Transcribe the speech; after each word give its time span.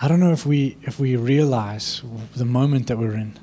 I 0.00 0.06
don't 0.06 0.20
know 0.20 0.32
if 0.32 0.46
we, 0.46 0.76
if 0.82 1.00
we 1.00 1.16
realize 1.16 2.02
the 2.36 2.44
moment 2.44 2.86
that 2.86 2.98
we're 2.98 3.14
in. 3.14 3.38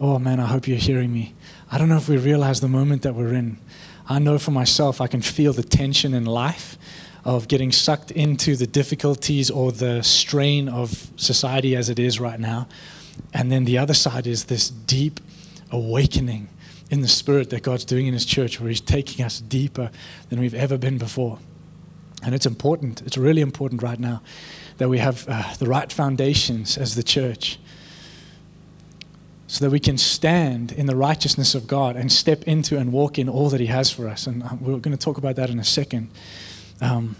Oh 0.00 0.18
man, 0.20 0.38
I 0.38 0.46
hope 0.46 0.68
you're 0.68 0.78
hearing 0.78 1.12
me. 1.12 1.34
I 1.70 1.78
don't 1.78 1.88
know 1.88 1.96
if 1.96 2.08
we 2.08 2.16
realize 2.16 2.60
the 2.60 2.68
moment 2.68 3.02
that 3.02 3.14
we're 3.16 3.34
in. 3.34 3.58
I 4.08 4.20
know 4.20 4.38
for 4.38 4.52
myself, 4.52 5.00
I 5.00 5.08
can 5.08 5.22
feel 5.22 5.52
the 5.52 5.64
tension 5.64 6.14
in 6.14 6.24
life 6.24 6.78
of 7.24 7.48
getting 7.48 7.72
sucked 7.72 8.12
into 8.12 8.54
the 8.54 8.66
difficulties 8.66 9.50
or 9.50 9.72
the 9.72 10.02
strain 10.02 10.68
of 10.68 11.10
society 11.16 11.74
as 11.74 11.90
it 11.90 11.98
is 11.98 12.20
right 12.20 12.38
now. 12.38 12.68
And 13.34 13.50
then 13.50 13.64
the 13.64 13.78
other 13.78 13.92
side 13.92 14.26
is 14.26 14.44
this 14.44 14.70
deep 14.70 15.18
awakening 15.72 16.48
in 16.90 17.00
the 17.00 17.08
spirit 17.08 17.50
that 17.50 17.64
God's 17.64 17.84
doing 17.84 18.06
in 18.06 18.14
His 18.14 18.24
church, 18.24 18.60
where 18.60 18.68
He's 18.68 18.80
taking 18.80 19.24
us 19.24 19.40
deeper 19.40 19.90
than 20.30 20.40
we've 20.40 20.54
ever 20.54 20.78
been 20.78 20.96
before. 20.96 21.38
And 22.22 22.34
it's 22.34 22.46
important, 22.46 23.02
it's 23.02 23.16
really 23.16 23.40
important 23.40 23.82
right 23.82 23.98
now 23.98 24.22
that 24.78 24.88
we 24.88 24.98
have 24.98 25.26
uh, 25.28 25.54
the 25.58 25.66
right 25.66 25.92
foundations 25.92 26.76
as 26.76 26.94
the 26.94 27.02
church 27.02 27.58
so 29.46 29.64
that 29.64 29.70
we 29.70 29.80
can 29.80 29.96
stand 29.96 30.72
in 30.72 30.86
the 30.86 30.96
righteousness 30.96 31.54
of 31.54 31.66
God 31.66 31.96
and 31.96 32.12
step 32.12 32.42
into 32.44 32.76
and 32.76 32.92
walk 32.92 33.18
in 33.18 33.28
all 33.28 33.48
that 33.48 33.60
He 33.60 33.66
has 33.66 33.90
for 33.90 34.06
us. 34.06 34.26
And 34.26 34.42
uh, 34.42 34.50
we're 34.60 34.78
going 34.78 34.96
to 34.96 35.02
talk 35.02 35.16
about 35.16 35.36
that 35.36 35.48
in 35.48 35.58
a 35.58 35.64
second. 35.64 36.10
Um, 36.80 37.16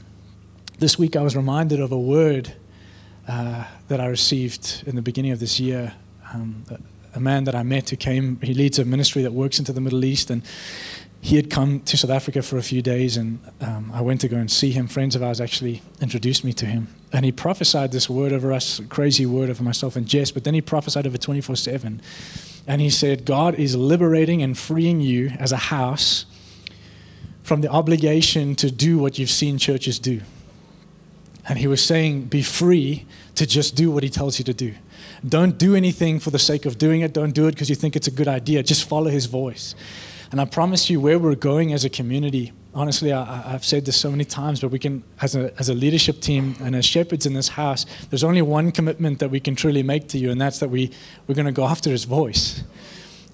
this 0.78 0.98
week 0.98 1.16
I 1.16 1.22
was 1.22 1.34
reminded 1.34 1.80
of 1.80 1.90
a 1.90 1.98
word 1.98 2.52
uh, 3.26 3.64
that 3.88 4.00
I 4.00 4.06
received 4.06 4.84
in 4.86 4.94
the 4.94 5.02
beginning 5.02 5.32
of 5.32 5.40
this 5.40 5.58
year. 5.58 5.94
Um, 6.32 6.64
a 7.14 7.20
man 7.20 7.44
that 7.44 7.54
I 7.54 7.62
met 7.62 7.90
who 7.90 7.96
came, 7.96 8.38
he 8.42 8.54
leads 8.54 8.78
a 8.78 8.84
ministry 8.84 9.22
that 9.22 9.32
works 9.32 9.58
into 9.58 9.72
the 9.72 9.80
Middle 9.80 10.04
East, 10.04 10.30
and 10.30 10.42
he 11.20 11.36
had 11.36 11.50
come 11.50 11.80
to 11.80 11.96
South 11.96 12.10
Africa 12.10 12.42
for 12.42 12.58
a 12.58 12.62
few 12.62 12.80
days, 12.80 13.16
and 13.16 13.40
um, 13.60 13.90
I 13.92 14.00
went 14.00 14.20
to 14.20 14.28
go 14.28 14.36
and 14.36 14.50
see 14.50 14.70
him. 14.70 14.86
Friends 14.86 15.16
of 15.16 15.22
ours 15.22 15.40
actually 15.40 15.82
introduced 16.00 16.44
me 16.44 16.52
to 16.54 16.66
him, 16.66 16.88
and 17.12 17.24
he 17.24 17.32
prophesied 17.32 17.92
this 17.92 18.08
word 18.08 18.32
over 18.32 18.52
us, 18.52 18.80
crazy 18.88 19.26
word 19.26 19.50
over 19.50 19.62
myself 19.62 19.96
and 19.96 20.06
Jess, 20.06 20.30
but 20.30 20.44
then 20.44 20.54
he 20.54 20.60
prophesied 20.60 21.06
over 21.06 21.18
24 21.18 21.56
7. 21.56 22.00
And 22.66 22.82
he 22.82 22.90
said, 22.90 23.24
God 23.24 23.54
is 23.54 23.74
liberating 23.74 24.42
and 24.42 24.56
freeing 24.56 25.00
you 25.00 25.30
as 25.38 25.52
a 25.52 25.56
house 25.56 26.26
from 27.42 27.62
the 27.62 27.68
obligation 27.68 28.54
to 28.56 28.70
do 28.70 28.98
what 28.98 29.18
you've 29.18 29.30
seen 29.30 29.56
churches 29.56 29.98
do. 29.98 30.20
And 31.48 31.58
he 31.58 31.66
was 31.66 31.82
saying, 31.82 32.24
be 32.24 32.42
free 32.42 33.06
to 33.36 33.46
just 33.46 33.74
do 33.74 33.90
what 33.90 34.02
he 34.02 34.10
tells 34.10 34.38
you 34.38 34.44
to 34.44 34.52
do. 34.52 34.74
Don't 35.26 35.56
do 35.56 35.74
anything 35.74 36.20
for 36.20 36.28
the 36.28 36.38
sake 36.38 36.66
of 36.66 36.76
doing 36.76 37.00
it. 37.00 37.14
Don't 37.14 37.32
do 37.32 37.46
it 37.46 37.52
because 37.52 37.70
you 37.70 37.74
think 37.74 37.96
it's 37.96 38.06
a 38.06 38.10
good 38.10 38.28
idea. 38.28 38.62
Just 38.62 38.86
follow 38.86 39.10
his 39.10 39.24
voice. 39.24 39.74
And 40.30 40.40
I 40.40 40.44
promise 40.44 40.90
you, 40.90 41.00
where 41.00 41.18
we're 41.18 41.34
going 41.34 41.72
as 41.72 41.84
a 41.84 41.90
community, 41.90 42.52
honestly, 42.74 43.12
I, 43.12 43.50
have 43.50 43.64
said 43.64 43.86
this 43.86 43.96
so 43.96 44.10
many 44.10 44.24
times, 44.24 44.60
but 44.60 44.70
we 44.70 44.78
can, 44.78 45.02
as 45.22 45.34
a, 45.34 45.58
as 45.58 45.68
a 45.68 45.74
leadership 45.74 46.20
team 46.20 46.54
and 46.60 46.76
as 46.76 46.84
shepherds 46.84 47.24
in 47.24 47.32
this 47.32 47.48
house, 47.48 47.86
there's 48.10 48.24
only 48.24 48.42
one 48.42 48.70
commitment 48.70 49.20
that 49.20 49.30
we 49.30 49.40
can 49.40 49.54
truly 49.54 49.82
make 49.82 50.08
to 50.08 50.18
you, 50.18 50.30
and 50.30 50.40
that's 50.40 50.58
that 50.58 50.68
we, 50.68 50.90
we're 51.26 51.34
going 51.34 51.46
to 51.46 51.52
go 51.52 51.64
after 51.64 51.90
his 51.90 52.04
voice 52.04 52.62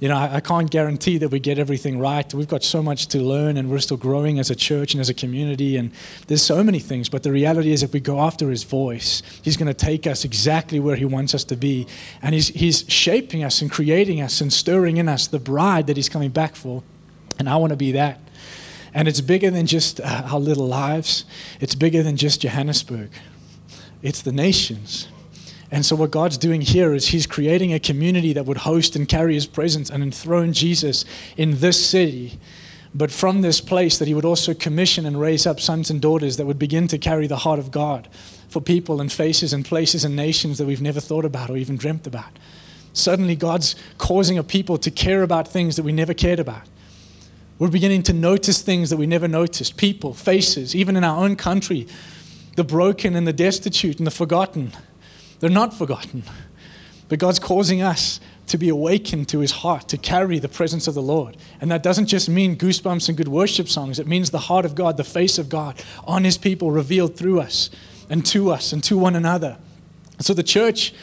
you 0.00 0.09
know, 0.09 0.17
I, 0.17 0.37
I, 0.37 0.41
can't 0.41 0.70
guarantee 0.70 1.19
that 1.19 1.28
we 1.28 1.39
get 1.39 1.59
everything 1.59 1.98
right. 1.98 2.33
We've 2.34 2.48
got 2.48 2.64
so 2.64 2.83
much 2.83 3.06
to 3.09 3.20
learn, 3.20 3.56
and 3.56 3.70
we're 3.70 3.78
still 3.78 3.97
growing 3.97 4.39
as 4.39 4.51
a 4.51 4.55
church 4.56 4.92
and 4.92 5.01
as 5.01 5.09
a 5.09 5.14
community, 5.14 5.77
and 5.77 5.92
there's 6.27 6.42
so 6.42 6.64
many 6.64 6.81
things. 6.81 7.09
But 7.09 7.23
the 7.23 7.31
reality 7.31 7.70
is, 7.70 7.83
if 7.83 7.92
we 7.92 8.01
go 8.01 8.20
after 8.20 8.51
His 8.51 8.64
voice, 8.64 9.23
He's 9.42 9.56
going 9.56 9.69
to 9.69 9.75
take 9.75 10.06
us 10.06 10.25
exactly 10.25 10.81
where 10.81 10.97
He 10.97 11.05
wants 11.05 11.34
us 11.34 11.45
to 11.45 11.56
be, 11.56 11.86
and 12.23 12.34
He's 12.34 12.48
He's 12.48 12.84
shaping 12.89 13.45
us 13.45 13.62
and 13.62 13.70
creating 13.70 14.20
us 14.20 14.41
and 14.41 14.53
stirring 14.53 14.97
in 14.97 15.09
us 15.09 15.28
the 15.28 15.39
bride 15.39 15.86
that 15.86 15.97
He's 15.97 16.08
coming 16.08 16.31
back 16.31 16.56
for, 16.56 16.83
and 17.39 17.48
I 17.48 17.56
want 17.56 17.70
to 17.70 17.77
be 17.77 17.92
that. 17.92 18.20
And 18.92 19.08
it's 19.08 19.20
bigger 19.20 19.51
than 19.51 19.67
just 19.67 20.01
uh, 20.01 20.23
our 20.27 20.41
little 20.41 20.67
lives. 20.67 21.25
It's 21.61 21.75
bigger 21.75 22.03
than 22.03 22.17
just 22.17 22.41
Johannesburg. 22.42 23.11
It's 24.03 24.23
the 24.23 24.33
nations. 24.33 25.08
And 25.75 25.84
so, 25.84 25.97
what 25.97 26.12
God's 26.12 26.39
doing 26.39 26.61
here 26.61 26.94
is 26.94 27.08
He's 27.08 27.27
creating 27.27 27.75
a 27.75 27.80
community 27.80 28.33
that 28.34 28.47
would 28.47 28.58
host 28.58 28.94
and 28.94 29.08
carry 29.08 29.34
His 29.34 29.48
presence 29.48 29.91
and 29.91 30.05
enthrone 30.05 30.53
Jesus 30.53 31.05
in 31.36 31.58
this 31.58 31.85
city. 31.85 32.39
But 32.95 33.11
from 33.11 33.42
this 33.42 33.61
place, 33.61 33.98
that 33.98 34.07
He 34.07 34.14
would 34.14 34.24
also 34.24 34.55
commission 34.55 35.05
and 35.05 35.20
raise 35.20 35.48
up 35.48 35.58
sons 35.58 35.90
and 35.90 36.01
daughters 36.01 36.36
that 36.36 36.46
would 36.46 36.61
begin 36.61 36.86
to 36.86 36.96
carry 36.96 37.27
the 37.27 37.39
heart 37.39 37.58
of 37.58 37.73
God 37.73 38.07
for 38.48 38.61
people 38.61 39.01
and 39.01 39.11
faces 39.11 39.52
and 39.52 39.64
places 39.64 40.05
and 40.05 40.14
nations 40.14 40.58
that 40.58 40.67
we've 40.67 40.80
never 40.80 41.01
thought 41.01 41.24
about 41.24 41.51
or 41.51 41.57
even 41.57 41.77
dreamt 41.77 42.06
about. 42.06 42.39
Suddenly, 42.92 43.35
God's 43.35 43.74
causing 43.98 44.39
a 44.39 44.45
people 44.45 44.79
to 44.79 44.92
care 44.92 45.24
about 45.24 45.48
things 45.48 45.74
that 45.74 45.83
we 45.83 45.91
never 45.91 46.14
cared 46.14 46.39
about. 46.39 46.68
We're 47.58 47.67
beginning 47.67 48.05
to 48.05 48.12
notice 48.12 48.62
things 48.62 48.91
that 48.91 48.96
we 48.96 49.08
never 49.08 49.27
noticed 49.27 49.77
people, 49.77 50.14
faces, 50.14 50.77
even 50.77 50.95
in 50.95 51.02
our 51.02 51.24
own 51.24 51.35
country, 51.35 51.89
the 52.55 52.62
broken 52.62 53.17
and 53.17 53.27
the 53.27 53.33
destitute 53.33 53.98
and 53.98 54.06
the 54.06 54.12
forgotten. 54.12 54.70
They're 55.44 55.50
not 55.50 55.74
forgotten. 55.74 56.22
But 57.10 57.18
God's 57.18 57.38
causing 57.38 57.82
us 57.82 58.18
to 58.46 58.56
be 58.56 58.70
awakened 58.70 59.28
to 59.28 59.40
his 59.40 59.50
heart, 59.50 59.88
to 59.88 59.98
carry 59.98 60.38
the 60.38 60.48
presence 60.48 60.88
of 60.88 60.94
the 60.94 61.02
Lord. 61.02 61.36
And 61.60 61.70
that 61.70 61.82
doesn't 61.82 62.06
just 62.06 62.30
mean 62.30 62.56
goosebumps 62.56 63.10
and 63.10 63.18
good 63.18 63.28
worship 63.28 63.68
songs, 63.68 63.98
it 63.98 64.06
means 64.06 64.30
the 64.30 64.38
heart 64.38 64.64
of 64.64 64.74
God, 64.74 64.96
the 64.96 65.05
face 65.05 65.36
of 65.36 65.50
God 65.50 65.84
on 66.06 66.24
his 66.24 66.38
people 66.38 66.70
revealed 66.70 67.14
through 67.14 67.40
us 67.40 67.68
and 68.08 68.24
to 68.24 68.50
us 68.50 68.72
and 68.72 68.82
to 68.84 68.96
one 68.96 69.14
another. 69.14 69.58
So 70.18 70.32
the 70.32 70.42
church 70.42 70.94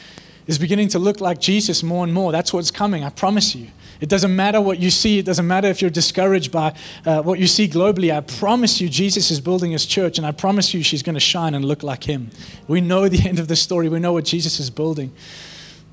is 0.48 0.58
beginning 0.58 0.88
to 0.88 0.98
look 0.98 1.20
like 1.20 1.38
Jesus 1.38 1.84
more 1.84 2.02
and 2.02 2.12
more. 2.12 2.32
That's 2.32 2.52
what's 2.52 2.72
coming, 2.72 3.04
I 3.04 3.10
promise 3.10 3.54
you. 3.54 3.68
It 4.02 4.08
doesn't 4.08 4.34
matter 4.34 4.60
what 4.60 4.80
you 4.80 4.90
see. 4.90 5.20
It 5.20 5.24
doesn't 5.24 5.46
matter 5.46 5.68
if 5.68 5.80
you're 5.80 5.90
discouraged 5.90 6.50
by 6.50 6.74
uh, 7.06 7.22
what 7.22 7.38
you 7.38 7.46
see 7.46 7.68
globally. 7.68 8.12
I 8.12 8.20
promise 8.20 8.80
you, 8.80 8.88
Jesus 8.88 9.30
is 9.30 9.40
building 9.40 9.70
his 9.70 9.86
church, 9.86 10.18
and 10.18 10.26
I 10.26 10.32
promise 10.32 10.74
you, 10.74 10.82
she's 10.82 11.04
going 11.04 11.14
to 11.14 11.20
shine 11.20 11.54
and 11.54 11.64
look 11.64 11.84
like 11.84 12.02
him. 12.02 12.30
We 12.66 12.80
know 12.80 13.08
the 13.08 13.28
end 13.28 13.38
of 13.38 13.46
the 13.46 13.54
story. 13.54 13.88
We 13.88 14.00
know 14.00 14.12
what 14.12 14.24
Jesus 14.24 14.58
is 14.58 14.70
building. 14.70 15.12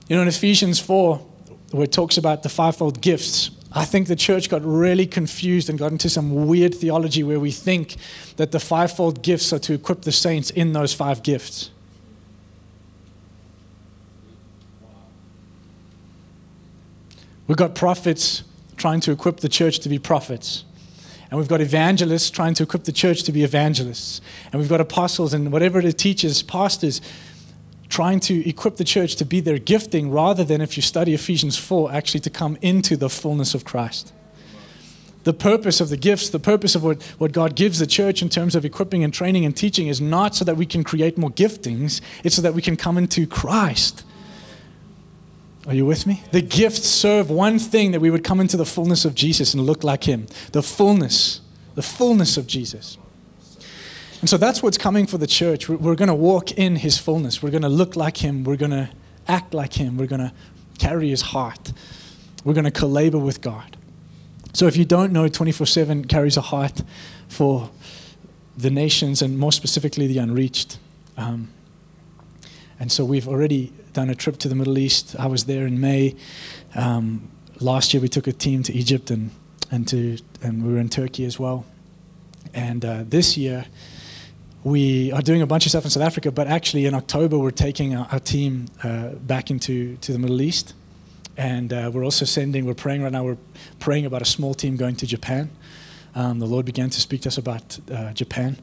You 0.07 0.15
know, 0.15 0.23
in 0.23 0.27
Ephesians 0.27 0.79
4, 0.79 1.17
where 1.69 1.83
it 1.83 1.91
talks 1.91 2.17
about 2.17 2.41
the 2.41 2.49
fivefold 2.49 2.99
gifts, 2.99 3.51
I 3.71 3.85
think 3.85 4.07
the 4.07 4.15
church 4.15 4.49
got 4.49 4.65
really 4.65 5.05
confused 5.05 5.69
and 5.69 5.77
got 5.77 5.91
into 5.91 6.09
some 6.09 6.47
weird 6.47 6.73
theology 6.73 7.21
where 7.21 7.39
we 7.39 7.51
think 7.51 7.95
that 8.37 8.51
the 8.51 8.59
fivefold 8.59 9.21
gifts 9.21 9.53
are 9.53 9.59
to 9.59 9.73
equip 9.73 10.01
the 10.01 10.11
saints 10.11 10.49
in 10.49 10.73
those 10.73 10.95
five 10.95 11.21
gifts. 11.21 11.69
We've 17.49 17.57
got 17.57 17.73
prophets 17.73 18.43
trying 18.77 18.99
to 19.01 19.11
equip 19.11 19.37
the 19.39 19.49
church 19.49 19.79
to 19.79 19.89
be 19.89 19.97
prophets. 19.97 20.65
And 21.31 21.39
we've 21.39 21.47
got 21.47 21.61
evangelists 21.61 22.29
trying 22.29 22.53
to 22.53 22.63
equip 22.63 22.83
the 22.83 22.91
church 22.91 23.23
to 23.23 23.31
be 23.31 23.43
evangelists. 23.43 24.21
And 24.51 24.61
we've 24.61 24.69
got 24.69 24.79
apostles 24.79 25.33
and 25.33 25.51
whatever 25.51 25.81
the 25.81 25.91
teachers, 25.91 26.43
pastors, 26.43 27.01
trying 27.89 28.19
to 28.19 28.47
equip 28.47 28.77
the 28.77 28.83
church 28.83 29.15
to 29.15 29.25
be 29.25 29.39
their 29.39 29.57
gifting 29.57 30.11
rather 30.11 30.43
than, 30.43 30.61
if 30.61 30.77
you 30.77 30.83
study 30.83 31.15
Ephesians 31.15 31.57
4, 31.57 31.91
actually 31.91 32.19
to 32.19 32.29
come 32.29 32.55
into 32.61 32.95
the 32.95 33.09
fullness 33.09 33.55
of 33.55 33.65
Christ. 33.65 34.13
The 35.23 35.33
purpose 35.33 35.81
of 35.81 35.89
the 35.89 35.97
gifts, 35.97 36.29
the 36.29 36.37
purpose 36.37 36.75
of 36.75 36.83
what, 36.83 37.01
what 37.17 37.31
God 37.31 37.55
gives 37.55 37.79
the 37.79 37.87
church 37.87 38.21
in 38.21 38.29
terms 38.29 38.53
of 38.53 38.63
equipping 38.63 39.03
and 39.03 39.11
training 39.11 39.43
and 39.43 39.57
teaching 39.57 39.87
is 39.87 39.99
not 39.99 40.35
so 40.35 40.45
that 40.45 40.55
we 40.55 40.67
can 40.67 40.83
create 40.83 41.17
more 41.17 41.31
giftings, 41.31 41.99
it's 42.23 42.35
so 42.35 42.43
that 42.43 42.53
we 42.53 42.61
can 42.61 42.75
come 42.75 42.95
into 42.95 43.25
Christ 43.25 44.03
are 45.67 45.73
you 45.73 45.85
with 45.85 46.07
me? 46.07 46.23
The 46.31 46.41
gifts 46.41 46.87
serve 46.87 47.29
one 47.29 47.59
thing 47.59 47.91
that 47.91 47.99
we 47.99 48.09
would 48.09 48.23
come 48.23 48.39
into 48.39 48.57
the 48.57 48.65
fullness 48.65 49.05
of 49.05 49.13
Jesus 49.13 49.53
and 49.53 49.65
look 49.65 49.83
like 49.83 50.05
Him. 50.05 50.27
The 50.51 50.63
fullness, 50.63 51.41
the 51.75 51.81
fullness 51.81 52.37
of 52.37 52.47
Jesus. 52.47 52.97
And 54.21 54.29
so 54.29 54.37
that's 54.37 54.63
what's 54.63 54.77
coming 54.77 55.05
for 55.05 55.17
the 55.17 55.27
church. 55.27 55.69
We're, 55.69 55.95
going 55.95 56.07
to 56.07 56.15
walk 56.15 56.51
in 56.51 56.77
His 56.77 56.97
fullness. 56.97 57.43
We're 57.43 57.51
going 57.51 57.63
to 57.63 57.69
look 57.69 57.95
like 57.95 58.17
Him. 58.17 58.43
We're 58.43 58.57
going 58.57 58.71
to 58.71 58.89
act 59.27 59.53
like 59.53 59.73
Him. 59.73 59.97
We're 59.97 60.07
going 60.07 60.21
to 60.21 60.33
carry 60.77 61.09
His 61.09 61.21
heart. 61.21 61.71
We're 62.43 62.53
going 62.53 62.65
to 62.65 62.71
collabor 62.71 63.23
with 63.23 63.41
God. 63.41 63.77
So 64.53 64.65
if 64.65 64.75
you 64.75 64.85
don't 64.85 65.13
know, 65.13 65.27
24 65.27 65.67
7 65.67 66.05
carries 66.05 66.37
a 66.37 66.41
heart 66.41 66.81
for 67.27 67.69
the 68.57 68.69
nations 68.69 69.21
and 69.21 69.37
more 69.37 69.51
specifically 69.51 70.07
the 70.07 70.17
unreached. 70.17 70.79
Um, 71.15 71.49
and 72.79 72.91
so 72.91 73.05
we've 73.05 73.27
already 73.27 73.73
done 73.93 74.09
a 74.09 74.15
trip 74.15 74.37
to 74.37 74.47
the 74.47 74.55
Middle 74.55 74.77
East. 74.77 75.15
I 75.17 75.27
was 75.27 75.45
there 75.45 75.65
in 75.65 75.79
May. 75.79 76.15
Um, 76.75 77.29
last 77.59 77.93
year 77.93 78.01
we 78.01 78.07
took 78.07 78.27
a 78.27 78.33
team 78.33 78.63
to 78.63 78.73
Egypt 78.73 79.11
and, 79.11 79.31
and, 79.71 79.87
to, 79.87 80.17
and 80.41 80.65
we 80.65 80.73
were 80.73 80.79
in 80.79 80.89
Turkey 80.89 81.25
as 81.25 81.39
well. 81.39 81.65
And 82.53 82.83
uh, 82.85 83.03
this 83.07 83.37
year 83.37 83.65
we 84.63 85.11
are 85.11 85.21
doing 85.21 85.41
a 85.41 85.47
bunch 85.47 85.65
of 85.65 85.69
stuff 85.69 85.85
in 85.85 85.89
South 85.89 86.03
Africa, 86.03 86.31
but 86.31 86.47
actually 86.47 86.85
in 86.85 86.93
October 86.93 87.37
we're 87.37 87.51
taking 87.51 87.95
our, 87.95 88.07
our 88.11 88.19
team 88.19 88.65
uh, 88.83 89.09
back 89.09 89.49
into 89.51 89.97
to 89.97 90.11
the 90.11 90.19
Middle 90.19 90.41
East. 90.41 90.73
And 91.37 91.71
uh, 91.71 91.89
we're 91.93 92.03
also 92.03 92.25
sending, 92.25 92.65
we're 92.65 92.73
praying 92.73 93.01
right 93.01 93.11
now, 93.11 93.23
we're 93.23 93.37
praying 93.79 94.05
about 94.05 94.21
a 94.21 94.25
small 94.25 94.53
team 94.53 94.75
going 94.75 94.97
to 94.97 95.07
Japan. 95.07 95.49
Um, 96.13 96.39
the 96.39 96.45
Lord 96.45 96.65
began 96.65 96.89
to 96.89 96.99
speak 96.99 97.21
to 97.21 97.29
us 97.29 97.37
about 97.37 97.79
uh, 97.91 98.11
Japan. 98.13 98.57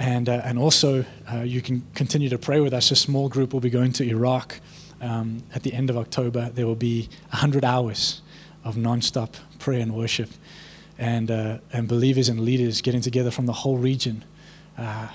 And, 0.00 0.30
uh, 0.30 0.40
and 0.44 0.58
also, 0.58 1.04
uh, 1.30 1.42
you 1.42 1.60
can 1.60 1.82
continue 1.94 2.30
to 2.30 2.38
pray 2.38 2.60
with 2.60 2.72
us. 2.72 2.90
A 2.90 2.96
small 2.96 3.28
group 3.28 3.52
will 3.52 3.60
be 3.60 3.68
going 3.68 3.92
to 3.92 4.08
Iraq 4.08 4.58
um, 5.02 5.42
at 5.54 5.62
the 5.62 5.74
end 5.74 5.90
of 5.90 5.98
October. 5.98 6.48
There 6.48 6.66
will 6.66 6.74
be 6.74 7.10
100 7.28 7.66
hours 7.66 8.22
of 8.64 8.78
non-stop 8.78 9.36
prayer 9.58 9.80
and 9.80 9.94
worship. 9.94 10.30
And, 10.96 11.30
uh, 11.30 11.58
and 11.70 11.86
believers 11.86 12.30
and 12.30 12.40
leaders 12.40 12.80
getting 12.80 13.02
together 13.02 13.30
from 13.30 13.44
the 13.44 13.52
whole 13.52 13.76
region 13.76 14.24
uh, 14.78 15.08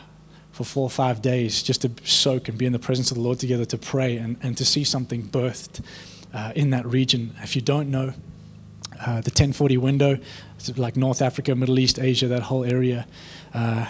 for 0.52 0.66
four 0.66 0.84
or 0.84 0.92
five 0.92 1.20
days 1.20 1.64
just 1.64 1.82
to 1.82 1.92
soak 2.04 2.48
and 2.48 2.56
be 2.56 2.68
in 2.68 2.72
the 2.72 2.78
presence 2.78 3.10
of 3.10 3.18
the 3.18 3.24
Lord 3.24 3.40
together 3.40 3.66
to 3.66 3.80
pray 3.80 4.18
and, 4.18 4.38
and 4.44 4.56
to 4.58 4.66
see 4.66 4.84
something 4.84 5.24
birthed 5.24 5.84
uh, 6.32 6.54
in 6.56 6.70
that 6.70 6.86
region. 6.86 7.36
If 7.42 7.56
you 7.56 7.64
don't 7.64 7.90
know, 7.90 8.14
uh, 9.02 9.22
the 9.22 9.32
1040 9.32 9.78
window, 9.78 10.20
it's 10.60 10.78
like 10.78 10.96
North 10.96 11.24
Africa, 11.24 11.56
Middle 11.56 11.80
East, 11.80 11.98
Asia, 11.98 12.28
that 12.28 12.44
whole 12.44 12.64
area, 12.64 13.08
uh, 13.56 13.88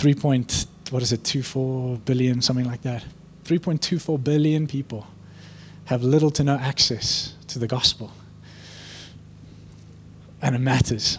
3. 0.00 0.14
Point, 0.14 0.64
what 0.88 1.02
is 1.02 1.12
it, 1.12 1.24
24 1.24 1.98
billion, 2.06 2.40
something 2.40 2.64
like 2.64 2.80
that. 2.80 3.04
3.24 3.44 4.24
billion 4.24 4.66
people 4.66 5.06
have 5.84 6.02
little 6.02 6.30
to 6.30 6.42
no 6.42 6.56
access 6.56 7.34
to 7.48 7.58
the 7.58 7.66
gospel. 7.66 8.10
And 10.40 10.54
it 10.54 10.60
matters. 10.60 11.18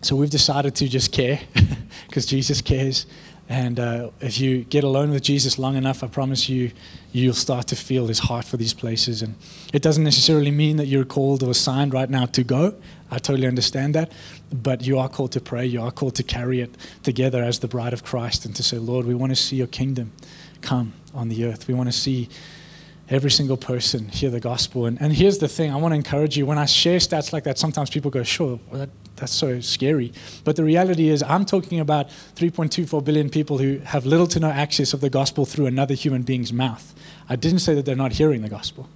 So 0.00 0.14
we've 0.14 0.30
decided 0.30 0.76
to 0.76 0.86
just 0.86 1.10
care 1.10 1.40
because 2.06 2.24
Jesus 2.24 2.62
cares 2.62 3.06
and 3.48 3.80
uh, 3.80 4.10
if 4.20 4.38
you 4.38 4.64
get 4.64 4.84
alone 4.84 5.10
with 5.10 5.22
Jesus 5.22 5.58
long 5.58 5.76
enough, 5.76 6.04
I 6.04 6.06
promise 6.06 6.50
you, 6.50 6.70
you'll 7.12 7.32
start 7.32 7.66
to 7.68 7.76
feel 7.76 8.06
his 8.06 8.18
heart 8.18 8.44
for 8.44 8.58
these 8.58 8.74
places. 8.74 9.22
And 9.22 9.36
it 9.72 9.80
doesn't 9.80 10.04
necessarily 10.04 10.50
mean 10.50 10.76
that 10.76 10.86
you're 10.86 11.06
called 11.06 11.42
or 11.42 11.50
assigned 11.50 11.94
right 11.94 12.10
now 12.10 12.26
to 12.26 12.44
go. 12.44 12.74
I 13.10 13.18
totally 13.18 13.46
understand 13.46 13.94
that. 13.94 14.12
But 14.52 14.86
you 14.86 14.98
are 14.98 15.08
called 15.08 15.32
to 15.32 15.40
pray. 15.40 15.66
You 15.66 15.82
are 15.82 15.90
called 15.90 16.14
to 16.16 16.22
carry 16.22 16.60
it 16.60 16.76
together 17.02 17.42
as 17.42 17.58
the 17.60 17.68
bride 17.68 17.92
of 17.92 18.04
Christ 18.04 18.44
and 18.44 18.54
to 18.56 18.62
say, 18.62 18.78
Lord, 18.78 19.06
we 19.06 19.14
want 19.14 19.30
to 19.30 19.36
see 19.36 19.56
your 19.56 19.66
kingdom 19.66 20.12
come 20.60 20.92
on 21.14 21.28
the 21.28 21.44
earth. 21.44 21.68
We 21.68 21.74
want 21.74 21.88
to 21.88 21.96
see 21.96 22.28
every 23.10 23.30
single 23.30 23.56
person 23.56 24.08
hear 24.08 24.30
the 24.30 24.40
gospel. 24.40 24.86
And, 24.86 25.00
and 25.00 25.12
here's 25.12 25.38
the 25.38 25.48
thing 25.48 25.72
I 25.72 25.76
want 25.76 25.92
to 25.92 25.96
encourage 25.96 26.36
you 26.36 26.46
when 26.46 26.58
I 26.58 26.66
share 26.66 26.98
stats 26.98 27.32
like 27.32 27.44
that, 27.44 27.58
sometimes 27.58 27.90
people 27.90 28.10
go, 28.10 28.22
sure, 28.22 28.60
that, 28.72 28.90
that's 29.16 29.32
so 29.32 29.60
scary. 29.60 30.12
But 30.44 30.56
the 30.56 30.64
reality 30.64 31.08
is, 31.08 31.22
I'm 31.22 31.44
talking 31.44 31.80
about 31.80 32.10
3.24 32.36 33.02
billion 33.04 33.30
people 33.30 33.58
who 33.58 33.78
have 33.78 34.04
little 34.04 34.26
to 34.28 34.40
no 34.40 34.50
access 34.50 34.92
of 34.92 35.00
the 35.00 35.10
gospel 35.10 35.46
through 35.46 35.66
another 35.66 35.94
human 35.94 36.22
being's 36.22 36.52
mouth. 36.52 36.94
I 37.28 37.36
didn't 37.36 37.60
say 37.60 37.74
that 37.74 37.84
they're 37.84 37.96
not 37.96 38.12
hearing 38.12 38.42
the 38.42 38.48
gospel. 38.48 38.88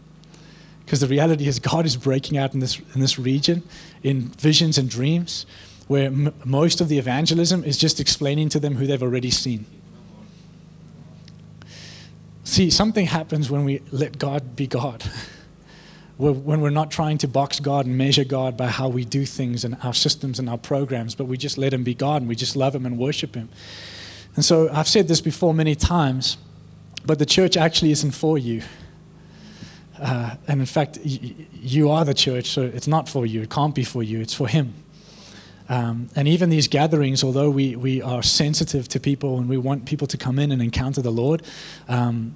Because 0.85 1.01
the 1.01 1.07
reality 1.07 1.47
is, 1.47 1.59
God 1.59 1.87
is 1.87 1.97
breaking 1.97 2.37
out 2.37 2.55
in 2.55 2.61
this, 2.61 2.81
in 2.95 3.01
this 3.01 3.19
region 3.19 3.63
in 4.03 4.23
visions 4.23 4.79
and 4.79 4.91
dreams 4.91 5.47
where 5.89 6.07
m- 6.07 6.35
most 6.45 6.81
of 6.81 6.89
the 6.89 6.99
evangelism 6.99 7.65
is 7.65 7.77
just 7.77 8.01
explaining 8.01 8.49
to 8.51 8.61
them 8.61 8.77
who 8.77 8.87
they've 8.87 9.03
already 9.03 9.31
seen. 9.31 9.67
See, 12.45 12.71
something 12.71 13.07
happens 13.07 13.51
when 13.51 13.65
we 13.65 13.81
let 13.93 14.19
God 14.19 14.57
be 14.57 14.67
God. 14.67 15.05
when 16.19 16.61
we're 16.61 16.71
not 16.71 16.91
trying 16.91 17.19
to 17.19 17.29
box 17.29 17.59
God 17.59 17.87
and 17.87 17.97
measure 17.97 18.25
God 18.25 18.57
by 18.57 18.69
how 18.69 18.89
we 18.89 19.05
do 19.05 19.25
things 19.25 19.65
and 19.65 19.77
our 19.83 19.95
systems 19.95 20.39
and 20.39 20.49
our 20.49 20.59
programs, 20.59 21.15
but 21.15 21.25
we 21.25 21.37
just 21.37 21.59
let 21.59 21.73
Him 21.73 21.83
be 21.83 21.95
God 21.95 22.23
and 22.23 22.29
we 22.29 22.37
just 22.37 22.55
love 22.55 22.75
Him 22.75 22.87
and 22.87 22.99
worship 22.99 23.35
Him. 23.35 23.49
And 24.37 24.45
so 24.45 24.71
I've 24.73 24.89
said 24.89 25.09
this 25.09 25.21
before 25.21 25.53
many 25.53 25.75
times, 25.75 26.37
but 27.05 27.19
the 27.19 27.27
church 27.27 27.57
actually 27.57 27.91
isn't 27.91 28.13
for 28.13 28.39
you. 28.39 28.63
Uh, 30.03 30.35
and 30.49 30.61
in 30.61 30.67
fact, 30.67 30.99
y- 31.05 31.35
you 31.53 31.91
are 31.91 32.05
the 32.05 32.15
church, 32.15 32.47
so 32.47 32.63
it's 32.63 32.89
not 32.89 33.09
for 33.09 33.25
you. 33.25 33.43
It 33.43 33.51
can't 33.51 33.75
be 33.75 33.85
for 33.85 34.03
you, 34.03 34.21
it's 34.21 34.35
for 34.35 34.49
Him. 34.49 34.75
Um, 35.69 36.09
and 36.17 36.29
even 36.29 36.51
these 36.51 36.69
gatherings, 36.69 37.23
although 37.23 37.49
we, 37.49 37.77
we 37.77 38.03
are 38.03 38.23
sensitive 38.23 38.89
to 38.89 39.01
people 39.01 39.39
and 39.39 39.49
we 39.49 39.57
want 39.57 39.87
people 39.87 40.07
to 40.09 40.19
come 40.19 40.39
in 40.39 40.53
and 40.53 40.61
encounter 40.61 41.01
the 41.01 41.13
Lord, 41.13 41.43
um, 41.89 42.35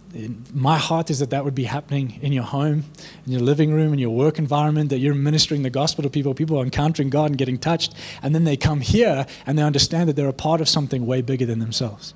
my 0.54 0.78
heart 0.78 1.10
is 1.10 1.18
that 1.18 1.30
that 1.30 1.44
would 1.44 1.54
be 1.54 1.64
happening 1.64 2.18
in 2.22 2.32
your 2.32 2.44
home, 2.44 2.84
in 3.26 3.32
your 3.32 3.42
living 3.42 3.72
room, 3.72 3.92
in 3.92 3.98
your 3.98 4.14
work 4.14 4.38
environment, 4.38 4.90
that 4.90 5.00
you're 5.00 5.14
ministering 5.14 5.62
the 5.64 5.70
gospel 5.70 6.02
to 6.04 6.08
people. 6.08 6.32
People 6.34 6.58
are 6.58 6.64
encountering 6.64 7.10
God 7.10 7.26
and 7.26 7.36
getting 7.36 7.58
touched. 7.58 7.94
And 8.22 8.34
then 8.34 8.44
they 8.44 8.56
come 8.56 8.80
here 8.80 9.26
and 9.44 9.58
they 9.58 9.62
understand 9.62 10.08
that 10.08 10.16
they're 10.16 10.28
a 10.28 10.32
part 10.32 10.60
of 10.60 10.68
something 10.68 11.04
way 11.04 11.20
bigger 11.20 11.44
than 11.44 11.58
themselves. 11.58 12.14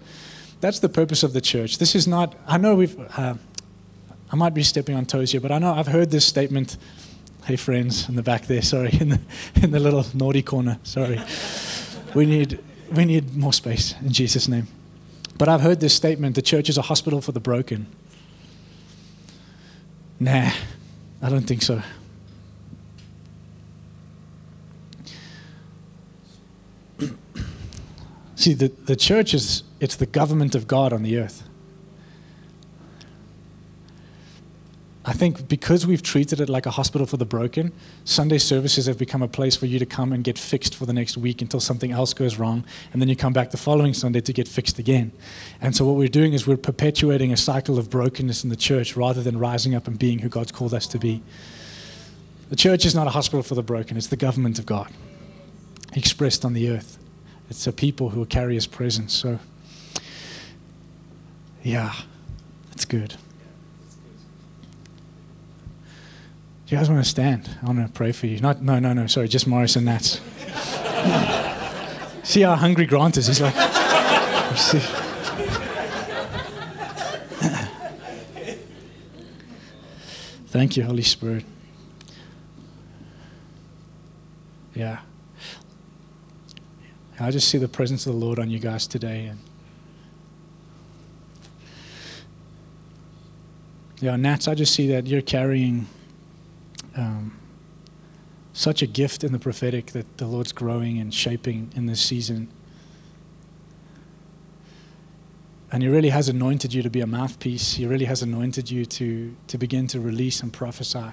That's 0.60 0.78
the 0.78 0.88
purpose 0.88 1.22
of 1.22 1.32
the 1.32 1.40
church. 1.40 1.78
This 1.78 1.94
is 1.94 2.06
not, 2.06 2.34
I 2.46 2.56
know 2.56 2.74
we've, 2.74 2.98
uh, 3.18 3.34
I 4.32 4.36
might 4.36 4.54
be 4.54 4.62
stepping 4.62 4.94
on 4.94 5.06
toes 5.06 5.32
here, 5.32 5.40
but 5.40 5.50
I 5.50 5.58
know 5.58 5.74
I've 5.74 5.88
heard 5.88 6.10
this 6.10 6.24
statement 6.24 6.76
Hey, 7.44 7.56
friends 7.56 8.08
in 8.08 8.14
the 8.16 8.22
back 8.22 8.46
there. 8.46 8.62
Sorry, 8.62 8.90
in 9.00 9.08
the 9.08 9.20
in 9.62 9.70
the 9.70 9.80
little 9.80 10.06
naughty 10.14 10.42
corner. 10.42 10.78
Sorry. 10.82 11.20
We 12.14 12.26
need 12.26 12.60
we 12.92 13.04
need 13.04 13.34
more 13.34 13.52
space 13.52 13.94
in 14.00 14.12
Jesus' 14.12 14.46
name. 14.48 14.68
But 15.38 15.48
I've 15.48 15.62
heard 15.62 15.80
this 15.80 15.94
statement: 15.94 16.34
the 16.36 16.42
church 16.42 16.68
is 16.68 16.78
a 16.78 16.82
hospital 16.82 17.20
for 17.20 17.32
the 17.32 17.40
broken. 17.40 17.86
Nah, 20.18 20.50
I 21.22 21.28
don't 21.30 21.46
think 21.46 21.62
so. 21.62 21.82
See, 28.36 28.52
the, 28.52 28.68
the 28.68 28.96
church 28.96 29.32
is 29.32 29.62
it's 29.80 29.96
the 29.96 30.04
government 30.06 30.54
of 30.54 30.68
God 30.68 30.92
on 30.92 31.02
the 31.02 31.18
earth. 31.18 31.42
I 35.02 35.14
think 35.14 35.48
because 35.48 35.86
we've 35.86 36.02
treated 36.02 36.40
it 36.40 36.50
like 36.50 36.66
a 36.66 36.70
hospital 36.70 37.06
for 37.06 37.16
the 37.16 37.24
broken, 37.24 37.72
Sunday 38.04 38.36
services 38.36 38.84
have 38.84 38.98
become 38.98 39.22
a 39.22 39.28
place 39.28 39.56
for 39.56 39.64
you 39.64 39.78
to 39.78 39.86
come 39.86 40.12
and 40.12 40.22
get 40.22 40.38
fixed 40.38 40.74
for 40.74 40.84
the 40.84 40.92
next 40.92 41.16
week 41.16 41.40
until 41.40 41.58
something 41.58 41.90
else 41.90 42.12
goes 42.12 42.36
wrong, 42.38 42.64
and 42.92 43.00
then 43.00 43.08
you 43.08 43.16
come 43.16 43.32
back 43.32 43.50
the 43.50 43.56
following 43.56 43.94
Sunday 43.94 44.20
to 44.20 44.32
get 44.34 44.46
fixed 44.46 44.78
again. 44.78 45.10
And 45.62 45.74
so, 45.74 45.86
what 45.86 45.96
we're 45.96 46.08
doing 46.08 46.34
is 46.34 46.46
we're 46.46 46.58
perpetuating 46.58 47.32
a 47.32 47.36
cycle 47.36 47.78
of 47.78 47.88
brokenness 47.88 48.44
in 48.44 48.50
the 48.50 48.56
church 48.56 48.94
rather 48.94 49.22
than 49.22 49.38
rising 49.38 49.74
up 49.74 49.86
and 49.88 49.98
being 49.98 50.18
who 50.18 50.28
God's 50.28 50.52
called 50.52 50.74
us 50.74 50.86
to 50.88 50.98
be. 50.98 51.22
The 52.50 52.56
church 52.56 52.84
is 52.84 52.94
not 52.94 53.06
a 53.06 53.10
hospital 53.10 53.42
for 53.42 53.54
the 53.54 53.62
broken, 53.62 53.96
it's 53.96 54.08
the 54.08 54.16
government 54.16 54.58
of 54.58 54.66
God 54.66 54.92
expressed 55.94 56.44
on 56.44 56.52
the 56.52 56.70
earth. 56.70 56.98
It's 57.48 57.66
a 57.66 57.72
people 57.72 58.10
who 58.10 58.24
carry 58.26 58.54
his 58.54 58.66
presence. 58.66 59.14
So, 59.14 59.38
yeah, 61.62 61.94
it's 62.72 62.84
good. 62.84 63.16
Do 66.70 66.76
you 66.76 66.80
guys 66.82 66.88
want 66.88 67.02
to 67.02 67.10
stand? 67.10 67.50
I 67.64 67.66
want 67.66 67.84
to 67.84 67.92
pray 67.92 68.12
for 68.12 68.28
you. 68.28 68.38
Not, 68.38 68.62
no, 68.62 68.78
no, 68.78 68.92
no. 68.92 69.08
Sorry, 69.08 69.26
just 69.26 69.48
Morris 69.48 69.74
and 69.74 69.86
Nats. 69.86 70.20
see 72.22 72.42
how 72.42 72.54
hungry 72.54 72.86
Grant 72.86 73.16
is. 73.16 73.26
He's 73.26 73.40
like, 73.40 73.54
Thank 80.46 80.76
you, 80.76 80.84
Holy 80.84 81.02
Spirit. 81.02 81.44
Yeah. 84.72 85.00
I 87.18 87.32
just 87.32 87.48
see 87.48 87.58
the 87.58 87.66
presence 87.66 88.06
of 88.06 88.12
the 88.12 88.18
Lord 88.20 88.38
on 88.38 88.48
you 88.48 88.60
guys 88.60 88.86
today. 88.86 89.26
And 89.26 89.40
yeah, 94.00 94.14
Nats, 94.14 94.46
I 94.46 94.54
just 94.54 94.72
see 94.72 94.86
that 94.86 95.08
you're 95.08 95.20
carrying 95.20 95.88
um, 97.00 97.38
such 98.52 98.82
a 98.82 98.86
gift 98.86 99.24
in 99.24 99.32
the 99.32 99.38
prophetic 99.38 99.86
that 99.86 100.18
the 100.18 100.26
Lord's 100.26 100.52
growing 100.52 100.98
and 100.98 101.14
shaping 101.14 101.72
in 101.74 101.86
this 101.86 102.00
season. 102.00 102.48
And 105.72 105.82
He 105.82 105.88
really 105.88 106.10
has 106.10 106.28
anointed 106.28 106.74
you 106.74 106.82
to 106.82 106.90
be 106.90 107.00
a 107.00 107.06
mouthpiece. 107.06 107.74
He 107.74 107.86
really 107.86 108.04
has 108.04 108.22
anointed 108.22 108.70
you 108.70 108.84
to, 108.84 109.34
to 109.46 109.58
begin 109.58 109.86
to 109.88 110.00
release 110.00 110.42
and 110.42 110.52
prophesy 110.52 111.04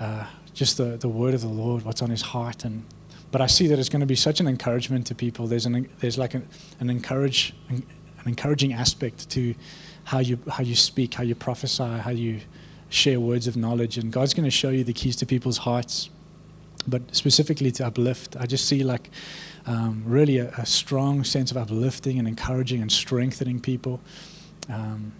uh, 0.00 0.26
just 0.54 0.78
the, 0.78 0.96
the 0.96 1.08
word 1.08 1.34
of 1.34 1.42
the 1.42 1.48
Lord, 1.48 1.84
what's 1.84 2.02
on 2.02 2.10
His 2.10 2.22
heart. 2.22 2.64
And, 2.64 2.84
but 3.30 3.40
I 3.40 3.46
see 3.46 3.66
that 3.68 3.78
it's 3.78 3.90
going 3.90 4.00
to 4.00 4.06
be 4.06 4.16
such 4.16 4.40
an 4.40 4.48
encouragement 4.48 5.06
to 5.08 5.14
people. 5.14 5.46
There's, 5.46 5.66
an, 5.66 5.88
there's 6.00 6.18
like 6.18 6.34
an, 6.34 6.48
an, 6.80 6.88
encourage, 6.88 7.54
an 7.68 7.84
encouraging 8.24 8.72
aspect 8.72 9.28
to 9.30 9.54
how 10.04 10.20
you, 10.20 10.38
how 10.50 10.64
you 10.64 10.74
speak, 10.74 11.14
how 11.14 11.22
you 11.22 11.34
prophesy, 11.34 11.84
how 11.84 12.10
you 12.10 12.40
share 12.88 13.20
words 13.20 13.46
of 13.46 13.56
knowledge, 13.56 13.98
and 13.98 14.12
God's 14.12 14.34
going 14.34 14.44
to 14.44 14.50
show 14.50 14.70
you 14.70 14.84
the 14.84 14.92
keys 14.92 15.16
to 15.16 15.26
people's 15.26 15.58
hearts. 15.58 16.10
But 16.86 17.14
specifically 17.14 17.70
to 17.72 17.86
uplift, 17.86 18.36
I 18.38 18.46
just 18.46 18.66
see 18.66 18.82
like 18.82 19.10
um, 19.66 20.02
really 20.06 20.38
a, 20.38 20.48
a, 20.56 20.64
strong 20.64 21.22
sense 21.22 21.50
of 21.50 21.58
uplifting 21.58 22.18
and 22.18 22.26
encouraging 22.26 22.80
and 22.80 22.90
strengthening 22.90 23.60
people. 23.60 24.00
Um, 24.70 25.12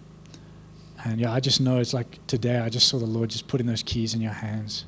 and 1.04 1.20
yeah, 1.20 1.32
I 1.32 1.40
just 1.40 1.60
know 1.60 1.78
it's 1.78 1.92
like 1.92 2.26
today, 2.26 2.58
I 2.58 2.70
just 2.70 2.88
saw 2.88 2.98
the 2.98 3.06
Lord 3.06 3.28
just 3.28 3.48
putting 3.48 3.66
those 3.66 3.82
keys 3.82 4.14
in 4.14 4.20
your 4.22 4.32
hands. 4.32 4.86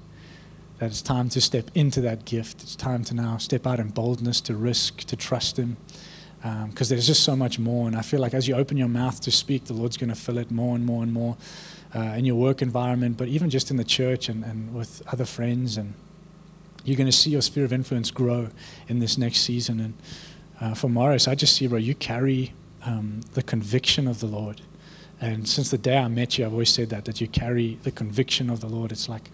That 0.78 0.86
it's 0.86 1.02
time 1.02 1.28
to 1.30 1.40
step 1.42 1.70
into 1.74 2.00
that 2.00 2.24
gift. 2.24 2.62
It's 2.62 2.74
time 2.74 3.04
to 3.04 3.14
now 3.14 3.36
step 3.36 3.66
out 3.66 3.78
in 3.78 3.90
boldness, 3.90 4.40
to 4.42 4.54
risk, 4.56 5.00
to 5.00 5.16
trust 5.16 5.58
Him. 5.58 5.76
Because 6.38 6.90
um, 6.90 6.94
there's 6.94 7.06
just 7.06 7.22
so 7.22 7.36
much 7.36 7.58
more. 7.58 7.86
And 7.86 7.94
I 7.94 8.00
feel 8.00 8.20
like 8.20 8.32
as 8.32 8.48
you 8.48 8.54
open 8.54 8.78
your 8.78 8.88
mouth 8.88 9.20
to 9.20 9.30
speak, 9.30 9.66
the 9.66 9.74
Lord's 9.74 9.98
going 9.98 10.08
to 10.08 10.16
fill 10.16 10.38
it 10.38 10.50
more 10.50 10.74
and 10.74 10.86
more 10.86 11.02
and 11.02 11.12
more 11.12 11.36
uh, 11.94 12.14
in 12.16 12.24
your 12.24 12.36
work 12.36 12.62
environment, 12.62 13.16
but 13.16 13.28
even 13.28 13.50
just 13.50 13.70
in 13.70 13.76
the 13.76 13.84
church 13.84 14.28
and, 14.28 14.44
and 14.44 14.74
with 14.74 15.02
other 15.12 15.24
friends. 15.24 15.76
And 15.76 15.94
you're 16.84 16.96
going 16.96 17.10
to 17.10 17.16
see 17.16 17.30
your 17.30 17.42
sphere 17.42 17.64
of 17.64 17.72
influence 17.72 18.10
grow 18.10 18.48
in 18.88 18.98
this 18.98 19.18
next 19.18 19.40
season. 19.40 19.80
And 19.80 19.94
uh, 20.60 20.74
for 20.74 20.88
Morris, 20.88 21.26
I 21.28 21.34
just 21.34 21.56
see, 21.56 21.66
bro, 21.66 21.78
you 21.78 21.94
carry 21.94 22.52
um, 22.84 23.20
the 23.34 23.42
conviction 23.42 24.06
of 24.06 24.20
the 24.20 24.26
Lord. 24.26 24.60
And 25.20 25.46
since 25.48 25.70
the 25.70 25.78
day 25.78 25.98
I 25.98 26.08
met 26.08 26.38
you, 26.38 26.46
I've 26.46 26.52
always 26.52 26.72
said 26.72 26.88
that, 26.90 27.04
that 27.04 27.20
you 27.20 27.28
carry 27.28 27.78
the 27.82 27.90
conviction 27.90 28.48
of 28.48 28.60
the 28.60 28.68
Lord. 28.68 28.90
It's 28.90 29.08
like 29.08 29.30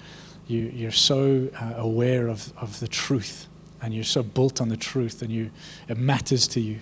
you, 0.48 0.70
you're 0.74 0.90
so 0.90 1.48
uh, 1.60 1.74
aware 1.76 2.28
of, 2.28 2.52
of 2.56 2.80
the 2.80 2.88
truth 2.88 3.46
and 3.82 3.94
you're 3.94 4.04
so 4.04 4.22
built 4.22 4.60
on 4.60 4.68
the 4.68 4.76
truth 4.76 5.22
and 5.22 5.30
you, 5.30 5.50
it 5.88 5.96
matters 5.96 6.48
to 6.48 6.60
you 6.60 6.78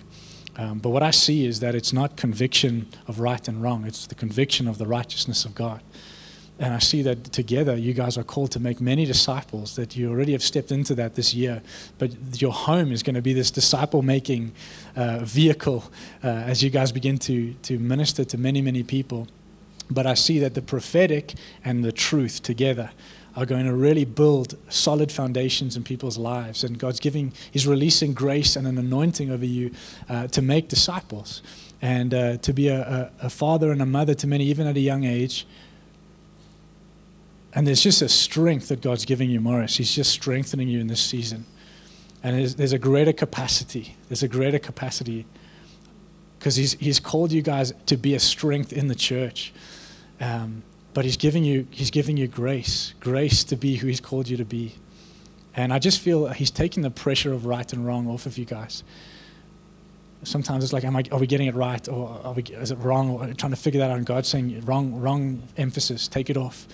Um, 0.57 0.79
but 0.79 0.89
what 0.89 1.03
I 1.03 1.11
see 1.11 1.45
is 1.45 1.59
that 1.59 1.75
it's 1.75 1.91
not 1.91 2.15
conviction 2.15 2.87
of 3.07 3.19
right 3.19 3.45
and 3.47 3.61
wrong, 3.61 3.85
it's 3.85 4.07
the 4.07 4.15
conviction 4.15 4.67
of 4.67 4.77
the 4.77 4.87
righteousness 4.87 5.45
of 5.45 5.53
God. 5.53 5.81
And 6.57 6.73
I 6.73 6.79
see 6.79 7.01
that 7.01 7.25
together 7.33 7.75
you 7.75 7.93
guys 7.93 8.17
are 8.17 8.23
called 8.23 8.51
to 8.51 8.61
make 8.61 8.79
many 8.79 9.03
disciples, 9.05 9.75
that 9.75 9.97
you 9.97 10.09
already 10.09 10.31
have 10.31 10.41
stepped 10.41 10.71
into 10.71 10.95
that 10.95 11.15
this 11.15 11.33
year. 11.33 11.61
But 11.97 12.41
your 12.41 12.53
home 12.53 12.93
is 12.93 13.03
going 13.03 13.15
to 13.15 13.21
be 13.21 13.33
this 13.33 13.51
disciple 13.51 14.01
making 14.01 14.53
uh, 14.95 15.19
vehicle 15.19 15.83
uh, 16.23 16.27
as 16.27 16.63
you 16.63 16.69
guys 16.69 16.93
begin 16.93 17.17
to, 17.19 17.53
to 17.63 17.77
minister 17.77 18.23
to 18.23 18.37
many, 18.37 18.61
many 18.61 18.83
people. 18.83 19.27
But 19.91 20.05
I 20.05 20.13
see 20.13 20.39
that 20.39 20.53
the 20.53 20.61
prophetic 20.61 21.33
and 21.65 21.83
the 21.83 21.91
truth 21.91 22.41
together 22.41 22.91
are 23.35 23.45
going 23.45 23.65
to 23.65 23.73
really 23.73 24.05
build 24.05 24.57
solid 24.69 25.11
foundations 25.11 25.75
in 25.75 25.83
people's 25.83 26.17
lives. 26.17 26.63
And 26.63 26.79
God's 26.79 26.99
giving, 26.99 27.33
He's 27.51 27.67
releasing 27.67 28.13
grace 28.13 28.55
and 28.55 28.67
an 28.67 28.77
anointing 28.77 29.29
over 29.29 29.45
you 29.45 29.71
uh, 30.09 30.27
to 30.27 30.41
make 30.41 30.69
disciples 30.69 31.41
and 31.81 32.13
uh, 32.13 32.37
to 32.37 32.53
be 32.53 32.69
a, 32.69 33.11
a, 33.21 33.25
a 33.25 33.29
father 33.29 33.71
and 33.71 33.81
a 33.81 33.85
mother 33.85 34.13
to 34.15 34.27
many, 34.27 34.45
even 34.45 34.67
at 34.67 34.77
a 34.77 34.79
young 34.79 35.03
age. 35.03 35.45
And 37.53 37.65
there's 37.65 37.81
just 37.81 38.01
a 38.01 38.09
strength 38.09 38.67
that 38.69 38.81
God's 38.81 39.05
giving 39.05 39.29
you, 39.29 39.39
Morris. 39.39 39.77
He's 39.77 39.93
just 39.93 40.11
strengthening 40.11 40.67
you 40.67 40.79
in 40.79 40.87
this 40.87 41.01
season. 41.01 41.45
And 42.23 42.37
there's, 42.37 42.55
there's 42.55 42.73
a 42.73 42.79
greater 42.79 43.13
capacity. 43.13 43.95
There's 44.09 44.23
a 44.23 44.27
greater 44.27 44.59
capacity 44.59 45.25
because 46.39 46.55
he's, 46.55 46.73
he's 46.73 46.99
called 46.99 47.31
you 47.31 47.41
guys 47.41 47.73
to 47.85 47.97
be 47.97 48.13
a 48.13 48.19
strength 48.19 48.73
in 48.73 48.87
the 48.87 48.95
church. 48.95 49.53
Um, 50.19 50.63
but 50.95 51.05
he's 51.05 51.17
giving 51.17 51.43
you 51.43 51.67
he's 51.69 51.91
giving 51.91 52.17
you 52.17 52.27
grace 52.27 52.95
grace 52.99 53.43
to 53.43 53.55
be 53.55 53.75
who 53.75 53.85
he's 53.85 53.99
called 53.99 54.27
you 54.27 54.37
to 54.37 54.45
be 54.45 54.73
and 55.55 55.71
i 55.71 55.77
just 55.77 55.99
feel 55.99 56.27
he's 56.29 56.49
taking 56.49 56.81
the 56.81 56.89
pressure 56.89 57.31
of 57.31 57.45
right 57.45 57.71
and 57.73 57.85
wrong 57.85 58.07
off 58.07 58.25
of 58.25 58.39
you 58.39 58.45
guys 58.45 58.83
sometimes 60.23 60.63
it's 60.63 60.73
like 60.73 60.83
am 60.83 60.95
I, 60.95 61.03
are 61.11 61.19
we 61.19 61.27
getting 61.27 61.47
it 61.47 61.53
right 61.53 61.87
or 61.87 62.19
are 62.23 62.33
we, 62.33 62.41
is 62.43 62.71
it 62.71 62.77
wrong 62.77 63.11
or 63.11 63.31
trying 63.33 63.51
to 63.51 63.57
figure 63.57 63.79
that 63.81 63.91
out 63.91 63.97
and 63.97 64.05
god's 64.05 64.29
saying 64.29 64.61
wrong 64.65 64.95
wrong 64.99 65.43
emphasis 65.57 66.07
take 66.07 66.31
it 66.31 66.37
off 66.37 66.65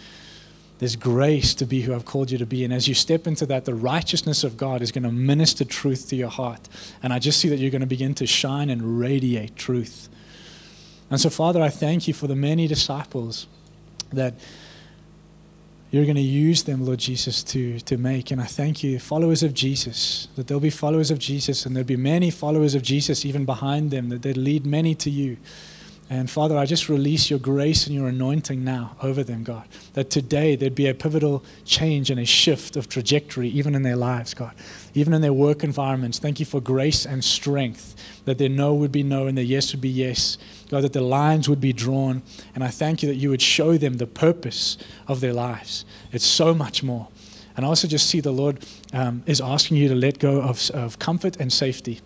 there's 0.77 0.95
grace 0.95 1.53
to 1.53 1.65
be 1.67 1.81
who 1.81 1.93
I've 1.93 2.05
called 2.05 2.31
you 2.31 2.39
to 2.39 2.45
be. 2.47 2.63
And 2.63 2.73
as 2.73 2.87
you 2.87 2.95
step 2.95 3.27
into 3.27 3.45
that, 3.45 3.65
the 3.65 3.75
righteousness 3.75 4.43
of 4.43 4.57
God 4.57 4.81
is 4.81 4.91
going 4.91 5.03
to 5.03 5.11
minister 5.11 5.63
truth 5.63 6.09
to 6.09 6.15
your 6.15 6.31
heart. 6.31 6.67
And 7.03 7.13
I 7.13 7.19
just 7.19 7.39
see 7.39 7.49
that 7.49 7.59
you're 7.59 7.69
going 7.69 7.81
to 7.81 7.85
begin 7.87 8.15
to 8.15 8.25
shine 8.25 8.67
and 8.71 8.99
radiate 8.99 9.55
truth. 9.55 10.09
And 11.11 11.21
so, 11.21 11.29
Father, 11.29 11.61
I 11.61 11.69
thank 11.69 12.07
you 12.07 12.15
for 12.15 12.25
the 12.25 12.35
many 12.35 12.65
disciples 12.65 13.45
that 14.13 14.35
you're 15.91 16.05
going 16.05 16.15
to 16.15 16.21
use 16.21 16.63
them, 16.63 16.85
Lord 16.85 16.99
Jesus, 16.99 17.43
to, 17.43 17.79
to 17.81 17.97
make. 17.97 18.31
And 18.31 18.41
I 18.41 18.45
thank 18.45 18.81
you, 18.81 18.97
followers 18.97 19.43
of 19.43 19.53
Jesus, 19.53 20.29
that 20.37 20.47
there'll 20.47 20.61
be 20.61 20.69
followers 20.69 21.11
of 21.11 21.19
Jesus 21.19 21.65
and 21.65 21.75
there'll 21.75 21.85
be 21.85 21.97
many 21.97 22.31
followers 22.31 22.75
of 22.75 22.81
Jesus 22.81 23.25
even 23.25 23.43
behind 23.43 23.91
them, 23.91 24.07
that 24.09 24.21
they'd 24.21 24.37
lead 24.37 24.65
many 24.65 24.95
to 24.95 25.09
you. 25.09 25.37
And 26.11 26.29
Father, 26.29 26.57
I 26.57 26.65
just 26.65 26.89
release 26.89 27.29
your 27.29 27.39
grace 27.39 27.87
and 27.87 27.95
your 27.95 28.09
anointing 28.09 28.65
now 28.65 28.97
over 29.01 29.23
them, 29.23 29.45
God. 29.45 29.65
That 29.93 30.09
today 30.09 30.57
there'd 30.57 30.75
be 30.75 30.87
a 30.87 30.93
pivotal 30.93 31.41
change 31.63 32.11
and 32.11 32.19
a 32.19 32.25
shift 32.25 32.75
of 32.75 32.89
trajectory, 32.89 33.47
even 33.47 33.75
in 33.75 33.83
their 33.83 33.95
lives, 33.95 34.33
God, 34.33 34.51
even 34.93 35.13
in 35.13 35.21
their 35.21 35.31
work 35.31 35.63
environments. 35.63 36.19
Thank 36.19 36.41
you 36.41 36.45
for 36.45 36.59
grace 36.59 37.05
and 37.05 37.23
strength, 37.23 37.95
that 38.25 38.39
their 38.39 38.49
no 38.49 38.73
would 38.73 38.91
be 38.91 39.03
no 39.03 39.25
and 39.25 39.37
their 39.37 39.45
yes 39.45 39.71
would 39.71 39.79
be 39.79 39.87
yes. 39.87 40.37
God, 40.69 40.83
that 40.83 40.91
the 40.91 40.99
lines 40.99 41.47
would 41.47 41.61
be 41.61 41.71
drawn. 41.71 42.23
And 42.55 42.61
I 42.61 42.67
thank 42.67 43.01
you 43.01 43.07
that 43.07 43.15
you 43.15 43.29
would 43.29 43.41
show 43.41 43.77
them 43.77 43.93
the 43.93 44.05
purpose 44.05 44.77
of 45.07 45.21
their 45.21 45.33
lives. 45.33 45.85
It's 46.11 46.25
so 46.25 46.53
much 46.53 46.83
more. 46.83 47.07
And 47.55 47.65
I 47.65 47.69
also 47.69 47.87
just 47.87 48.09
see 48.09 48.19
the 48.19 48.33
Lord 48.33 48.65
um, 48.91 49.23
is 49.27 49.39
asking 49.39 49.77
you 49.77 49.87
to 49.87 49.95
let 49.95 50.19
go 50.19 50.41
of, 50.41 50.71
of 50.71 50.99
comfort 50.99 51.37
and 51.37 51.53
safety. 51.53 52.01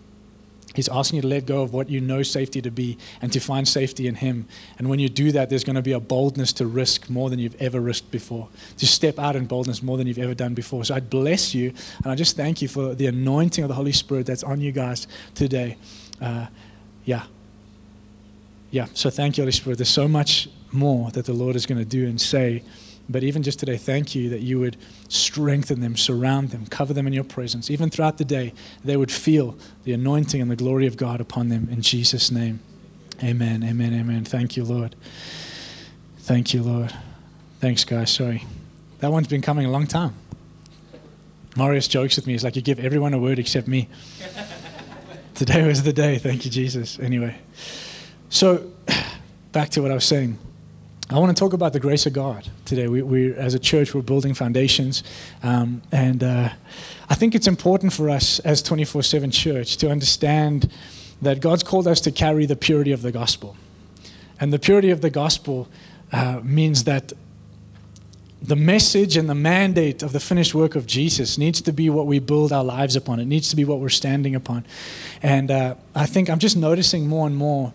He's 0.76 0.88
asking 0.88 1.16
you 1.16 1.22
to 1.22 1.28
let 1.28 1.46
go 1.46 1.62
of 1.62 1.72
what 1.72 1.88
you 1.88 2.02
know 2.02 2.22
safety 2.22 2.60
to 2.60 2.70
be 2.70 2.98
and 3.22 3.32
to 3.32 3.40
find 3.40 3.66
safety 3.66 4.06
in 4.06 4.16
Him. 4.16 4.46
And 4.78 4.90
when 4.90 4.98
you 4.98 5.08
do 5.08 5.32
that, 5.32 5.48
there's 5.48 5.64
going 5.64 5.76
to 5.76 5.82
be 5.82 5.92
a 5.92 6.00
boldness 6.00 6.52
to 6.54 6.66
risk 6.66 7.08
more 7.08 7.30
than 7.30 7.38
you've 7.38 7.60
ever 7.60 7.80
risked 7.80 8.10
before, 8.10 8.48
to 8.76 8.86
step 8.86 9.18
out 9.18 9.36
in 9.36 9.46
boldness 9.46 9.82
more 9.82 9.96
than 9.96 10.06
you've 10.06 10.18
ever 10.18 10.34
done 10.34 10.52
before. 10.52 10.84
So 10.84 10.94
I 10.94 11.00
bless 11.00 11.54
you 11.54 11.72
and 12.04 12.12
I 12.12 12.14
just 12.14 12.36
thank 12.36 12.60
you 12.60 12.68
for 12.68 12.94
the 12.94 13.06
anointing 13.06 13.64
of 13.64 13.68
the 13.68 13.74
Holy 13.74 13.92
Spirit 13.92 14.26
that's 14.26 14.44
on 14.44 14.60
you 14.60 14.70
guys 14.70 15.08
today. 15.34 15.78
Uh, 16.20 16.46
yeah. 17.06 17.24
Yeah. 18.70 18.86
So 18.92 19.08
thank 19.08 19.38
you, 19.38 19.44
Holy 19.44 19.52
Spirit. 19.52 19.78
There's 19.78 19.88
so 19.88 20.06
much 20.06 20.48
more 20.72 21.10
that 21.12 21.24
the 21.24 21.32
Lord 21.32 21.56
is 21.56 21.64
going 21.64 21.78
to 21.78 21.86
do 21.86 22.06
and 22.06 22.20
say. 22.20 22.62
But 23.08 23.22
even 23.22 23.42
just 23.42 23.60
today, 23.60 23.76
thank 23.76 24.14
you 24.14 24.28
that 24.30 24.40
you 24.40 24.58
would 24.58 24.76
strengthen 25.08 25.80
them, 25.80 25.96
surround 25.96 26.50
them, 26.50 26.66
cover 26.66 26.92
them 26.92 27.06
in 27.06 27.12
your 27.12 27.24
presence. 27.24 27.70
Even 27.70 27.88
throughout 27.88 28.18
the 28.18 28.24
day, 28.24 28.52
they 28.84 28.96
would 28.96 29.12
feel 29.12 29.56
the 29.84 29.92
anointing 29.92 30.40
and 30.40 30.50
the 30.50 30.56
glory 30.56 30.86
of 30.86 30.96
God 30.96 31.20
upon 31.20 31.48
them. 31.48 31.68
In 31.70 31.82
Jesus' 31.82 32.30
name, 32.30 32.60
amen, 33.22 33.62
amen, 33.62 33.94
amen. 33.94 34.24
Thank 34.24 34.56
you, 34.56 34.64
Lord. 34.64 34.96
Thank 36.18 36.52
you, 36.52 36.62
Lord. 36.62 36.92
Thanks, 37.60 37.84
guys. 37.84 38.10
Sorry. 38.10 38.44
That 38.98 39.12
one's 39.12 39.28
been 39.28 39.42
coming 39.42 39.66
a 39.66 39.70
long 39.70 39.86
time. 39.86 40.14
Marius 41.56 41.88
jokes 41.88 42.16
with 42.16 42.26
me. 42.26 42.34
He's 42.34 42.44
like, 42.44 42.56
You 42.56 42.62
give 42.62 42.78
everyone 42.78 43.14
a 43.14 43.18
word 43.18 43.38
except 43.38 43.68
me. 43.68 43.88
Today 45.34 45.66
was 45.66 45.82
the 45.82 45.92
day. 45.92 46.18
Thank 46.18 46.44
you, 46.44 46.50
Jesus. 46.50 46.98
Anyway, 46.98 47.36
so 48.28 48.72
back 49.52 49.70
to 49.70 49.82
what 49.82 49.90
I 49.90 49.94
was 49.94 50.04
saying. 50.04 50.38
I 51.08 51.20
want 51.20 51.36
to 51.36 51.40
talk 51.40 51.52
about 51.52 51.72
the 51.72 51.78
grace 51.78 52.04
of 52.06 52.12
God 52.12 52.48
today. 52.64 52.88
We, 52.88 53.00
we 53.00 53.32
as 53.34 53.54
a 53.54 53.60
church, 53.60 53.94
we're 53.94 54.02
building 54.02 54.34
foundations. 54.34 55.04
Um, 55.40 55.80
and 55.92 56.24
uh, 56.24 56.48
I 57.08 57.14
think 57.14 57.36
it's 57.36 57.46
important 57.46 57.92
for 57.92 58.10
us 58.10 58.40
as 58.40 58.60
24 58.60 59.04
7 59.04 59.30
church 59.30 59.76
to 59.76 59.90
understand 59.90 60.68
that 61.22 61.40
God's 61.40 61.62
called 61.62 61.86
us 61.86 62.00
to 62.02 62.10
carry 62.10 62.44
the 62.44 62.56
purity 62.56 62.90
of 62.90 63.02
the 63.02 63.12
gospel. 63.12 63.56
And 64.40 64.52
the 64.52 64.58
purity 64.58 64.90
of 64.90 65.00
the 65.00 65.08
gospel 65.08 65.68
uh, 66.10 66.40
means 66.42 66.82
that 66.84 67.12
the 68.42 68.56
message 68.56 69.16
and 69.16 69.28
the 69.28 69.34
mandate 69.34 70.02
of 70.02 70.12
the 70.12 70.20
finished 70.20 70.56
work 70.56 70.74
of 70.74 70.88
Jesus 70.88 71.38
needs 71.38 71.60
to 71.62 71.72
be 71.72 71.88
what 71.88 72.06
we 72.06 72.18
build 72.18 72.52
our 72.52 72.64
lives 72.64 72.96
upon. 72.96 73.20
It 73.20 73.26
needs 73.26 73.48
to 73.50 73.56
be 73.56 73.64
what 73.64 73.78
we're 73.78 73.88
standing 73.90 74.34
upon. 74.34 74.66
And 75.22 75.52
uh, 75.52 75.76
I 75.94 76.06
think 76.06 76.28
I'm 76.28 76.40
just 76.40 76.56
noticing 76.56 77.06
more 77.06 77.28
and 77.28 77.36
more 77.36 77.72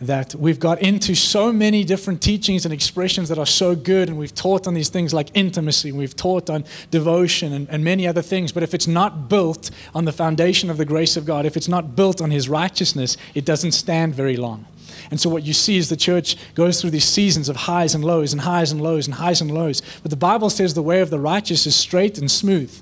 that 0.00 0.34
we've 0.34 0.58
got 0.58 0.80
into 0.80 1.14
so 1.14 1.52
many 1.52 1.84
different 1.84 2.22
teachings 2.22 2.64
and 2.64 2.72
expressions 2.72 3.28
that 3.28 3.38
are 3.38 3.46
so 3.46 3.74
good, 3.76 4.08
and 4.08 4.16
we've 4.16 4.34
taught 4.34 4.66
on 4.66 4.72
these 4.72 4.88
things 4.88 5.12
like 5.12 5.28
intimacy, 5.34 5.92
we've 5.92 6.16
taught 6.16 6.48
on 6.48 6.64
devotion 6.90 7.52
and, 7.52 7.68
and, 7.68 7.84
many 7.84 8.06
other 8.06 8.22
things. 8.22 8.50
But 8.50 8.62
if 8.62 8.72
it's 8.72 8.86
not 8.86 9.28
built 9.28 9.70
on 9.94 10.06
the 10.06 10.12
foundation 10.12 10.70
of 10.70 10.78
the 10.78 10.86
grace 10.86 11.16
of 11.16 11.26
God, 11.26 11.44
if 11.44 11.56
it's 11.56 11.68
not 11.68 11.96
built 11.96 12.22
on 12.22 12.30
His 12.30 12.48
righteousness, 12.48 13.18
it 13.34 13.44
doesn't 13.44 13.72
stand 13.72 14.14
very 14.14 14.36
long. 14.36 14.64
And 15.10 15.20
so 15.20 15.28
what 15.28 15.42
you 15.42 15.52
see 15.52 15.76
is 15.76 15.88
the 15.88 15.96
church 15.96 16.36
goes 16.54 16.80
through 16.80 16.90
these 16.90 17.04
seasons 17.04 17.48
of 17.48 17.56
highs 17.56 17.94
and 17.94 18.04
lows 18.04 18.32
and 18.32 18.40
highs 18.42 18.72
and 18.72 18.80
lows 18.80 19.06
and 19.06 19.14
highs 19.14 19.40
and 19.40 19.50
lows. 19.50 19.82
But 20.02 20.10
the 20.10 20.16
Bible 20.16 20.50
says 20.50 20.74
the 20.74 20.82
way 20.82 21.00
of 21.00 21.10
the 21.10 21.18
righteous 21.18 21.66
is 21.66 21.76
straight 21.76 22.16
and 22.16 22.30
smooth, 22.30 22.80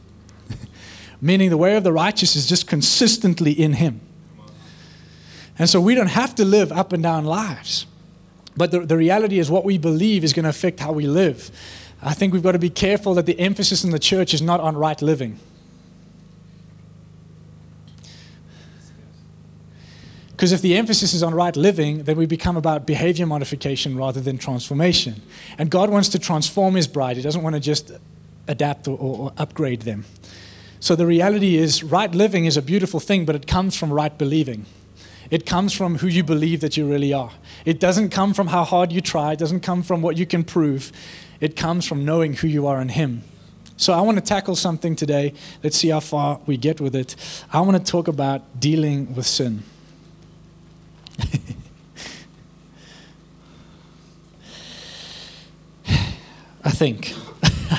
meaning 1.21 1.51
the 1.51 1.57
way 1.57 1.77
of 1.77 1.85
the 1.85 1.93
righteous 1.93 2.37
is 2.37 2.47
just 2.47 2.69
consistently 2.69 3.53
in 3.53 3.75
Him. 3.75 4.01
And 5.59 5.69
so 5.69 5.81
we 5.81 5.95
don't 5.95 6.07
have 6.09 6.35
to 6.37 6.45
live 6.45 6.71
up 6.71 6.93
and 6.93 7.03
down 7.03 7.25
lives. 7.25 7.87
But 8.57 8.71
the, 8.71 8.81
the 8.81 8.97
reality 8.97 9.38
is, 9.38 9.50
what 9.50 9.65
we 9.65 9.79
believe 9.79 10.25
is 10.25 10.33
going 10.33 10.45
to 10.45 10.50
affect 10.50 10.81
how 10.81 10.93
we 10.93 11.07
live. 11.07 11.50
I 12.03 12.15
think 12.15 12.33
we've 12.33 12.43
got 12.43 12.53
to 12.53 12.59
be 12.59 12.71
careful 12.71 13.15
that 13.15 13.27
the 13.27 13.38
emphasis 13.38 13.85
in 13.85 13.91
the 13.91 13.99
church 13.99 14.35
is 14.35 14.43
not 14.43 14.61
on 14.61 14.77
right 14.77 15.00
living. 15.00 15.38
Because 20.31 20.53
if 20.53 20.62
the 20.62 20.77
emphasis 20.77 21.15
is 21.15 21.23
on 21.25 21.35
right 21.35 21.57
living, 21.57 22.05
then 22.05 22.17
we 22.17 22.25
become 22.25 22.57
about 22.57 22.87
behavior 22.87 23.27
modification 23.27 23.97
rather 23.97 24.21
than 24.21 24.38
transformation. 24.38 25.21
And 25.59 25.69
God 25.69 25.91
wants 25.91 26.09
to 26.11 26.19
transform 26.21 26.77
His 26.77 26.87
bride, 26.87 27.17
He 27.17 27.23
doesn't 27.23 27.43
want 27.43 27.57
to 27.57 27.61
just 27.61 27.91
adapt 28.47 28.87
or, 28.87 28.97
or 28.97 29.33
upgrade 29.37 29.83
them. 29.83 30.05
So 30.79 30.95
the 30.95 31.07
reality 31.07 31.57
is, 31.57 31.83
right 31.83 32.12
living 32.15 32.45
is 32.45 32.57
a 32.57 32.62
beautiful 32.62 33.00
thing, 33.00 33.25
but 33.25 33.35
it 33.35 33.49
comes 33.49 33.77
from 33.77 33.93
right 33.93 34.17
believing. 34.17 34.65
It 35.30 35.44
comes 35.44 35.75
from 35.75 35.99
who 35.99 36.06
you 36.06 36.25
believe 36.25 36.61
that 36.61 36.76
you 36.76 36.88
really 36.88 37.12
are. 37.12 37.32
It 37.64 37.80
doesn't 37.80 38.11
come 38.11 38.32
from 38.32 38.47
how 38.49 38.64
hard 38.64 38.92
you 38.92 39.00
try, 39.00 39.32
it 39.32 39.38
doesn't 39.38 39.61
come 39.61 39.82
from 39.82 40.02
what 40.02 40.16
you 40.16 40.26
can 40.26 40.44
prove. 40.44 40.92
It 41.40 41.54
comes 41.54 41.87
from 41.87 42.04
knowing 42.04 42.32
who 42.35 42.49
you 42.49 42.66
are 42.66 42.80
in 42.80 42.88
Him. 42.88 43.23
So 43.76 43.92
I 43.92 44.00
want 44.00 44.18
to 44.18 44.25
tackle 44.25 44.56
something 44.56 44.97
today. 44.97 45.35
Let's 45.62 45.76
see 45.76 45.90
how 45.90 46.00
far 46.00 46.40
we 46.47 46.56
get 46.56 46.80
with 46.80 46.97
it. 46.97 47.14
I 47.52 47.61
want 47.61 47.76
to 47.76 47.92
talk 47.92 48.08
about 48.08 48.58
dealing 48.58 49.14
with 49.14 49.25
sin. 49.25 49.62
I 56.64 56.70
think. 56.70 57.14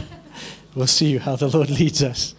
we'll 0.75 0.87
see 0.87 1.17
how 1.17 1.35
the 1.35 1.49
Lord 1.49 1.69
leads 1.69 2.01
us. 2.01 2.33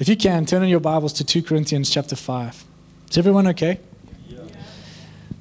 If 0.00 0.08
you 0.08 0.16
can, 0.16 0.44
turn 0.44 0.64
in 0.64 0.68
your 0.68 0.80
Bibles 0.80 1.12
to 1.14 1.24
2 1.24 1.44
Corinthians 1.44 1.88
chapter 1.88 2.16
5. 2.16 2.64
Is 3.08 3.18
everyone 3.18 3.46
okay? 3.48 3.78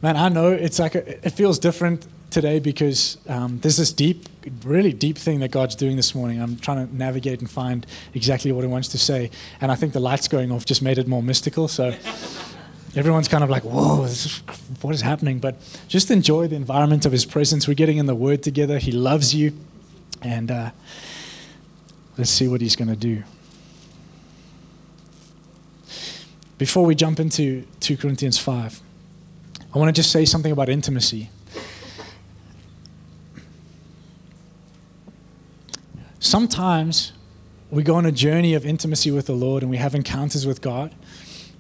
Man, 0.06 0.18
I 0.18 0.30
know 0.30 0.52
it's 0.52 0.78
like 0.78 0.94
a, 0.94 1.26
it 1.26 1.32
feels 1.32 1.58
different 1.58 2.06
today 2.30 2.60
because 2.60 3.18
um, 3.28 3.58
there's 3.62 3.78
this 3.78 3.92
deep, 3.92 4.30
really 4.64 4.94
deep 4.94 5.18
thing 5.18 5.40
that 5.40 5.50
God's 5.50 5.74
doing 5.74 5.96
this 5.96 6.14
morning. 6.14 6.40
I'm 6.40 6.58
trying 6.58 6.88
to 6.88 6.96
navigate 6.96 7.40
and 7.40 7.50
find 7.50 7.88
exactly 8.14 8.52
what 8.52 8.64
He 8.64 8.68
wants 8.68 8.90
to 8.90 9.00
say, 9.00 9.32
and 9.62 9.72
I 9.72 9.76
think 9.76 9.94
the 9.94 10.00
lights 10.00 10.28
going 10.28 10.52
off 10.52 10.64
just 10.64 10.84
made 10.84 11.00
it 11.00 11.08
more 11.08 11.24
mystical. 11.24 11.68
So 11.68 11.92
everyone's 12.96 13.28
kind 13.28 13.44
of 13.44 13.50
like, 13.50 13.64
whoa, 13.64 14.04
is, 14.04 14.44
what 14.82 14.94
is 14.94 15.02
happening? 15.02 15.40
But 15.40 15.56
just 15.88 16.12
enjoy 16.12 16.50
the 16.50 16.56
environment 16.56 17.08
of 17.08 17.12
His 17.12 17.26
presence. 17.26 17.68
We're 17.68 17.74
getting 17.74 17.98
in 17.98 18.06
the 18.06 18.14
Word 18.14 18.44
together. 18.44 18.78
He 18.78 18.92
loves 18.92 19.34
you. 19.34 19.54
And 20.22 20.52
uh, 20.52 20.70
let's 22.16 22.30
see 22.30 22.48
what 22.48 22.62
He's 22.62 22.76
going 22.76 22.90
to 22.90 22.96
do. 22.96 23.24
Before 26.60 26.86
we 26.86 26.94
jump 26.94 27.20
into 27.20 27.66
2 27.80 27.98
Corinthians 27.98 28.38
5, 28.38 28.82
I 29.76 29.78
want 29.78 29.94
to 29.94 30.00
just 30.02 30.10
say 30.10 30.24
something 30.24 30.54
about 30.54 30.70
intimacy. 30.70 31.30
Sometimes 36.20 37.12
we 37.70 37.84
go 37.84 37.96
on 37.96 38.06
a 38.06 38.12
journey 38.12 38.54
of 38.54 38.66
intimacy 38.66 39.12
with 39.12 39.26
the 39.26 39.34
Lord 39.34 39.64
and 39.64 39.70
we 39.70 39.76
have 39.76 39.94
encounters 39.94 40.48
with 40.48 40.62
God, 40.62 40.96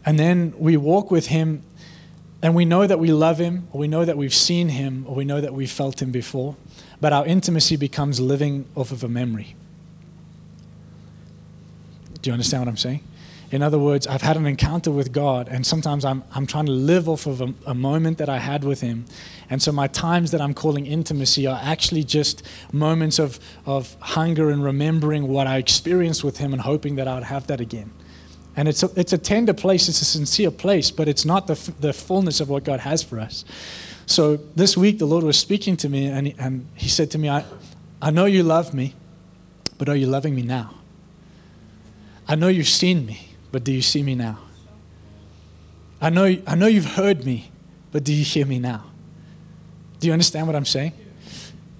and 0.05 0.17
then 0.17 0.53
we 0.57 0.77
walk 0.77 1.11
with 1.11 1.27
Him 1.27 1.63
and 2.41 2.55
we 2.55 2.63
know 2.63 2.87
that 2.87 2.99
we 2.99 3.11
love 3.11 3.37
Him, 3.37 3.67
or 3.73 3.79
we 3.79 3.87
know 3.89 4.05
that 4.05 4.15
we've 4.15 4.33
seen 4.33 4.69
Him, 4.69 5.03
or 5.07 5.15
we 5.15 5.25
know 5.25 5.41
that 5.41 5.53
we've 5.53 5.71
felt 5.71 6.01
Him 6.01 6.11
before, 6.11 6.55
but 7.01 7.11
our 7.11 7.25
intimacy 7.25 7.75
becomes 7.75 8.21
living 8.21 8.65
off 8.75 8.91
of 8.91 9.03
a 9.03 9.09
memory. 9.09 9.55
Do 12.21 12.29
you 12.29 12.33
understand 12.33 12.61
what 12.61 12.69
I'm 12.69 12.77
saying? 12.77 13.03
In 13.51 13.61
other 13.61 13.77
words, 13.77 14.07
I've 14.07 14.21
had 14.21 14.37
an 14.37 14.45
encounter 14.47 14.91
with 14.91 15.11
God, 15.11 15.47
and 15.49 15.65
sometimes 15.65 16.03
I'm, 16.03 16.23
I'm 16.33 16.47
trying 16.47 16.65
to 16.65 16.71
live 16.71 17.07
off 17.07 17.27
of 17.27 17.41
a, 17.41 17.53
a, 17.67 17.73
moment 17.75 18.17
that 18.17 18.27
I 18.27 18.39
had 18.39 18.63
with 18.63 18.81
Him. 18.81 19.05
And 19.49 19.61
so 19.61 19.71
my 19.71 19.87
times 19.87 20.31
that 20.31 20.41
I'm 20.41 20.53
calling 20.53 20.85
intimacy 20.87 21.45
are 21.45 21.59
actually 21.61 22.03
just 22.03 22.43
moments 22.71 23.19
of, 23.19 23.39
of 23.65 23.95
hunger 23.99 24.49
and 24.49 24.63
remembering 24.63 25.27
what 25.27 25.45
I 25.45 25.57
experienced 25.57 26.23
with 26.23 26.37
Him 26.37 26.53
and 26.53 26.61
hoping 26.61 26.95
that 26.95 27.07
I 27.07 27.15
would 27.15 27.23
have 27.23 27.45
that 27.47 27.61
again. 27.61 27.91
And 28.55 28.67
it's 28.67 28.81
a, 28.81 28.89
it's 28.95 29.13
a 29.13 29.17
tender 29.17 29.53
place, 29.53 29.89
it's 29.89 30.01
a 30.01 30.05
sincere 30.05 30.49
place, 30.49 30.89
but 30.89 31.07
it's 31.07 31.25
not 31.25 31.45
the, 31.45 31.73
the 31.79 31.93
fullness 31.93 32.39
of 32.39 32.49
what 32.49 32.63
God 32.63 32.79
has 32.79 33.03
for 33.03 33.19
us. 33.19 33.45
So 34.07 34.37
this 34.55 34.75
week, 34.75 34.97
the 34.97 35.05
Lord 35.05 35.23
was 35.23 35.37
speaking 35.37 35.77
to 35.77 35.89
me, 35.89 36.07
and 36.07 36.33
and 36.37 36.67
he 36.75 36.89
said 36.89 37.11
to 37.11 37.17
me, 37.17 37.27
I, 37.27 37.43
I 38.01 38.11
know 38.11 38.25
you 38.25 38.43
love 38.43 38.73
me, 38.73 38.93
but 39.77 39.89
are 39.89 39.95
you 39.95 40.05
loving 40.07 40.35
me 40.35 40.43
now? 40.43 40.75
I 42.27 42.35
know 42.35 42.47
you've 42.47 42.67
seen 42.67 43.05
me 43.05 43.24
but 43.55 43.63
do 43.63 43.71
you 43.71 43.81
see 43.81 44.03
me 44.03 44.15
now? 44.15 44.37
I 46.01 46.09
know, 46.09 46.25
I 46.45 46.55
know 46.55 46.67
you've 46.67 46.93
heard 46.97 47.25
me, 47.25 47.49
but 47.93 48.03
do 48.03 48.13
you 48.13 48.25
hear 48.25 48.45
me 48.45 48.59
now? 48.59 48.83
Do 50.01 50.07
you 50.07 50.11
understand 50.11 50.45
what 50.47 50.57
I'm 50.57 50.65
saying? 50.65 50.91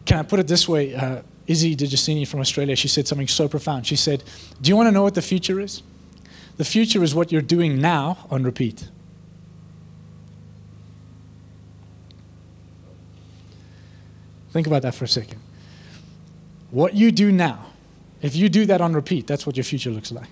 Can 0.06 0.20
I 0.20 0.24
put 0.24 0.40
it 0.40 0.48
this 0.48 0.70
way? 0.70 0.96
Uh, 0.96 1.22
Izzy 1.48 1.76
DiGiustini 1.76 2.26
from 2.26 2.40
Australia, 2.40 2.78
she 2.78 2.88
said 2.88 3.10
something 3.10 3.28
so 3.28 3.50
profound. 3.50 3.86
She 3.86 3.98
said, 3.98 4.24
Do 4.62 4.70
you 4.70 4.78
want 4.78 4.88
to 4.88 4.92
know 4.94 5.04
what 5.04 5.16
the 5.16 5.22
future 5.22 5.60
is? 5.60 5.84
The 6.56 6.64
future 6.64 7.04
is 7.04 7.14
what 7.14 7.34
you're 7.34 7.42
doing 7.42 7.82
now 7.82 8.26
on 8.32 8.44
repeat. 8.44 8.88
Think 14.54 14.66
about 14.66 14.84
that 14.84 14.96
for 14.96 15.04
a 15.04 15.10
second. 15.10 15.42
What 16.72 16.94
you 16.94 17.12
do 17.12 17.34
now, 17.34 17.66
if 18.22 18.34
you 18.34 18.48
do 18.48 18.66
that 18.68 18.80
on 18.80 18.94
repeat, 18.94 19.28
that's 19.28 19.46
what 19.46 19.58
your 19.58 19.66
future 19.66 19.90
looks 19.90 20.14
like. 20.14 20.30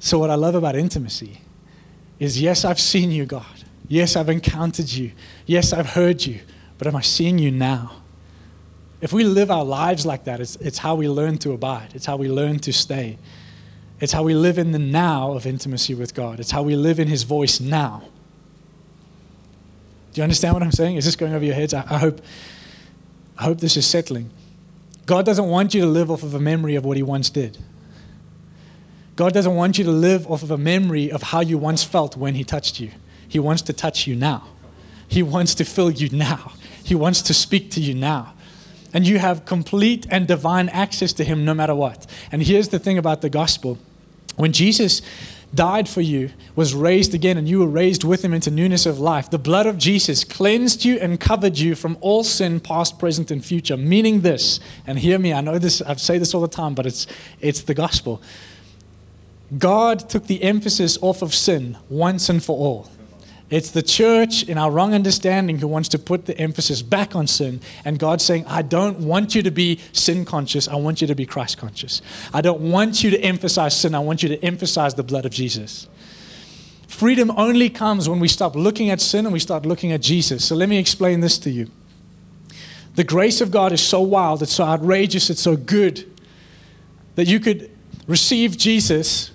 So, 0.00 0.18
what 0.18 0.30
I 0.30 0.34
love 0.34 0.54
about 0.54 0.76
intimacy 0.76 1.40
is 2.18 2.40
yes, 2.40 2.64
I've 2.64 2.80
seen 2.80 3.10
you, 3.10 3.26
God. 3.26 3.44
Yes, 3.88 4.16
I've 4.16 4.28
encountered 4.28 4.90
you. 4.90 5.12
Yes, 5.46 5.72
I've 5.72 5.90
heard 5.90 6.24
you. 6.24 6.40
But 6.76 6.86
am 6.86 6.96
I 6.96 7.00
seeing 7.00 7.38
you 7.38 7.50
now? 7.50 8.02
If 9.00 9.12
we 9.12 9.24
live 9.24 9.50
our 9.50 9.64
lives 9.64 10.04
like 10.04 10.24
that, 10.24 10.40
it's, 10.40 10.56
it's 10.56 10.78
how 10.78 10.94
we 10.94 11.08
learn 11.08 11.38
to 11.38 11.52
abide, 11.52 11.94
it's 11.94 12.06
how 12.06 12.16
we 12.16 12.28
learn 12.28 12.58
to 12.60 12.72
stay. 12.72 13.18
It's 14.00 14.12
how 14.12 14.22
we 14.22 14.34
live 14.34 14.58
in 14.58 14.70
the 14.70 14.78
now 14.78 15.32
of 15.32 15.44
intimacy 15.44 15.92
with 15.94 16.14
God. 16.14 16.38
It's 16.38 16.52
how 16.52 16.62
we 16.62 16.76
live 16.76 17.00
in 17.00 17.08
His 17.08 17.24
voice 17.24 17.58
now. 17.58 18.04
Do 20.12 20.20
you 20.20 20.22
understand 20.22 20.54
what 20.54 20.62
I'm 20.62 20.72
saying? 20.72 20.96
Is 20.96 21.04
this 21.04 21.16
going 21.16 21.34
over 21.34 21.44
your 21.44 21.56
heads? 21.56 21.74
I, 21.74 21.80
I, 21.80 21.98
hope, 21.98 22.20
I 23.36 23.44
hope 23.44 23.58
this 23.58 23.76
is 23.76 23.86
settling. 23.86 24.30
God 25.06 25.26
doesn't 25.26 25.46
want 25.46 25.74
you 25.74 25.80
to 25.80 25.86
live 25.86 26.12
off 26.12 26.22
of 26.22 26.34
a 26.34 26.38
memory 26.38 26.76
of 26.76 26.84
what 26.84 26.96
He 26.96 27.02
once 27.02 27.28
did. 27.28 27.58
God 29.18 29.32
doesn't 29.32 29.56
want 29.56 29.78
you 29.78 29.84
to 29.84 29.90
live 29.90 30.30
off 30.30 30.44
of 30.44 30.52
a 30.52 30.56
memory 30.56 31.10
of 31.10 31.22
how 31.22 31.40
you 31.40 31.58
once 31.58 31.82
felt 31.82 32.16
when 32.16 32.36
He 32.36 32.44
touched 32.44 32.78
you. 32.78 32.92
He 33.26 33.40
wants 33.40 33.62
to 33.62 33.72
touch 33.72 34.06
you 34.06 34.14
now. 34.14 34.46
He 35.08 35.24
wants 35.24 35.56
to 35.56 35.64
fill 35.64 35.90
you 35.90 36.08
now. 36.16 36.52
He 36.84 36.94
wants 36.94 37.20
to 37.22 37.34
speak 37.34 37.72
to 37.72 37.80
you 37.80 37.94
now. 37.94 38.34
And 38.94 39.04
you 39.04 39.18
have 39.18 39.44
complete 39.44 40.06
and 40.08 40.28
divine 40.28 40.68
access 40.68 41.12
to 41.14 41.24
Him 41.24 41.44
no 41.44 41.52
matter 41.52 41.74
what. 41.74 42.06
And 42.30 42.44
here's 42.44 42.68
the 42.68 42.78
thing 42.78 42.96
about 42.96 43.20
the 43.20 43.28
gospel 43.28 43.76
when 44.36 44.52
Jesus 44.52 45.02
died 45.52 45.88
for 45.88 46.00
you, 46.00 46.30
was 46.54 46.72
raised 46.72 47.12
again, 47.12 47.36
and 47.38 47.48
you 47.48 47.58
were 47.58 47.66
raised 47.66 48.04
with 48.04 48.24
him 48.24 48.34
into 48.34 48.52
newness 48.52 48.86
of 48.86 49.00
life. 49.00 49.30
The 49.30 49.38
blood 49.38 49.66
of 49.66 49.78
Jesus 49.78 50.22
cleansed 50.22 50.84
you 50.84 50.96
and 50.98 51.18
covered 51.18 51.58
you 51.58 51.74
from 51.74 51.96
all 52.00 52.22
sin, 52.22 52.60
past, 52.60 52.98
present, 52.98 53.30
and 53.30 53.44
future. 53.44 53.76
Meaning 53.76 54.20
this, 54.20 54.60
and 54.86 54.98
hear 54.98 55.18
me, 55.18 55.32
I 55.32 55.40
know 55.40 55.58
this, 55.58 55.82
I 55.82 55.94
say 55.94 56.18
this 56.18 56.34
all 56.34 56.42
the 56.42 56.48
time, 56.48 56.74
but 56.74 56.86
it's, 56.86 57.06
it's 57.40 57.62
the 57.62 57.74
gospel. 57.74 58.20
God 59.56 60.10
took 60.10 60.26
the 60.26 60.42
emphasis 60.42 60.98
off 61.00 61.22
of 61.22 61.34
sin 61.34 61.78
once 61.88 62.28
and 62.28 62.42
for 62.42 62.56
all. 62.56 62.90
It's 63.50 63.70
the 63.70 63.82
church, 63.82 64.42
in 64.42 64.58
our 64.58 64.70
wrong 64.70 64.92
understanding, 64.92 65.58
who 65.58 65.68
wants 65.68 65.88
to 65.90 65.98
put 65.98 66.26
the 66.26 66.36
emphasis 66.38 66.82
back 66.82 67.16
on 67.16 67.26
sin. 67.26 67.62
And 67.82 67.98
God's 67.98 68.22
saying, 68.22 68.44
I 68.46 68.60
don't 68.60 68.98
want 69.00 69.34
you 69.34 69.42
to 69.42 69.50
be 69.50 69.80
sin 69.92 70.26
conscious. 70.26 70.68
I 70.68 70.76
want 70.76 71.00
you 71.00 71.06
to 71.06 71.14
be 71.14 71.24
Christ 71.24 71.56
conscious. 71.56 72.02
I 72.34 72.42
don't 72.42 72.60
want 72.60 73.02
you 73.02 73.08
to 73.10 73.18
emphasize 73.20 73.74
sin. 73.74 73.94
I 73.94 74.00
want 74.00 74.22
you 74.22 74.28
to 74.28 74.44
emphasize 74.44 74.94
the 74.94 75.02
blood 75.02 75.24
of 75.24 75.32
Jesus. 75.32 75.88
Freedom 76.88 77.30
only 77.38 77.70
comes 77.70 78.06
when 78.06 78.20
we 78.20 78.28
stop 78.28 78.54
looking 78.54 78.90
at 78.90 79.00
sin 79.00 79.24
and 79.24 79.32
we 79.32 79.38
start 79.38 79.64
looking 79.64 79.92
at 79.92 80.02
Jesus. 80.02 80.44
So 80.44 80.54
let 80.54 80.68
me 80.68 80.76
explain 80.76 81.20
this 81.20 81.38
to 81.38 81.50
you. 81.50 81.70
The 82.96 83.04
grace 83.04 83.40
of 83.40 83.50
God 83.50 83.72
is 83.72 83.80
so 83.80 84.02
wild, 84.02 84.42
it's 84.42 84.52
so 84.52 84.64
outrageous, 84.64 85.30
it's 85.30 85.40
so 85.40 85.56
good 85.56 86.04
that 87.14 87.28
you 87.28 87.40
could 87.40 87.70
receive 88.06 88.58
Jesus 88.58 89.30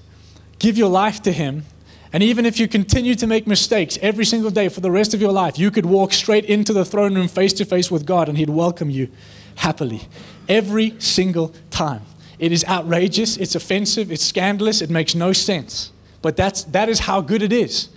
give 0.63 0.77
your 0.77 0.89
life 0.89 1.21
to 1.21 1.31
Him, 1.33 1.65
and 2.13 2.23
even 2.23 2.45
if 2.45 2.57
you 2.57 2.69
continue 2.69 3.15
to 3.15 3.27
make 3.27 3.45
mistakes 3.45 3.99
every 4.01 4.23
single 4.23 4.49
day 4.49 4.69
for 4.69 4.79
the 4.79 4.89
rest 4.89 5.13
of 5.13 5.19
your 5.19 5.33
life, 5.33 5.59
you 5.59 5.69
could 5.69 5.85
walk 5.85 6.13
straight 6.13 6.45
into 6.45 6.71
the 6.71 6.85
throne 6.85 7.15
room 7.15 7.27
face 7.27 7.51
to 7.53 7.65
face 7.65 7.91
with 7.91 8.05
God 8.05 8.29
and 8.29 8.37
He'd 8.37 8.49
welcome 8.49 8.89
you 8.89 9.09
happily 9.55 10.07
every 10.47 10.95
single 10.99 11.53
time. 11.69 12.03
It 12.39 12.53
is 12.53 12.63
outrageous, 12.63 13.35
it's 13.35 13.55
offensive, 13.55 14.09
it's 14.09 14.23
scandalous, 14.23 14.81
it 14.81 14.89
makes 14.89 15.15
no 15.15 15.33
sense. 15.33 15.91
But 16.21 16.37
that's, 16.37 16.63
that 16.65 16.87
is 16.87 16.99
how 16.99 17.19
good 17.19 17.41
it 17.41 17.51
is. 17.51 17.89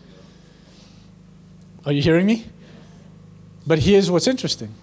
Are 1.85 1.93
you 1.93 2.03
hearing 2.03 2.27
me? 2.27 2.47
But 3.65 3.79
here's 3.79 4.11
what's 4.11 4.27
interesting 4.27 4.75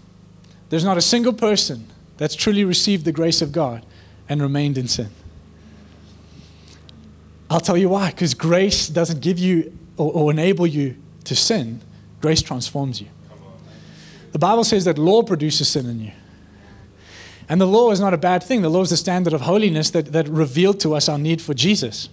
there's 0.69 0.85
not 0.85 0.97
a 0.97 1.01
single 1.01 1.33
person 1.33 1.87
that's 2.15 2.33
truly 2.33 2.63
received 2.63 3.03
the 3.03 3.11
grace 3.11 3.41
of 3.41 3.51
God 3.51 3.85
and 4.29 4.41
remained 4.41 4.77
in 4.77 4.87
sin. 4.87 5.09
I'll 7.53 7.59
tell 7.59 7.77
you 7.77 7.89
why. 7.89 8.09
Because 8.09 8.33
grace 8.33 8.87
doesn't 8.87 9.21
give 9.21 9.37
you 9.37 9.77
or, 9.95 10.11
or, 10.11 10.31
enable 10.31 10.65
you 10.65 10.97
to 11.25 11.35
sin, 11.35 11.81
grace 12.19 12.41
transforms 12.41 12.99
you. 12.99 13.07
The 14.31 14.39
Bible 14.39 14.63
says 14.63 14.85
that 14.85 14.97
law 14.97 15.21
produces 15.21 15.69
sin 15.69 15.85
in 15.85 15.99
you. 15.99 16.11
And 17.47 17.61
the 17.61 17.67
law 17.67 17.91
is 17.91 17.99
not 17.99 18.11
a 18.11 18.17
bad 18.17 18.41
thing. 18.41 18.63
The 18.63 18.69
law 18.69 18.81
is 18.81 18.89
the 18.89 18.97
standard 18.97 19.33
of 19.33 19.41
holiness 19.41 19.91
that, 19.91 20.13
that 20.13 20.27
revealed 20.27 20.79
to 20.79 20.95
us 20.95 21.07
our 21.07 21.19
need 21.19 21.43
for 21.43 21.53
Jesus. 21.53 22.09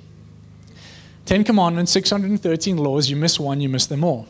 Ten 1.25 1.43
Commandments, 1.43 1.93
613 1.93 2.77
laws, 2.77 3.09
you 3.09 3.17
miss 3.17 3.41
one, 3.41 3.63
you 3.63 3.71
miss 3.71 3.87
them 3.87 4.05
all. 4.05 4.29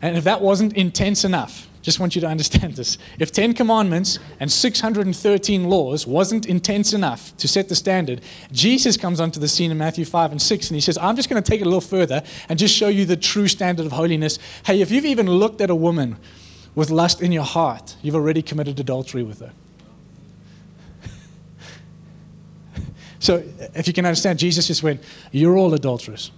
And 0.00 0.16
if 0.16 0.22
that 0.24 0.40
wasn't 0.40 0.74
intense 0.74 1.24
enough, 1.24 1.68
just 1.86 2.00
want 2.00 2.16
you 2.16 2.20
to 2.20 2.26
understand 2.26 2.74
this. 2.74 2.98
If 3.20 3.30
10 3.30 3.54
commandments 3.54 4.18
and 4.40 4.50
613 4.50 5.68
laws 5.68 6.04
wasn't 6.04 6.46
intense 6.46 6.92
enough 6.92 7.36
to 7.36 7.46
set 7.46 7.68
the 7.68 7.76
standard, 7.76 8.22
Jesus 8.50 8.96
comes 8.96 9.20
onto 9.20 9.38
the 9.38 9.46
scene 9.46 9.70
in 9.70 9.78
Matthew 9.78 10.04
5 10.04 10.32
and 10.32 10.42
6 10.42 10.68
and 10.68 10.74
he 10.74 10.80
says, 10.80 10.98
I'm 10.98 11.14
just 11.14 11.30
going 11.30 11.40
to 11.40 11.48
take 11.48 11.60
it 11.60 11.62
a 11.62 11.66
little 11.66 11.80
further 11.80 12.24
and 12.48 12.58
just 12.58 12.74
show 12.74 12.88
you 12.88 13.04
the 13.04 13.16
true 13.16 13.46
standard 13.46 13.86
of 13.86 13.92
holiness. 13.92 14.40
Hey, 14.64 14.80
if 14.80 14.90
you've 14.90 15.04
even 15.04 15.30
looked 15.30 15.60
at 15.60 15.70
a 15.70 15.76
woman 15.76 16.16
with 16.74 16.90
lust 16.90 17.22
in 17.22 17.30
your 17.30 17.44
heart, 17.44 17.94
you've 18.02 18.16
already 18.16 18.42
committed 18.42 18.80
adultery 18.80 19.22
with 19.22 19.38
her. 19.38 19.52
so 23.20 23.44
if 23.76 23.86
you 23.86 23.92
can 23.92 24.04
understand, 24.04 24.40
Jesus 24.40 24.66
just 24.66 24.82
went, 24.82 25.00
You're 25.30 25.56
all 25.56 25.72
adulterers. 25.72 26.32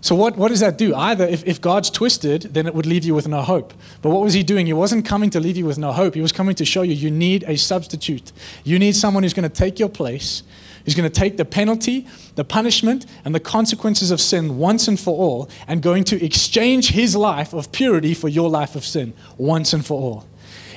So, 0.00 0.14
what, 0.14 0.36
what 0.36 0.48
does 0.48 0.60
that 0.60 0.78
do? 0.78 0.94
Either 0.94 1.26
if, 1.26 1.44
if 1.44 1.60
God's 1.60 1.90
twisted, 1.90 2.42
then 2.42 2.66
it 2.66 2.74
would 2.74 2.86
leave 2.86 3.04
you 3.04 3.14
with 3.14 3.26
no 3.26 3.42
hope. 3.42 3.74
But 4.00 4.10
what 4.10 4.22
was 4.22 4.32
he 4.32 4.44
doing? 4.44 4.66
He 4.66 4.72
wasn't 4.72 5.04
coming 5.04 5.28
to 5.30 5.40
leave 5.40 5.56
you 5.56 5.66
with 5.66 5.78
no 5.78 5.92
hope. 5.92 6.14
He 6.14 6.20
was 6.20 6.30
coming 6.30 6.54
to 6.56 6.64
show 6.64 6.82
you 6.82 6.94
you 6.94 7.10
need 7.10 7.44
a 7.48 7.56
substitute. 7.56 8.30
You 8.62 8.78
need 8.78 8.94
someone 8.94 9.24
who's 9.24 9.34
going 9.34 9.48
to 9.48 9.54
take 9.54 9.80
your 9.80 9.88
place, 9.88 10.44
who's 10.84 10.94
going 10.94 11.10
to 11.10 11.20
take 11.20 11.36
the 11.36 11.44
penalty, 11.44 12.06
the 12.36 12.44
punishment, 12.44 13.06
and 13.24 13.34
the 13.34 13.40
consequences 13.40 14.12
of 14.12 14.20
sin 14.20 14.58
once 14.58 14.86
and 14.86 15.00
for 15.00 15.16
all, 15.18 15.50
and 15.66 15.82
going 15.82 16.04
to 16.04 16.24
exchange 16.24 16.90
his 16.90 17.16
life 17.16 17.52
of 17.52 17.72
purity 17.72 18.14
for 18.14 18.28
your 18.28 18.48
life 18.48 18.76
of 18.76 18.84
sin 18.84 19.14
once 19.36 19.72
and 19.72 19.84
for 19.84 20.00
all. 20.00 20.26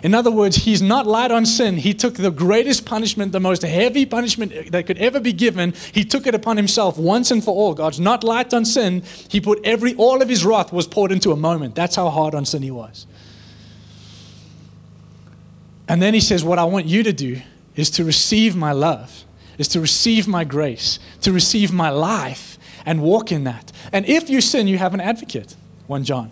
In 0.03 0.15
other 0.15 0.31
words, 0.31 0.57
he's 0.57 0.81
not 0.81 1.05
light 1.05 1.29
on 1.29 1.45
sin. 1.45 1.77
He 1.77 1.93
took 1.93 2.15
the 2.15 2.31
greatest 2.31 2.85
punishment, 2.85 3.31
the 3.31 3.39
most 3.39 3.61
heavy 3.61 4.05
punishment 4.05 4.71
that 4.71 4.87
could 4.87 4.97
ever 4.97 5.19
be 5.19 5.31
given. 5.31 5.73
He 5.91 6.03
took 6.03 6.25
it 6.25 6.33
upon 6.33 6.57
himself 6.57 6.97
once 6.97 7.29
and 7.29 7.43
for 7.43 7.53
all. 7.53 7.73
God's 7.75 7.99
not 7.99 8.23
light 8.23 8.53
on 8.53 8.65
sin. 8.65 9.03
He 9.29 9.39
put 9.39 9.59
every, 9.63 9.93
all 9.95 10.21
of 10.21 10.29
his 10.29 10.43
wrath 10.43 10.73
was 10.73 10.87
poured 10.87 11.11
into 11.11 11.31
a 11.31 11.35
moment. 11.35 11.75
That's 11.75 11.95
how 11.95 12.09
hard 12.09 12.33
on 12.33 12.45
sin 12.45 12.63
he 12.63 12.71
was. 12.71 13.05
And 15.87 16.01
then 16.01 16.13
he 16.13 16.19
says, 16.19 16.43
What 16.43 16.57
I 16.57 16.63
want 16.63 16.87
you 16.87 17.03
to 17.03 17.13
do 17.13 17.41
is 17.75 17.91
to 17.91 18.03
receive 18.03 18.55
my 18.55 18.71
love, 18.71 19.23
is 19.57 19.67
to 19.69 19.81
receive 19.81 20.27
my 20.27 20.43
grace, 20.43 20.99
to 21.21 21.31
receive 21.31 21.71
my 21.71 21.89
life 21.89 22.57
and 22.85 23.01
walk 23.01 23.31
in 23.31 23.43
that. 23.43 23.71
And 23.91 24.05
if 24.07 24.29
you 24.29 24.41
sin, 24.41 24.67
you 24.67 24.77
have 24.77 24.93
an 24.93 25.01
advocate. 25.01 25.55
1 25.87 26.03
John. 26.05 26.31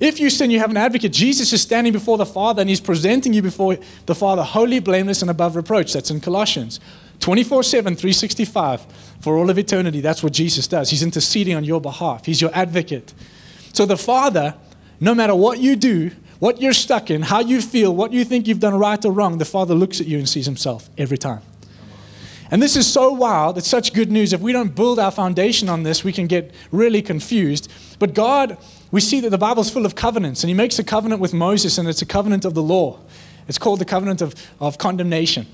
If 0.00 0.20
you 0.20 0.30
sin, 0.30 0.50
you 0.50 0.58
have 0.60 0.70
an 0.70 0.76
advocate. 0.76 1.12
Jesus 1.12 1.52
is 1.52 1.62
standing 1.62 1.92
before 1.92 2.18
the 2.18 2.26
Father 2.26 2.60
and 2.60 2.68
he's 2.68 2.80
presenting 2.80 3.32
you 3.32 3.42
before 3.42 3.78
the 4.06 4.14
Father, 4.14 4.42
holy, 4.42 4.78
blameless, 4.78 5.22
and 5.22 5.30
above 5.30 5.56
reproach. 5.56 5.92
That's 5.92 6.10
in 6.10 6.20
Colossians. 6.20 6.80
24 7.20 7.64
7, 7.64 7.96
365 7.96 8.86
for 9.20 9.36
all 9.36 9.50
of 9.50 9.58
eternity. 9.58 10.00
That's 10.00 10.22
what 10.22 10.32
Jesus 10.32 10.68
does. 10.68 10.90
He's 10.90 11.02
interceding 11.02 11.56
on 11.56 11.64
your 11.64 11.80
behalf, 11.80 12.26
He's 12.26 12.40
your 12.40 12.54
advocate. 12.54 13.12
So 13.72 13.86
the 13.86 13.96
Father, 13.96 14.54
no 15.00 15.14
matter 15.14 15.34
what 15.34 15.58
you 15.58 15.76
do, 15.76 16.10
what 16.38 16.60
you're 16.60 16.72
stuck 16.72 17.10
in, 17.10 17.22
how 17.22 17.40
you 17.40 17.60
feel, 17.60 17.94
what 17.94 18.12
you 18.12 18.24
think 18.24 18.46
you've 18.46 18.60
done 18.60 18.74
right 18.74 19.04
or 19.04 19.12
wrong, 19.12 19.38
the 19.38 19.44
Father 19.44 19.74
looks 19.74 20.00
at 20.00 20.06
you 20.06 20.18
and 20.18 20.28
sees 20.28 20.46
Himself 20.46 20.88
every 20.96 21.18
time. 21.18 21.42
And 22.50 22.62
this 22.62 22.76
is 22.76 22.90
so 22.90 23.12
wild. 23.12 23.58
It's 23.58 23.68
such 23.68 23.92
good 23.92 24.10
news. 24.10 24.32
If 24.32 24.40
we 24.40 24.52
don't 24.52 24.74
build 24.74 24.98
our 24.98 25.10
foundation 25.10 25.68
on 25.68 25.82
this, 25.82 26.02
we 26.02 26.12
can 26.12 26.26
get 26.26 26.52
really 26.72 27.02
confused. 27.02 27.70
But 27.98 28.14
God, 28.14 28.56
we 28.90 29.00
see 29.00 29.20
that 29.20 29.30
the 29.30 29.38
Bible's 29.38 29.70
full 29.70 29.84
of 29.84 29.94
covenants, 29.94 30.42
and 30.42 30.48
He 30.48 30.54
makes 30.54 30.78
a 30.78 30.84
covenant 30.84 31.20
with 31.20 31.34
Moses, 31.34 31.78
and 31.78 31.88
it's 31.88 32.02
a 32.02 32.06
covenant 32.06 32.44
of 32.44 32.54
the 32.54 32.62
law. 32.62 32.98
It's 33.46 33.58
called 33.58 33.80
the 33.80 33.84
covenant 33.84 34.22
of, 34.22 34.34
of 34.60 34.78
condemnation. 34.78 35.46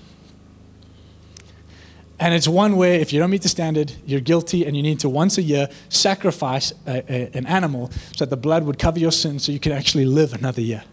And 2.18 2.32
it's 2.32 2.46
one 2.46 2.76
where 2.76 2.94
if 2.94 3.12
you 3.12 3.18
don't 3.18 3.30
meet 3.30 3.42
the 3.42 3.48
standard, 3.48 3.92
you're 4.06 4.20
guilty, 4.20 4.64
and 4.64 4.76
you 4.76 4.82
need 4.82 5.00
to 5.00 5.08
once 5.08 5.36
a 5.36 5.42
year 5.42 5.68
sacrifice 5.88 6.72
a, 6.86 7.04
a, 7.12 7.36
an 7.36 7.46
animal 7.46 7.90
so 8.16 8.24
that 8.24 8.30
the 8.30 8.36
blood 8.36 8.64
would 8.64 8.78
cover 8.78 8.98
your 8.98 9.12
sin 9.12 9.38
so 9.38 9.50
you 9.50 9.58
could 9.58 9.72
actually 9.72 10.04
live 10.04 10.32
another 10.32 10.60
year. 10.60 10.84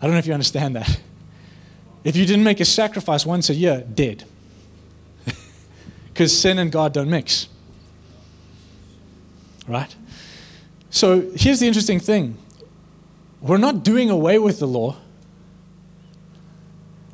I 0.00 0.06
don't 0.06 0.12
know 0.12 0.18
if 0.18 0.26
you 0.26 0.34
understand 0.34 0.74
that. 0.74 1.00
If 2.02 2.16
you 2.16 2.26
didn't 2.26 2.42
make 2.42 2.58
a 2.58 2.64
sacrifice 2.64 3.24
once 3.24 3.48
a 3.48 3.54
year, 3.54 3.86
dead 3.94 4.24
because 6.12 6.36
sin 6.36 6.58
and 6.58 6.72
God 6.72 6.92
don't 6.92 7.08
mix. 7.08 7.48
Right? 9.68 9.94
So 10.92 11.22
here's 11.34 11.58
the 11.58 11.66
interesting 11.66 11.98
thing 11.98 12.36
we're 13.40 13.56
not 13.56 13.82
doing 13.82 14.08
away 14.08 14.38
with 14.38 14.60
the 14.60 14.68
law. 14.68 14.96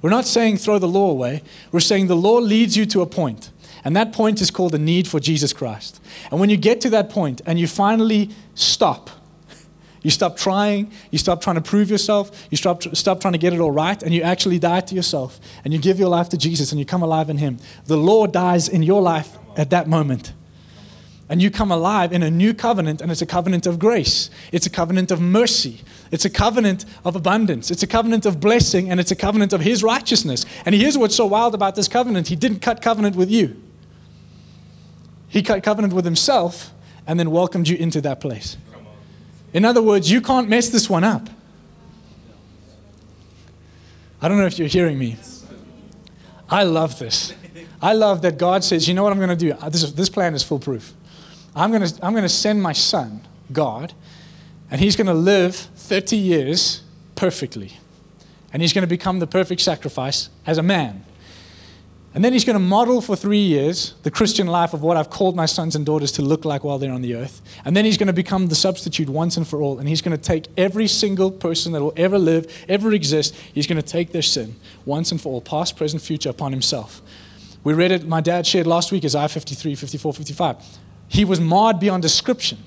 We're 0.02 0.10
not 0.10 0.26
saying 0.26 0.58
throw 0.58 0.78
the 0.78 0.88
law 0.88 1.10
away. 1.10 1.42
We're 1.72 1.80
saying 1.80 2.08
the 2.08 2.16
law 2.16 2.36
leads 2.36 2.76
you 2.76 2.86
to 2.86 3.00
a 3.00 3.06
point, 3.06 3.50
And 3.84 3.96
that 3.96 4.12
point 4.12 4.40
is 4.40 4.50
called 4.50 4.72
the 4.72 4.78
need 4.78 5.08
for 5.08 5.18
Jesus 5.18 5.52
Christ. 5.52 6.00
And 6.30 6.38
when 6.38 6.50
you 6.50 6.56
get 6.56 6.80
to 6.82 6.90
that 6.90 7.08
point 7.08 7.40
and 7.46 7.58
you 7.58 7.66
finally 7.66 8.30
stop, 8.54 9.10
you 10.02 10.10
stop 10.10 10.36
trying, 10.36 10.92
you 11.10 11.18
stop 11.18 11.40
trying 11.40 11.56
to 11.56 11.62
prove 11.62 11.90
yourself, 11.90 12.46
you 12.50 12.56
stop, 12.56 12.82
stop 12.96 13.20
trying 13.20 13.32
to 13.32 13.38
get 13.38 13.52
it 13.52 13.60
all 13.60 13.72
right, 13.72 14.00
and 14.02 14.12
you 14.12 14.22
actually 14.22 14.58
die 14.58 14.80
to 14.80 14.94
yourself. 14.94 15.40
And 15.64 15.72
you 15.72 15.80
give 15.80 15.98
your 15.98 16.08
life 16.08 16.28
to 16.30 16.36
Jesus 16.36 16.72
and 16.72 16.78
you 16.78 16.84
come 16.84 17.02
alive 17.02 17.30
in 17.30 17.38
Him. 17.38 17.58
The 17.86 17.96
law 17.96 18.26
dies 18.26 18.68
in 18.68 18.82
your 18.82 19.02
life 19.02 19.36
at 19.56 19.70
that 19.70 19.88
moment. 19.88 20.32
And 21.28 21.42
you 21.42 21.50
come 21.50 21.70
alive 21.70 22.12
in 22.12 22.22
a 22.22 22.30
new 22.30 22.54
covenant, 22.54 23.00
and 23.00 23.10
it's 23.10 23.20
a 23.20 23.26
covenant 23.26 23.66
of 23.66 23.78
grace. 23.78 24.30
It's 24.50 24.66
a 24.66 24.70
covenant 24.70 25.10
of 25.10 25.20
mercy. 25.20 25.82
It's 26.10 26.24
a 26.24 26.30
covenant 26.30 26.86
of 27.04 27.16
abundance. 27.16 27.70
It's 27.70 27.82
a 27.82 27.86
covenant 27.86 28.24
of 28.24 28.40
blessing, 28.40 28.90
and 28.90 28.98
it's 28.98 29.10
a 29.10 29.16
covenant 29.16 29.52
of 29.52 29.60
His 29.60 29.82
righteousness. 29.82 30.46
And 30.64 30.74
here's 30.74 30.96
what's 30.96 31.14
so 31.14 31.26
wild 31.26 31.54
about 31.54 31.74
this 31.74 31.86
covenant 31.86 32.28
He 32.28 32.36
didn't 32.36 32.60
cut 32.60 32.80
covenant 32.80 33.14
with 33.14 33.30
you, 33.30 33.60
He 35.28 35.42
cut 35.42 35.62
covenant 35.62 35.92
with 35.92 36.04
Himself 36.04 36.72
and 37.06 37.18
then 37.18 37.30
welcomed 37.30 37.68
you 37.68 37.76
into 37.76 38.00
that 38.02 38.20
place. 38.20 38.56
In 39.52 39.64
other 39.64 39.82
words, 39.82 40.10
you 40.10 40.20
can't 40.20 40.48
mess 40.48 40.68
this 40.68 40.90
one 40.90 41.04
up. 41.04 41.28
I 44.20 44.28
don't 44.28 44.38
know 44.38 44.46
if 44.46 44.58
you're 44.58 44.68
hearing 44.68 44.98
me. 44.98 45.16
I 46.50 46.64
love 46.64 46.98
this. 46.98 47.32
I 47.80 47.92
love 47.92 48.22
that 48.22 48.38
God 48.38 48.64
says, 48.64 48.88
you 48.88 48.94
know 48.94 49.02
what 49.04 49.12
I'm 49.12 49.18
going 49.18 49.28
to 49.30 49.36
do? 49.36 49.52
Uh, 49.52 49.68
this, 49.68 49.90
this 49.92 50.08
plan 50.08 50.34
is 50.34 50.42
foolproof. 50.42 50.92
I'm 51.54 51.70
going 51.70 51.86
to, 51.86 52.04
I'm 52.04 52.12
going 52.12 52.24
to 52.24 52.28
send 52.28 52.62
my 52.62 52.72
son, 52.72 53.26
God, 53.52 53.94
and 54.70 54.80
he's 54.80 54.96
going 54.96 55.06
to 55.06 55.14
live 55.14 55.54
30 55.54 56.16
years 56.16 56.82
perfectly. 57.14 57.72
And 58.52 58.62
he's 58.62 58.72
going 58.72 58.82
to 58.82 58.88
become 58.88 59.18
the 59.18 59.26
perfect 59.26 59.60
sacrifice 59.60 60.30
as 60.46 60.58
a 60.58 60.62
man. 60.62 61.04
And 62.14 62.24
then 62.24 62.32
he's 62.32 62.44
going 62.44 62.54
to 62.54 62.60
model 62.60 63.00
for 63.02 63.14
three 63.14 63.38
years 63.38 63.94
the 64.02 64.10
Christian 64.10 64.46
life 64.46 64.72
of 64.72 64.82
what 64.82 64.96
I've 64.96 65.10
called 65.10 65.36
my 65.36 65.46
sons 65.46 65.76
and 65.76 65.84
daughters 65.84 66.10
to 66.12 66.22
look 66.22 66.44
like 66.44 66.64
while 66.64 66.78
they're 66.78 66.92
on 66.92 67.02
the 67.02 67.14
earth. 67.14 67.42
And 67.64 67.76
then 67.76 67.84
he's 67.84 67.98
going 67.98 68.06
to 68.06 68.14
become 68.14 68.46
the 68.46 68.54
substitute 68.54 69.08
once 69.08 69.36
and 69.36 69.46
for 69.46 69.60
all. 69.60 69.78
And 69.78 69.88
he's 69.88 70.00
going 70.00 70.16
to 70.16 70.22
take 70.22 70.46
every 70.56 70.86
single 70.86 71.30
person 71.30 71.72
that 71.72 71.82
will 71.82 71.92
ever 71.96 72.18
live, 72.18 72.64
ever 72.68 72.92
exist, 72.92 73.34
he's 73.52 73.66
going 73.66 73.80
to 73.80 73.86
take 73.86 74.12
their 74.12 74.22
sin 74.22 74.56
once 74.86 75.12
and 75.12 75.20
for 75.20 75.32
all, 75.32 75.40
past, 75.42 75.76
present, 75.76 76.02
future, 76.02 76.30
upon 76.30 76.52
himself. 76.52 77.02
We 77.62 77.74
read 77.74 77.92
it, 77.92 78.06
my 78.06 78.22
dad 78.22 78.46
shared 78.46 78.66
last 78.66 78.90
week, 78.90 79.04
Isaiah 79.04 79.28
53, 79.28 79.74
54, 79.74 80.14
55. 80.14 80.56
He 81.08 81.24
was 81.24 81.40
marred 81.40 81.80
beyond 81.80 82.02
description. 82.02 82.58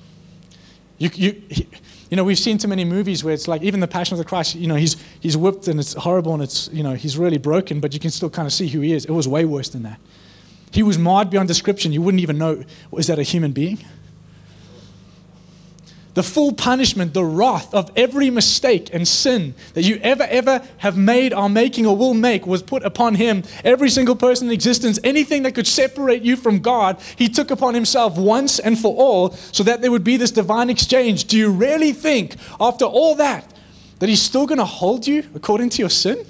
You, 0.98 1.10
you, 1.14 1.42
he, 1.48 1.68
you 2.10 2.16
know, 2.16 2.24
we've 2.24 2.38
seen 2.38 2.58
too 2.58 2.68
many 2.68 2.84
movies 2.84 3.24
where 3.24 3.32
it's 3.32 3.48
like 3.48 3.62
even 3.62 3.80
the 3.80 3.88
Passion 3.88 4.14
of 4.14 4.18
the 4.18 4.24
Christ. 4.24 4.54
You 4.54 4.66
know, 4.66 4.74
he's 4.74 4.96
he's 5.20 5.36
whipped 5.36 5.66
and 5.66 5.80
it's 5.80 5.94
horrible 5.94 6.34
and 6.34 6.42
it's 6.42 6.68
you 6.72 6.82
know 6.82 6.94
he's 6.94 7.16
really 7.16 7.38
broken, 7.38 7.80
but 7.80 7.94
you 7.94 8.00
can 8.00 8.10
still 8.10 8.28
kind 8.28 8.46
of 8.46 8.52
see 8.52 8.68
who 8.68 8.80
he 8.80 8.92
is. 8.92 9.06
It 9.06 9.12
was 9.12 9.26
way 9.26 9.44
worse 9.44 9.70
than 9.70 9.82
that. 9.84 9.98
He 10.72 10.82
was 10.82 10.98
marred 10.98 11.30
beyond 11.30 11.48
description. 11.48 11.92
You 11.92 12.02
wouldn't 12.02 12.22
even 12.22 12.36
know 12.36 12.64
is 12.96 13.06
that 13.06 13.18
a 13.18 13.22
human 13.22 13.52
being? 13.52 13.78
The 16.14 16.22
full 16.22 16.52
punishment, 16.52 17.14
the 17.14 17.24
wrath 17.24 17.72
of 17.72 17.90
every 17.96 18.28
mistake 18.28 18.90
and 18.92 19.08
sin 19.08 19.54
that 19.74 19.82
you 19.82 19.98
ever, 20.02 20.24
ever 20.24 20.62
have 20.78 20.96
made, 20.96 21.32
are 21.32 21.48
making, 21.48 21.86
or 21.86 21.96
will 21.96 22.14
make 22.14 22.46
was 22.46 22.62
put 22.62 22.82
upon 22.82 23.14
him. 23.14 23.42
Every 23.64 23.88
single 23.88 24.16
person 24.16 24.48
in 24.48 24.52
existence, 24.52 24.98
anything 25.02 25.42
that 25.44 25.54
could 25.54 25.66
separate 25.66 26.22
you 26.22 26.36
from 26.36 26.58
God, 26.58 27.00
he 27.16 27.28
took 27.28 27.50
upon 27.50 27.74
himself 27.74 28.18
once 28.18 28.58
and 28.58 28.78
for 28.78 28.94
all 28.94 29.30
so 29.30 29.62
that 29.62 29.80
there 29.80 29.90
would 29.90 30.04
be 30.04 30.16
this 30.18 30.30
divine 30.30 30.68
exchange. 30.68 31.24
Do 31.24 31.38
you 31.38 31.50
really 31.50 31.92
think, 31.92 32.36
after 32.60 32.84
all 32.84 33.14
that, 33.14 33.50
that 33.98 34.08
he's 34.08 34.22
still 34.22 34.46
going 34.46 34.58
to 34.58 34.64
hold 34.64 35.06
you 35.06 35.24
according 35.34 35.70
to 35.70 35.78
your 35.78 35.90
sin? 35.90 36.26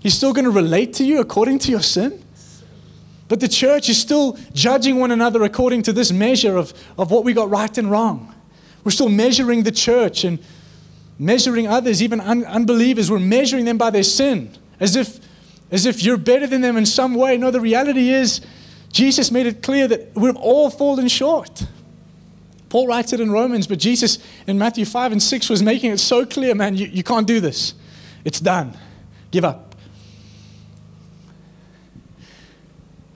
He's 0.00 0.14
still 0.14 0.32
going 0.32 0.46
to 0.46 0.50
relate 0.50 0.94
to 0.94 1.04
you 1.04 1.20
according 1.20 1.58
to 1.60 1.70
your 1.70 1.82
sin? 1.82 2.21
But 3.32 3.40
the 3.40 3.48
church 3.48 3.88
is 3.88 3.98
still 3.98 4.36
judging 4.52 4.98
one 4.98 5.10
another 5.10 5.42
according 5.42 5.84
to 5.84 5.92
this 5.94 6.12
measure 6.12 6.58
of, 6.58 6.74
of 6.98 7.10
what 7.10 7.24
we 7.24 7.32
got 7.32 7.48
right 7.48 7.78
and 7.78 7.90
wrong. 7.90 8.34
We're 8.84 8.90
still 8.90 9.08
measuring 9.08 9.62
the 9.62 9.72
church 9.72 10.24
and 10.24 10.38
measuring 11.18 11.66
others, 11.66 12.02
even 12.02 12.20
un- 12.20 12.44
unbelievers. 12.44 13.10
We're 13.10 13.20
measuring 13.20 13.64
them 13.64 13.78
by 13.78 13.88
their 13.88 14.02
sin 14.02 14.54
as 14.80 14.96
if, 14.96 15.18
as 15.70 15.86
if 15.86 16.02
you're 16.02 16.18
better 16.18 16.46
than 16.46 16.60
them 16.60 16.76
in 16.76 16.84
some 16.84 17.14
way. 17.14 17.38
No, 17.38 17.50
the 17.50 17.58
reality 17.58 18.10
is, 18.10 18.42
Jesus 18.92 19.30
made 19.30 19.46
it 19.46 19.62
clear 19.62 19.88
that 19.88 20.14
we've 20.14 20.36
all 20.36 20.68
fallen 20.68 21.08
short. 21.08 21.64
Paul 22.68 22.86
writes 22.86 23.14
it 23.14 23.20
in 23.20 23.30
Romans, 23.30 23.66
but 23.66 23.78
Jesus 23.78 24.18
in 24.46 24.58
Matthew 24.58 24.84
5 24.84 25.10
and 25.12 25.22
6 25.22 25.48
was 25.48 25.62
making 25.62 25.90
it 25.90 26.00
so 26.00 26.26
clear 26.26 26.54
man, 26.54 26.76
you, 26.76 26.86
you 26.86 27.02
can't 27.02 27.26
do 27.26 27.40
this. 27.40 27.72
It's 28.26 28.40
done. 28.40 28.76
Give 29.30 29.46
up. 29.46 29.71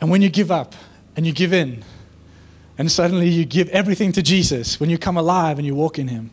And 0.00 0.10
when 0.10 0.22
you 0.22 0.28
give 0.28 0.50
up 0.50 0.74
and 1.16 1.26
you 1.26 1.32
give 1.32 1.52
in, 1.52 1.84
and 2.78 2.90
suddenly 2.92 3.28
you 3.28 3.44
give 3.44 3.68
everything 3.70 4.12
to 4.12 4.22
Jesus, 4.22 4.78
when 4.78 4.90
you 4.90 4.98
come 4.98 5.16
alive 5.16 5.58
and 5.58 5.66
you 5.66 5.74
walk 5.74 5.98
in 5.98 6.08
Him, 6.08 6.30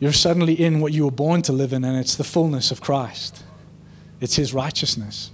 you're 0.00 0.12
suddenly 0.12 0.54
in 0.54 0.80
what 0.80 0.92
you 0.92 1.04
were 1.04 1.12
born 1.12 1.42
to 1.42 1.52
live 1.52 1.72
in, 1.72 1.84
and 1.84 1.96
it's 1.96 2.16
the 2.16 2.24
fullness 2.24 2.72
of 2.72 2.80
Christ. 2.80 3.44
It's 4.20 4.34
His 4.34 4.52
righteousness. 4.52 5.30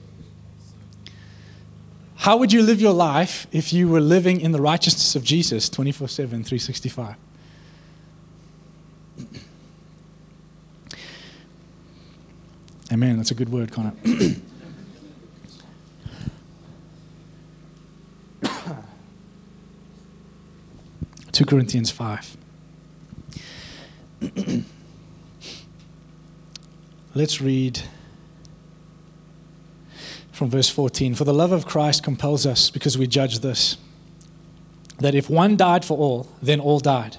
How 2.17 2.37
would 2.37 2.53
you 2.53 2.63
live 2.63 2.81
your 2.81 2.93
life 2.93 3.47
if 3.53 3.73
you 3.73 3.89
were 3.89 4.01
living 4.01 4.41
in 4.41 4.53
the 4.53 4.61
righteousness 4.61 5.17
of 5.17 5.25
Jesus 5.25 5.69
24 5.69 6.09
7, 6.09 6.45
365? 6.45 7.15
Amen. 12.93 13.17
That's 13.17 13.31
a 13.31 13.35
good 13.35 13.51
word, 13.51 13.73
Connor. 13.73 13.95
2 21.39 21.45
Corinthians 21.45 21.93
5. 21.93 22.37
Let's 27.15 27.41
read 27.41 27.81
from 30.33 30.51
verse 30.51 30.69
14. 30.69 31.15
For 31.15 31.23
the 31.23 31.33
love 31.33 31.53
of 31.53 31.65
Christ 31.65 32.03
compels 32.03 32.45
us 32.45 32.71
because 32.71 32.99
we 32.99 33.07
judge 33.07 33.39
this 33.39 33.77
that 34.99 35.15
if 35.15 35.31
one 35.31 35.57
died 35.57 35.85
for 35.85 35.97
all, 35.97 36.27
then 36.43 36.59
all 36.59 36.81
died. 36.81 37.19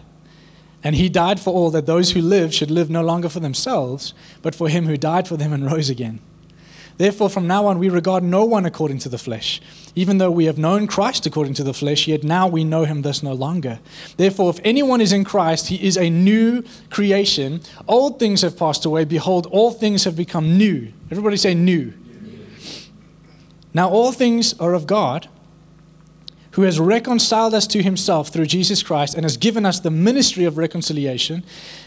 And 0.83 0.97
he 0.97 1.07
died 1.07 1.39
for 1.39 1.53
all 1.53 1.71
that 1.71 1.85
those 1.85 2.11
who 2.11 2.21
live 2.21 2.53
should 2.53 2.69
live 2.71 2.89
no 2.89 3.01
longer 3.01 3.29
for 3.29 3.39
themselves, 3.39 4.13
but 4.41 4.53
for 4.53 4.67
him 4.67 4.85
who 4.85 4.97
died 4.97 5.29
for 5.29 5.37
them 5.37 5.53
and 5.53 5.65
rose 5.71 5.89
again. 5.89 6.19
Therefore, 6.99 7.29
from 7.29 7.47
now 7.47 7.65
on, 7.67 7.79
we 7.79 7.87
regard 7.87 8.25
no 8.25 8.43
one 8.43 8.65
according 8.65 8.97
to 8.99 9.09
the 9.09 9.17
flesh. 9.17 9.61
Even 9.95 10.17
though 10.17 10.29
we 10.29 10.43
have 10.45 10.57
known 10.57 10.85
Christ 10.85 11.25
according 11.25 11.53
to 11.53 11.63
the 11.63 11.73
flesh, 11.73 12.09
yet 12.09 12.25
now 12.25 12.45
we 12.45 12.65
know 12.65 12.83
him 12.83 13.03
thus 13.03 13.23
no 13.23 13.31
longer. 13.31 13.79
Therefore, 14.17 14.49
if 14.49 14.59
anyone 14.65 14.99
is 14.99 15.13
in 15.13 15.23
Christ, 15.23 15.67
he 15.67 15.81
is 15.81 15.95
a 15.95 16.09
new 16.09 16.61
creation. 16.89 17.61
Old 17.87 18.19
things 18.19 18.41
have 18.41 18.57
passed 18.57 18.83
away. 18.83 19.05
Behold, 19.05 19.45
all 19.45 19.71
things 19.71 20.03
have 20.03 20.17
become 20.17 20.57
new. 20.57 20.91
Everybody 21.09 21.37
say 21.37 21.53
new. 21.53 21.93
Now, 23.73 23.89
all 23.89 24.11
things 24.11 24.53
are 24.59 24.73
of 24.73 24.85
God 24.85 25.29
who 26.51 26.63
has 26.63 26.81
reconciled 26.81 27.53
us 27.53 27.65
to 27.67 27.81
himself 27.81 28.27
through 28.27 28.47
Jesus 28.47 28.83
Christ 28.83 29.15
and 29.15 29.23
has 29.23 29.37
given 29.37 29.65
us 29.65 29.79
the 29.79 29.89
ministry 29.89 30.43
of 30.43 30.57
reconciliation. 30.57 31.45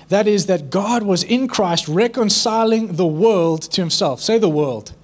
That 0.09 0.27
is, 0.27 0.47
that 0.47 0.71
God 0.71 1.03
was 1.03 1.23
in 1.23 1.49
Christ 1.49 1.87
reconciling 1.87 2.97
the 2.97 3.07
world 3.07 3.61
to 3.73 3.83
himself. 3.83 4.23
Say 4.23 4.39
the 4.39 4.49
world. 4.49 4.95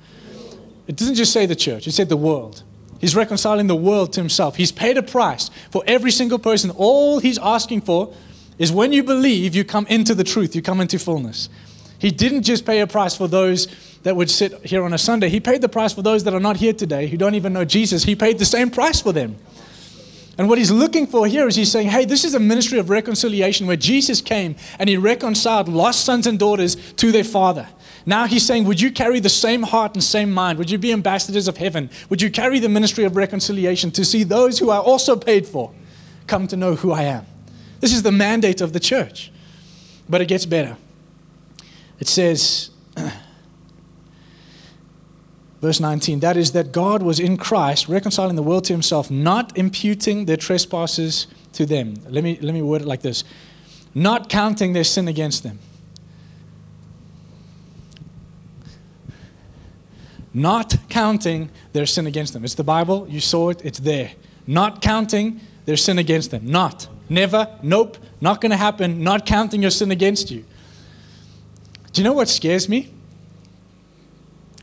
It 0.88 0.96
doesn't 0.96 1.14
just 1.14 1.32
say 1.32 1.46
the 1.46 1.54
church, 1.54 1.86
it 1.86 1.92
said 1.92 2.08
the 2.08 2.16
world. 2.16 2.64
He's 2.98 3.14
reconciling 3.14 3.68
the 3.68 3.76
world 3.76 4.12
to 4.14 4.20
himself. 4.20 4.56
He's 4.56 4.72
paid 4.72 4.98
a 4.98 5.02
price 5.02 5.50
for 5.70 5.84
every 5.86 6.10
single 6.10 6.38
person. 6.38 6.70
All 6.70 7.20
he's 7.20 7.38
asking 7.38 7.82
for 7.82 8.12
is 8.58 8.72
when 8.72 8.92
you 8.92 9.04
believe, 9.04 9.54
you 9.54 9.64
come 9.64 9.86
into 9.86 10.14
the 10.16 10.24
truth, 10.24 10.56
you 10.56 10.62
come 10.62 10.80
into 10.80 10.98
fullness. 10.98 11.48
He 12.00 12.10
didn't 12.10 12.42
just 12.42 12.64
pay 12.64 12.80
a 12.80 12.86
price 12.86 13.16
for 13.16 13.28
those 13.28 13.68
that 14.02 14.16
would 14.16 14.30
sit 14.30 14.66
here 14.66 14.82
on 14.82 14.92
a 14.92 14.98
Sunday. 14.98 15.28
He 15.28 15.40
paid 15.40 15.60
the 15.60 15.68
price 15.68 15.92
for 15.92 16.02
those 16.02 16.24
that 16.24 16.34
are 16.34 16.40
not 16.40 16.56
here 16.56 16.72
today, 16.72 17.06
who 17.06 17.16
don't 17.16 17.34
even 17.34 17.52
know 17.52 17.64
Jesus. 17.64 18.04
He 18.04 18.16
paid 18.16 18.38
the 18.38 18.44
same 18.44 18.70
price 18.70 19.00
for 19.00 19.12
them. 19.12 19.36
And 20.38 20.48
what 20.48 20.58
he's 20.58 20.70
looking 20.70 21.06
for 21.08 21.26
here 21.26 21.48
is 21.48 21.56
he's 21.56 21.70
saying, 21.70 21.88
hey, 21.88 22.04
this 22.04 22.24
is 22.24 22.34
a 22.34 22.40
ministry 22.40 22.78
of 22.78 22.90
reconciliation 22.90 23.66
where 23.66 23.76
Jesus 23.76 24.20
came 24.20 24.54
and 24.78 24.88
he 24.88 24.96
reconciled 24.96 25.68
lost 25.68 26.04
sons 26.04 26.28
and 26.28 26.38
daughters 26.38 26.76
to 26.94 27.10
their 27.10 27.24
father. 27.24 27.68
Now 28.08 28.26
he's 28.26 28.46
saying, 28.46 28.64
would 28.64 28.80
you 28.80 28.90
carry 28.90 29.20
the 29.20 29.28
same 29.28 29.62
heart 29.62 29.92
and 29.92 30.02
same 30.02 30.32
mind? 30.32 30.58
Would 30.58 30.70
you 30.70 30.78
be 30.78 30.94
ambassadors 30.94 31.46
of 31.46 31.58
heaven? 31.58 31.90
Would 32.08 32.22
you 32.22 32.30
carry 32.30 32.58
the 32.58 32.70
ministry 32.70 33.04
of 33.04 33.16
reconciliation 33.16 33.90
to 33.90 34.02
see 34.02 34.24
those 34.24 34.58
who 34.58 34.70
are 34.70 34.80
also 34.80 35.14
paid 35.14 35.46
for 35.46 35.74
come 36.26 36.46
to 36.46 36.56
know 36.56 36.74
who 36.74 36.90
I 36.90 37.02
am? 37.02 37.26
This 37.80 37.92
is 37.92 38.02
the 38.02 38.10
mandate 38.10 38.62
of 38.62 38.72
the 38.72 38.80
church. 38.80 39.30
But 40.08 40.22
it 40.22 40.26
gets 40.26 40.46
better. 40.46 40.78
It 42.00 42.08
says, 42.08 42.70
Verse 45.60 45.78
19, 45.78 46.20
that 46.20 46.38
is, 46.38 46.52
that 46.52 46.72
God 46.72 47.02
was 47.02 47.20
in 47.20 47.36
Christ, 47.36 47.90
reconciling 47.90 48.36
the 48.36 48.42
world 48.42 48.64
to 48.64 48.72
himself, 48.72 49.10
not 49.10 49.54
imputing 49.58 50.24
their 50.24 50.38
trespasses 50.38 51.26
to 51.52 51.66
them. 51.66 51.96
Let 52.08 52.24
me, 52.24 52.38
let 52.40 52.54
me 52.54 52.62
word 52.62 52.80
it 52.80 52.88
like 52.88 53.02
this 53.02 53.22
not 53.94 54.30
counting 54.30 54.72
their 54.72 54.84
sin 54.84 55.08
against 55.08 55.42
them. 55.42 55.58
Not 60.38 60.76
counting 60.88 61.50
their 61.72 61.86
sin 61.86 62.06
against 62.06 62.32
them. 62.32 62.44
It's 62.44 62.54
the 62.54 62.64
Bible, 62.64 63.06
you 63.08 63.18
saw 63.20 63.50
it, 63.50 63.60
it's 63.64 63.80
there. 63.80 64.12
Not 64.46 64.80
counting 64.80 65.40
their 65.64 65.76
sin 65.76 65.98
against 65.98 66.30
them. 66.30 66.46
Not. 66.46 66.86
Never. 67.08 67.48
Nope. 67.62 67.98
Not 68.20 68.40
going 68.40 68.50
to 68.50 68.56
happen. 68.56 69.02
Not 69.02 69.26
counting 69.26 69.62
your 69.62 69.70
sin 69.70 69.90
against 69.90 70.30
you. 70.30 70.44
Do 71.92 72.00
you 72.00 72.04
know 72.04 72.12
what 72.12 72.28
scares 72.28 72.68
me? 72.68 72.94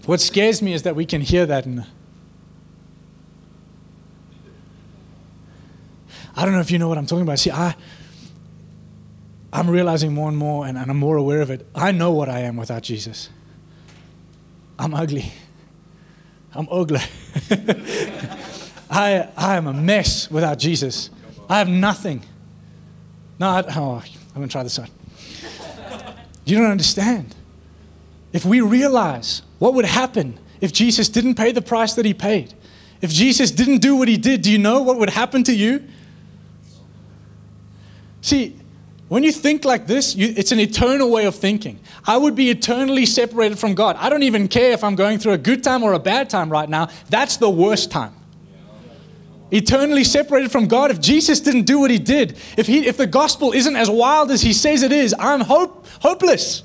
What 0.05 0.21
scares 0.21 0.61
me 0.61 0.73
is 0.73 0.83
that 0.83 0.95
we 0.95 1.05
can 1.05 1.21
hear 1.21 1.45
that 1.45 1.65
and 1.65 1.85
I 6.37 6.43
don't 6.45 6.53
know 6.53 6.59
if 6.59 6.71
you 6.71 6.79
know 6.79 6.87
what 6.87 6.97
I'm 6.97 7.05
talking 7.05 7.23
about. 7.23 7.39
See, 7.39 7.51
I 7.51 7.75
I'm 9.51 9.69
realizing 9.69 10.13
more 10.13 10.29
and 10.29 10.37
more 10.37 10.65
and, 10.65 10.77
and 10.77 10.89
I'm 10.91 10.97
more 10.97 11.17
aware 11.17 11.41
of 11.41 11.49
it. 11.49 11.67
I 11.75 11.91
know 11.91 12.11
what 12.11 12.29
I 12.29 12.39
am 12.39 12.57
without 12.57 12.83
Jesus. 12.83 13.29
I'm 14.77 14.93
ugly. 14.93 15.31
I'm 16.55 16.67
ugly. 16.71 17.01
I, 18.89 19.27
I 19.35 19.57
am 19.57 19.67
a 19.67 19.73
mess 19.73 20.31
without 20.31 20.57
Jesus. 20.57 21.09
I 21.49 21.57
have 21.57 21.67
nothing. 21.67 22.23
No, 23.39 23.49
I, 23.49 23.63
oh, 23.75 24.03
I'm 24.33 24.35
going 24.35 24.47
to 24.47 24.51
try 24.51 24.63
this 24.63 24.79
out. 24.79 24.89
You 26.45 26.57
don't 26.57 26.71
understand. 26.71 27.35
If 28.31 28.45
we 28.45 28.61
realize 28.61 29.41
what 29.59 29.73
would 29.73 29.85
happen 29.85 30.39
if 30.61 30.71
Jesus 30.71 31.09
didn't 31.09 31.35
pay 31.35 31.51
the 31.51 31.61
price 31.61 31.93
that 31.95 32.05
he 32.05 32.13
paid? 32.13 32.53
If 33.01 33.11
Jesus 33.11 33.51
didn't 33.51 33.79
do 33.79 33.95
what 33.95 34.07
he 34.07 34.17
did, 34.17 34.41
do 34.41 34.51
you 34.51 34.57
know 34.57 34.81
what 34.81 34.97
would 34.97 35.09
happen 35.09 35.43
to 35.43 35.53
you? 35.53 35.83
See, 38.21 38.57
when 39.07 39.23
you 39.23 39.31
think 39.31 39.65
like 39.65 39.85
this, 39.85 40.15
you, 40.15 40.33
it's 40.35 40.51
an 40.51 40.59
eternal 40.59 41.11
way 41.11 41.25
of 41.25 41.35
thinking. 41.35 41.79
I 42.05 42.17
would 42.17 42.35
be 42.35 42.49
eternally 42.49 43.05
separated 43.05 43.59
from 43.59 43.75
God. 43.75 43.95
I 43.99 44.09
don't 44.09 44.23
even 44.23 44.47
care 44.47 44.71
if 44.71 44.83
I'm 44.83 44.95
going 44.95 45.19
through 45.19 45.33
a 45.33 45.37
good 45.37 45.63
time 45.63 45.83
or 45.83 45.93
a 45.93 45.99
bad 45.99 46.29
time 46.29 46.49
right 46.49 46.67
now. 46.67 46.89
That's 47.09 47.37
the 47.37 47.49
worst 47.49 47.91
time. 47.91 48.13
Eternally 49.51 50.03
separated 50.03 50.51
from 50.51 50.67
God. 50.67 50.89
If 50.89 50.99
Jesus 50.99 51.39
didn't 51.39 51.63
do 51.63 51.79
what 51.79 51.91
he 51.91 51.99
did, 51.99 52.35
if, 52.57 52.65
he, 52.65 52.87
if 52.87 52.97
the 52.97 53.05
gospel 53.05 53.51
isn't 53.51 53.75
as 53.75 53.91
wild 53.91 54.31
as 54.31 54.41
he 54.41 54.53
says 54.53 54.81
it 54.81 54.91
is, 54.91 55.13
I'm 55.19 55.41
hope, 55.41 55.85
hopeless. 56.01 56.63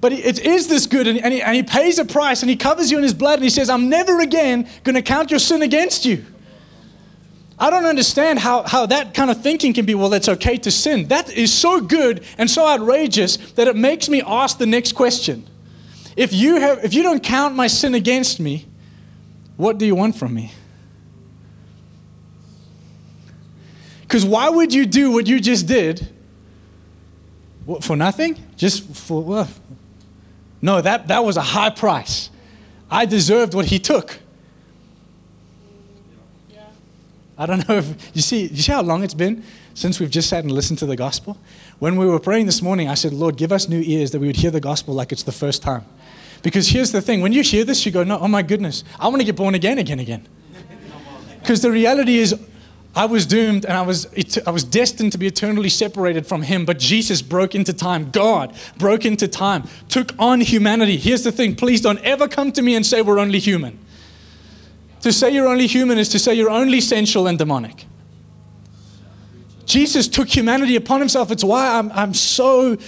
But 0.00 0.12
it 0.12 0.38
is 0.38 0.68
this 0.68 0.86
good, 0.86 1.08
and, 1.08 1.32
he, 1.32 1.42
and 1.42 1.56
he 1.56 1.62
pays 1.62 1.98
a 1.98 2.04
price, 2.04 2.42
and 2.42 2.50
he 2.50 2.56
covers 2.56 2.90
you 2.90 2.98
in 2.98 3.02
his 3.02 3.14
blood, 3.14 3.34
and 3.34 3.42
he 3.42 3.50
says, 3.50 3.68
I'm 3.68 3.88
never 3.88 4.20
again 4.20 4.68
going 4.84 4.94
to 4.94 5.02
count 5.02 5.30
your 5.30 5.40
sin 5.40 5.62
against 5.62 6.04
you. 6.04 6.24
I 7.58 7.70
don't 7.70 7.84
understand 7.84 8.40
how, 8.40 8.62
how 8.64 8.86
that 8.86 9.14
kind 9.14 9.30
of 9.30 9.40
thinking 9.40 9.72
can 9.72 9.86
be, 9.86 9.94
well, 9.94 10.12
it's 10.12 10.28
okay 10.28 10.56
to 10.58 10.70
sin. 10.70 11.08
That 11.08 11.32
is 11.32 11.52
so 11.52 11.80
good 11.80 12.24
and 12.36 12.50
so 12.50 12.66
outrageous 12.66 13.36
that 13.52 13.68
it 13.68 13.76
makes 13.76 14.08
me 14.08 14.22
ask 14.26 14.58
the 14.58 14.66
next 14.66 14.92
question. 14.92 15.46
If 16.16 16.32
you, 16.32 16.56
have, 16.60 16.84
if 16.84 16.94
you 16.94 17.02
don't 17.02 17.22
count 17.22 17.54
my 17.54 17.68
sin 17.68 17.94
against 17.94 18.40
me, 18.40 18.66
what 19.56 19.78
do 19.78 19.86
you 19.86 19.94
want 19.94 20.16
from 20.16 20.34
me? 20.34 20.52
Because 24.02 24.24
why 24.24 24.48
would 24.48 24.74
you 24.74 24.84
do 24.84 25.12
what 25.12 25.26
you 25.26 25.40
just 25.40 25.66
did? 25.66 26.08
What, 27.64 27.82
for 27.84 27.96
nothing? 27.96 28.36
Just 28.56 28.84
for, 28.94 29.22
well, 29.22 29.48
no, 30.60 30.80
that, 30.80 31.08
that 31.08 31.24
was 31.24 31.36
a 31.36 31.42
high 31.42 31.70
price. 31.70 32.30
I 32.90 33.06
deserved 33.06 33.54
what 33.54 33.66
he 33.66 33.78
took. 33.78 34.18
I 37.36 37.46
don't 37.46 37.68
know 37.68 37.78
if 37.78 38.14
you 38.14 38.22
see, 38.22 38.46
you 38.46 38.62
see 38.62 38.72
how 38.72 38.82
long 38.82 39.02
it's 39.02 39.14
been 39.14 39.42
since 39.74 39.98
we've 39.98 40.10
just 40.10 40.28
sat 40.28 40.44
and 40.44 40.52
listened 40.52 40.78
to 40.80 40.86
the 40.86 40.96
gospel? 40.96 41.36
When 41.80 41.96
we 41.96 42.06
were 42.06 42.20
praying 42.20 42.46
this 42.46 42.62
morning, 42.62 42.88
I 42.88 42.94
said, 42.94 43.12
Lord, 43.12 43.36
give 43.36 43.50
us 43.50 43.68
new 43.68 43.80
ears 43.80 44.12
that 44.12 44.20
we 44.20 44.28
would 44.28 44.36
hear 44.36 44.50
the 44.50 44.60
gospel 44.60 44.94
like 44.94 45.10
it's 45.10 45.24
the 45.24 45.32
first 45.32 45.62
time. 45.62 45.84
Because 46.42 46.68
here's 46.68 46.92
the 46.92 47.00
thing 47.00 47.22
when 47.22 47.32
you 47.32 47.42
hear 47.42 47.64
this, 47.64 47.84
you 47.84 47.92
go, 47.92 48.04
No, 48.04 48.18
oh 48.18 48.28
my 48.28 48.42
goodness, 48.42 48.84
I 49.00 49.08
want 49.08 49.20
to 49.20 49.24
get 49.24 49.36
born 49.36 49.54
again, 49.54 49.78
again, 49.78 49.98
again. 49.98 50.28
Because 51.40 51.60
the 51.60 51.70
reality 51.70 52.18
is, 52.18 52.34
I 52.96 53.06
was 53.06 53.26
doomed 53.26 53.64
and 53.64 53.74
I 53.74 53.82
was, 53.82 54.06
I 54.46 54.50
was 54.50 54.62
destined 54.62 55.12
to 55.12 55.18
be 55.18 55.26
eternally 55.26 55.68
separated 55.68 56.26
from 56.26 56.42
Him, 56.42 56.64
but 56.64 56.78
Jesus 56.78 57.22
broke 57.22 57.54
into 57.54 57.72
time. 57.72 58.10
God 58.10 58.54
broke 58.78 59.04
into 59.04 59.26
time, 59.26 59.64
took 59.88 60.12
on 60.18 60.40
humanity. 60.40 60.96
Here's 60.96 61.24
the 61.24 61.32
thing 61.32 61.56
please 61.56 61.80
don't 61.80 61.98
ever 62.00 62.28
come 62.28 62.52
to 62.52 62.62
me 62.62 62.76
and 62.76 62.86
say 62.86 63.02
we're 63.02 63.18
only 63.18 63.40
human. 63.40 63.83
To 65.04 65.12
say 65.12 65.34
you're 65.34 65.48
only 65.48 65.66
human 65.66 65.98
is 65.98 66.08
to 66.08 66.18
say 66.18 66.32
you're 66.32 66.48
only 66.48 66.80
sensual 66.80 67.26
and 67.26 67.36
demonic. 67.36 67.84
Jesus 69.66 70.08
took 70.08 70.34
humanity 70.34 70.76
upon 70.76 70.98
Himself. 70.98 71.30
It's 71.30 71.44
why 71.44 71.76
I'm, 71.76 71.92
I'm 71.92 72.14
so, 72.14 72.78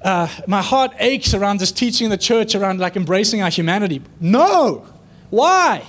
uh, 0.00 0.28
my 0.46 0.62
heart 0.62 0.92
aches 1.00 1.34
around 1.34 1.58
this 1.58 1.72
teaching 1.72 2.04
in 2.04 2.12
the 2.12 2.16
church 2.16 2.54
around 2.54 2.78
like 2.78 2.94
embracing 2.94 3.42
our 3.42 3.50
humanity. 3.50 4.00
No! 4.20 4.86
Why? 5.30 5.84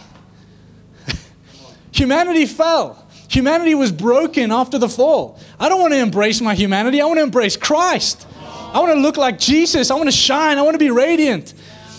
humanity 1.91 2.47
fell. 2.47 3.07
Humanity 3.29 3.75
was 3.75 3.91
broken 3.91 4.51
after 4.51 4.79
the 4.79 4.89
fall. 4.89 5.39
I 5.59 5.69
don't 5.69 5.79
want 5.79 5.93
to 5.93 5.99
embrace 5.99 6.41
my 6.41 6.55
humanity. 6.55 7.01
I 7.01 7.05
want 7.05 7.19
to 7.19 7.23
embrace 7.23 7.55
Christ. 7.55 8.25
I 8.41 8.79
want 8.79 8.93
to 8.95 8.99
look 8.99 9.15
like 9.15 9.37
Jesus. 9.37 9.91
I 9.91 9.93
want 9.93 10.07
to 10.07 10.15
shine. 10.15 10.57
I 10.57 10.63
want 10.63 10.73
to 10.73 10.79
be 10.79 10.89
radiant. 10.89 11.53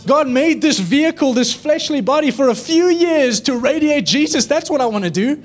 God 0.09 0.27
made 0.27 0.63
this 0.63 0.79
vehicle, 0.79 1.35
this 1.35 1.53
fleshly 1.53 2.01
body, 2.01 2.31
for 2.31 2.49
a 2.49 2.55
few 2.55 2.87
years 2.87 3.43
to 3.43 3.59
radiate 3.59 4.07
Jesus. 4.07 4.47
That's 4.47 4.71
what 4.71 4.81
I 4.81 4.87
want 4.87 5.05
to 5.05 5.11
do. 5.11 5.43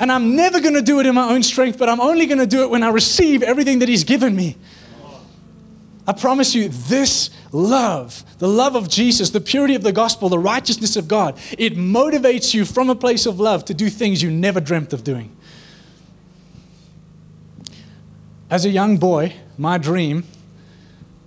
And 0.00 0.10
I'm 0.10 0.34
never 0.34 0.58
going 0.58 0.72
to 0.72 0.80
do 0.80 1.00
it 1.00 1.06
in 1.06 1.14
my 1.14 1.28
own 1.28 1.42
strength, 1.42 1.78
but 1.78 1.86
I'm 1.86 2.00
only 2.00 2.24
going 2.24 2.38
to 2.38 2.46
do 2.46 2.62
it 2.62 2.70
when 2.70 2.82
I 2.82 2.88
receive 2.88 3.42
everything 3.42 3.80
that 3.80 3.88
He's 3.90 4.04
given 4.04 4.34
me. 4.34 4.56
I 6.06 6.14
promise 6.14 6.54
you, 6.54 6.70
this 6.70 7.28
love, 7.52 8.24
the 8.38 8.48
love 8.48 8.74
of 8.74 8.88
Jesus, 8.88 9.28
the 9.28 9.40
purity 9.40 9.74
of 9.74 9.82
the 9.82 9.92
gospel, 9.92 10.30
the 10.30 10.38
righteousness 10.38 10.96
of 10.96 11.06
God, 11.06 11.38
it 11.58 11.76
motivates 11.76 12.54
you 12.54 12.64
from 12.64 12.88
a 12.88 12.94
place 12.94 13.26
of 13.26 13.38
love 13.38 13.66
to 13.66 13.74
do 13.74 13.90
things 13.90 14.22
you 14.22 14.30
never 14.30 14.60
dreamt 14.60 14.94
of 14.94 15.04
doing. 15.04 15.36
As 18.48 18.64
a 18.64 18.70
young 18.70 18.96
boy, 18.96 19.34
my 19.58 19.76
dream 19.76 20.24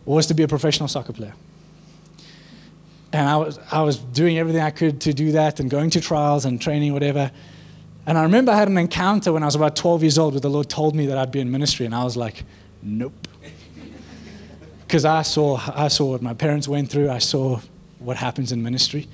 was 0.05 0.25
to 0.25 0.33
be 0.33 0.41
a 0.41 0.47
professional 0.47 0.87
soccer 0.87 1.13
player. 1.13 1.35
And 3.13 3.27
I 3.27 3.37
was, 3.37 3.59
I 3.71 3.81
was 3.81 3.97
doing 3.97 4.37
everything 4.37 4.61
I 4.61 4.71
could 4.71 5.01
to 5.01 5.13
do 5.13 5.33
that 5.33 5.59
and 5.59 5.69
going 5.69 5.89
to 5.91 6.01
trials 6.01 6.45
and 6.45 6.61
training, 6.61 6.93
whatever. 6.93 7.31
And 8.05 8.17
I 8.17 8.23
remember 8.23 8.51
I 8.51 8.55
had 8.55 8.69
an 8.69 8.77
encounter 8.77 9.33
when 9.33 9.43
I 9.43 9.45
was 9.45 9.55
about 9.55 9.75
12 9.75 10.03
years 10.03 10.17
old 10.17 10.33
where 10.33 10.41
the 10.41 10.49
Lord 10.49 10.69
told 10.69 10.95
me 10.95 11.05
that 11.07 11.17
I'd 11.17 11.31
be 11.31 11.39
in 11.39 11.51
ministry, 11.51 11.85
and 11.85 11.93
I 11.93 12.03
was 12.03 12.17
like, 12.17 12.43
nope. 12.81 13.13
Because 14.81 15.05
I 15.05 15.21
saw, 15.21 15.57
I 15.73 15.87
saw 15.87 16.11
what 16.11 16.21
my 16.21 16.33
parents 16.33 16.67
went 16.67 16.89
through, 16.89 17.09
I 17.09 17.19
saw 17.19 17.61
what 17.99 18.17
happens 18.17 18.51
in 18.51 18.61
ministry. 18.61 19.07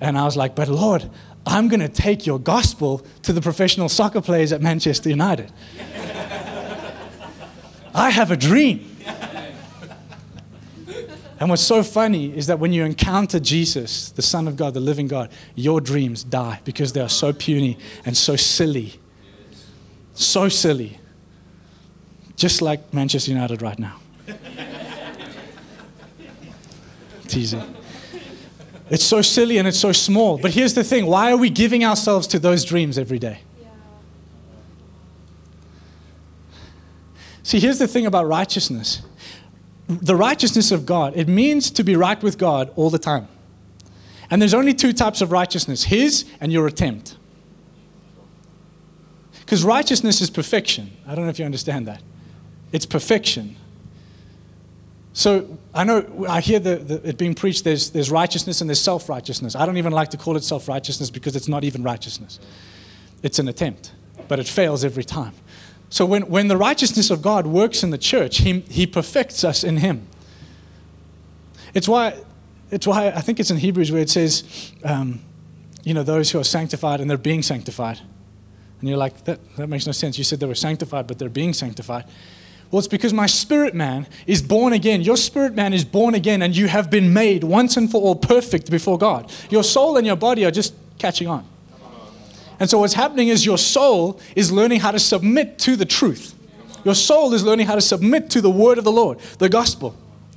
And 0.00 0.16
I 0.16 0.24
was 0.24 0.34
like, 0.34 0.54
but 0.54 0.68
Lord, 0.68 1.10
I'm 1.46 1.68
going 1.68 1.80
to 1.80 1.88
take 1.88 2.26
your 2.26 2.38
gospel 2.38 3.04
to 3.22 3.32
the 3.32 3.42
professional 3.42 3.90
soccer 3.90 4.22
players 4.22 4.52
at 4.52 4.62
Manchester 4.62 5.10
United. 5.10 5.52
I 7.94 8.10
have 8.10 8.30
a 8.30 8.36
dream. 8.36 8.89
And 11.40 11.48
what's 11.48 11.62
so 11.62 11.82
funny 11.82 12.36
is 12.36 12.46
that 12.48 12.58
when 12.58 12.74
you 12.74 12.84
encounter 12.84 13.40
Jesus, 13.40 14.10
the 14.10 14.20
Son 14.20 14.46
of 14.46 14.56
God, 14.56 14.74
the 14.74 14.80
living 14.80 15.08
God, 15.08 15.30
your 15.54 15.80
dreams 15.80 16.22
die 16.22 16.60
because 16.64 16.92
they 16.92 17.00
are 17.00 17.08
so 17.08 17.32
puny 17.32 17.78
and 18.04 18.14
so 18.14 18.36
silly. 18.36 19.00
So 20.12 20.50
silly. 20.50 21.00
Just 22.36 22.60
like 22.60 22.92
Manchester 22.92 23.30
United 23.30 23.62
right 23.62 23.78
now. 23.78 23.96
Teasing. 27.26 27.74
It's 28.90 29.04
so 29.04 29.22
silly 29.22 29.56
and 29.56 29.66
it's 29.66 29.78
so 29.78 29.92
small. 29.92 30.36
But 30.36 30.50
here's 30.50 30.74
the 30.74 30.84
thing 30.84 31.06
why 31.06 31.32
are 31.32 31.38
we 31.38 31.48
giving 31.48 31.86
ourselves 31.86 32.26
to 32.28 32.38
those 32.38 32.66
dreams 32.66 32.98
every 32.98 33.18
day? 33.18 33.40
See, 37.42 37.58
here's 37.58 37.78
the 37.78 37.88
thing 37.88 38.04
about 38.04 38.26
righteousness 38.28 39.00
the 39.90 40.14
righteousness 40.14 40.70
of 40.70 40.86
God, 40.86 41.16
it 41.16 41.28
means 41.28 41.70
to 41.72 41.82
be 41.82 41.96
right 41.96 42.22
with 42.22 42.38
God 42.38 42.70
all 42.76 42.90
the 42.90 42.98
time. 42.98 43.28
And 44.30 44.40
there's 44.40 44.54
only 44.54 44.72
two 44.72 44.92
types 44.92 45.20
of 45.20 45.32
righteousness 45.32 45.84
His 45.84 46.24
and 46.40 46.52
your 46.52 46.66
attempt. 46.66 47.16
Because 49.40 49.64
righteousness 49.64 50.20
is 50.20 50.30
perfection. 50.30 50.92
I 51.06 51.16
don't 51.16 51.24
know 51.24 51.30
if 51.30 51.40
you 51.40 51.44
understand 51.44 51.88
that. 51.88 52.02
It's 52.70 52.86
perfection. 52.86 53.56
So 55.12 55.58
I 55.74 55.82
know 55.82 56.24
I 56.28 56.40
hear 56.40 56.60
the, 56.60 56.76
the, 56.76 57.08
it 57.08 57.18
being 57.18 57.34
preached 57.34 57.64
there's, 57.64 57.90
there's 57.90 58.12
righteousness 58.12 58.60
and 58.60 58.70
there's 58.70 58.80
self 58.80 59.08
righteousness. 59.08 59.56
I 59.56 59.66
don't 59.66 59.76
even 59.76 59.92
like 59.92 60.10
to 60.10 60.16
call 60.16 60.36
it 60.36 60.44
self 60.44 60.68
righteousness 60.68 61.10
because 61.10 61.34
it's 61.34 61.48
not 61.48 61.64
even 61.64 61.82
righteousness. 61.82 62.38
It's 63.24 63.40
an 63.40 63.48
attempt, 63.48 63.92
but 64.28 64.38
it 64.38 64.46
fails 64.46 64.84
every 64.84 65.04
time. 65.04 65.34
So 65.90 66.06
when, 66.06 66.22
when 66.28 66.46
the 66.48 66.56
righteousness 66.56 67.10
of 67.10 67.20
God 67.20 67.46
works 67.46 67.82
in 67.82 67.90
the 67.90 67.98
church, 67.98 68.38
he, 68.38 68.60
he 68.60 68.86
perfects 68.86 69.42
us 69.44 69.64
in 69.64 69.78
Him. 69.78 70.06
It's 71.74 71.88
why, 71.88 72.16
it's 72.70 72.86
why 72.86 73.08
I 73.08 73.20
think 73.20 73.40
it's 73.40 73.50
in 73.50 73.56
Hebrews 73.56 73.90
where 73.90 74.00
it 74.00 74.08
says, 74.08 74.72
um, 74.84 75.20
you 75.82 75.92
know, 75.92 76.04
those 76.04 76.30
who 76.30 76.38
are 76.38 76.44
sanctified 76.44 77.00
and 77.00 77.10
they're 77.10 77.18
being 77.18 77.42
sanctified. 77.42 78.00
And 78.80 78.88
you're 78.88 78.98
like, 78.98 79.24
that, 79.24 79.40
that 79.56 79.66
makes 79.66 79.86
no 79.86 79.92
sense. 79.92 80.16
You 80.16 80.24
said 80.24 80.40
they 80.40 80.46
were 80.46 80.54
sanctified, 80.54 81.06
but 81.06 81.18
they're 81.18 81.28
being 81.28 81.52
sanctified. 81.52 82.04
Well, 82.70 82.78
it's 82.78 82.88
because 82.88 83.12
my 83.12 83.26
spirit 83.26 83.74
man 83.74 84.06
is 84.26 84.42
born 84.42 84.72
again. 84.72 85.02
Your 85.02 85.16
spirit 85.16 85.54
man 85.54 85.72
is 85.72 85.84
born 85.84 86.14
again, 86.14 86.40
and 86.40 86.56
you 86.56 86.68
have 86.68 86.88
been 86.88 87.12
made 87.12 87.42
once 87.42 87.76
and 87.76 87.90
for 87.90 88.00
all 88.00 88.14
perfect 88.14 88.70
before 88.70 88.96
God. 88.96 89.30
Your 89.50 89.64
soul 89.64 89.96
and 89.96 90.06
your 90.06 90.16
body 90.16 90.44
are 90.44 90.52
just 90.52 90.74
catching 90.98 91.26
on. 91.26 91.46
And 92.60 92.68
so 92.68 92.78
what's 92.78 92.94
happening 92.94 93.28
is 93.28 93.44
your 93.44 93.58
soul 93.58 94.20
is 94.36 94.52
learning 94.52 94.80
how 94.80 94.90
to 94.90 94.98
submit 94.98 95.58
to 95.60 95.76
the 95.76 95.86
truth. 95.86 96.34
Your 96.84 96.94
soul 96.94 97.32
is 97.32 97.42
learning 97.42 97.66
how 97.66 97.74
to 97.74 97.80
submit 97.80 98.30
to 98.30 98.40
the 98.40 98.50
word 98.50 98.78
of 98.78 98.84
the 98.84 98.92
Lord, 98.92 99.18
the 99.38 99.48
gospel. 99.48 99.96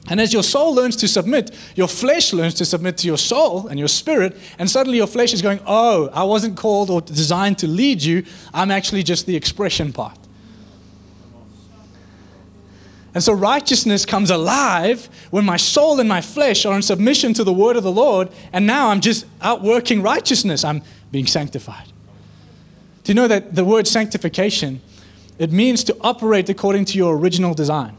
And 0.09 0.19
as 0.19 0.33
your 0.33 0.43
soul 0.43 0.73
learns 0.73 0.95
to 0.97 1.07
submit, 1.07 1.51
your 1.75 1.87
flesh 1.87 2.33
learns 2.33 2.55
to 2.55 2.65
submit 2.65 2.97
to 2.99 3.07
your 3.07 3.17
soul 3.17 3.67
and 3.67 3.79
your 3.79 3.87
spirit. 3.87 4.37
And 4.57 4.69
suddenly 4.69 4.97
your 4.97 5.07
flesh 5.07 5.33
is 5.33 5.41
going, 5.41 5.59
Oh, 5.65 6.09
I 6.13 6.23
wasn't 6.23 6.57
called 6.57 6.89
or 6.89 7.01
designed 7.01 7.59
to 7.59 7.67
lead 7.67 8.01
you. 8.01 8.25
I'm 8.53 8.71
actually 8.71 9.03
just 9.03 9.25
the 9.25 9.35
expression 9.35 9.93
part. 9.93 10.17
And 13.13 13.23
so 13.23 13.31
righteousness 13.31 14.05
comes 14.05 14.31
alive 14.31 15.07
when 15.29 15.45
my 15.45 15.57
soul 15.57 15.99
and 15.99 16.09
my 16.09 16.19
flesh 16.19 16.65
are 16.65 16.75
in 16.75 16.81
submission 16.81 17.33
to 17.35 17.43
the 17.43 17.53
word 17.53 17.77
of 17.77 17.83
the 17.83 17.91
Lord. 17.91 18.29
And 18.51 18.65
now 18.65 18.89
I'm 18.89 19.01
just 19.01 19.25
outworking 19.41 20.01
righteousness. 20.01 20.63
I'm 20.63 20.81
being 21.11 21.27
sanctified. 21.27 21.92
Do 23.03 23.11
you 23.11 23.15
know 23.15 23.27
that 23.27 23.55
the 23.55 23.65
word 23.65 23.87
sanctification, 23.87 24.81
it 25.37 25.51
means 25.51 25.83
to 25.85 25.97
operate 26.01 26.49
according 26.49 26.85
to 26.85 26.97
your 26.97 27.17
original 27.17 27.53
design? 27.53 27.97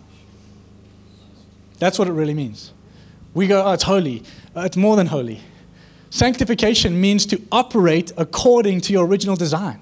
That's 1.78 1.98
what 1.98 2.08
it 2.08 2.12
really 2.12 2.34
means. 2.34 2.72
We 3.34 3.46
go, 3.46 3.64
oh, 3.64 3.72
it's 3.72 3.82
holy. 3.82 4.22
Uh, 4.56 4.62
it's 4.62 4.76
more 4.76 4.96
than 4.96 5.08
holy. 5.08 5.40
Sanctification 6.10 7.00
means 7.00 7.26
to 7.26 7.42
operate 7.50 8.12
according 8.16 8.80
to 8.82 8.92
your 8.92 9.04
original 9.04 9.36
design. 9.36 9.80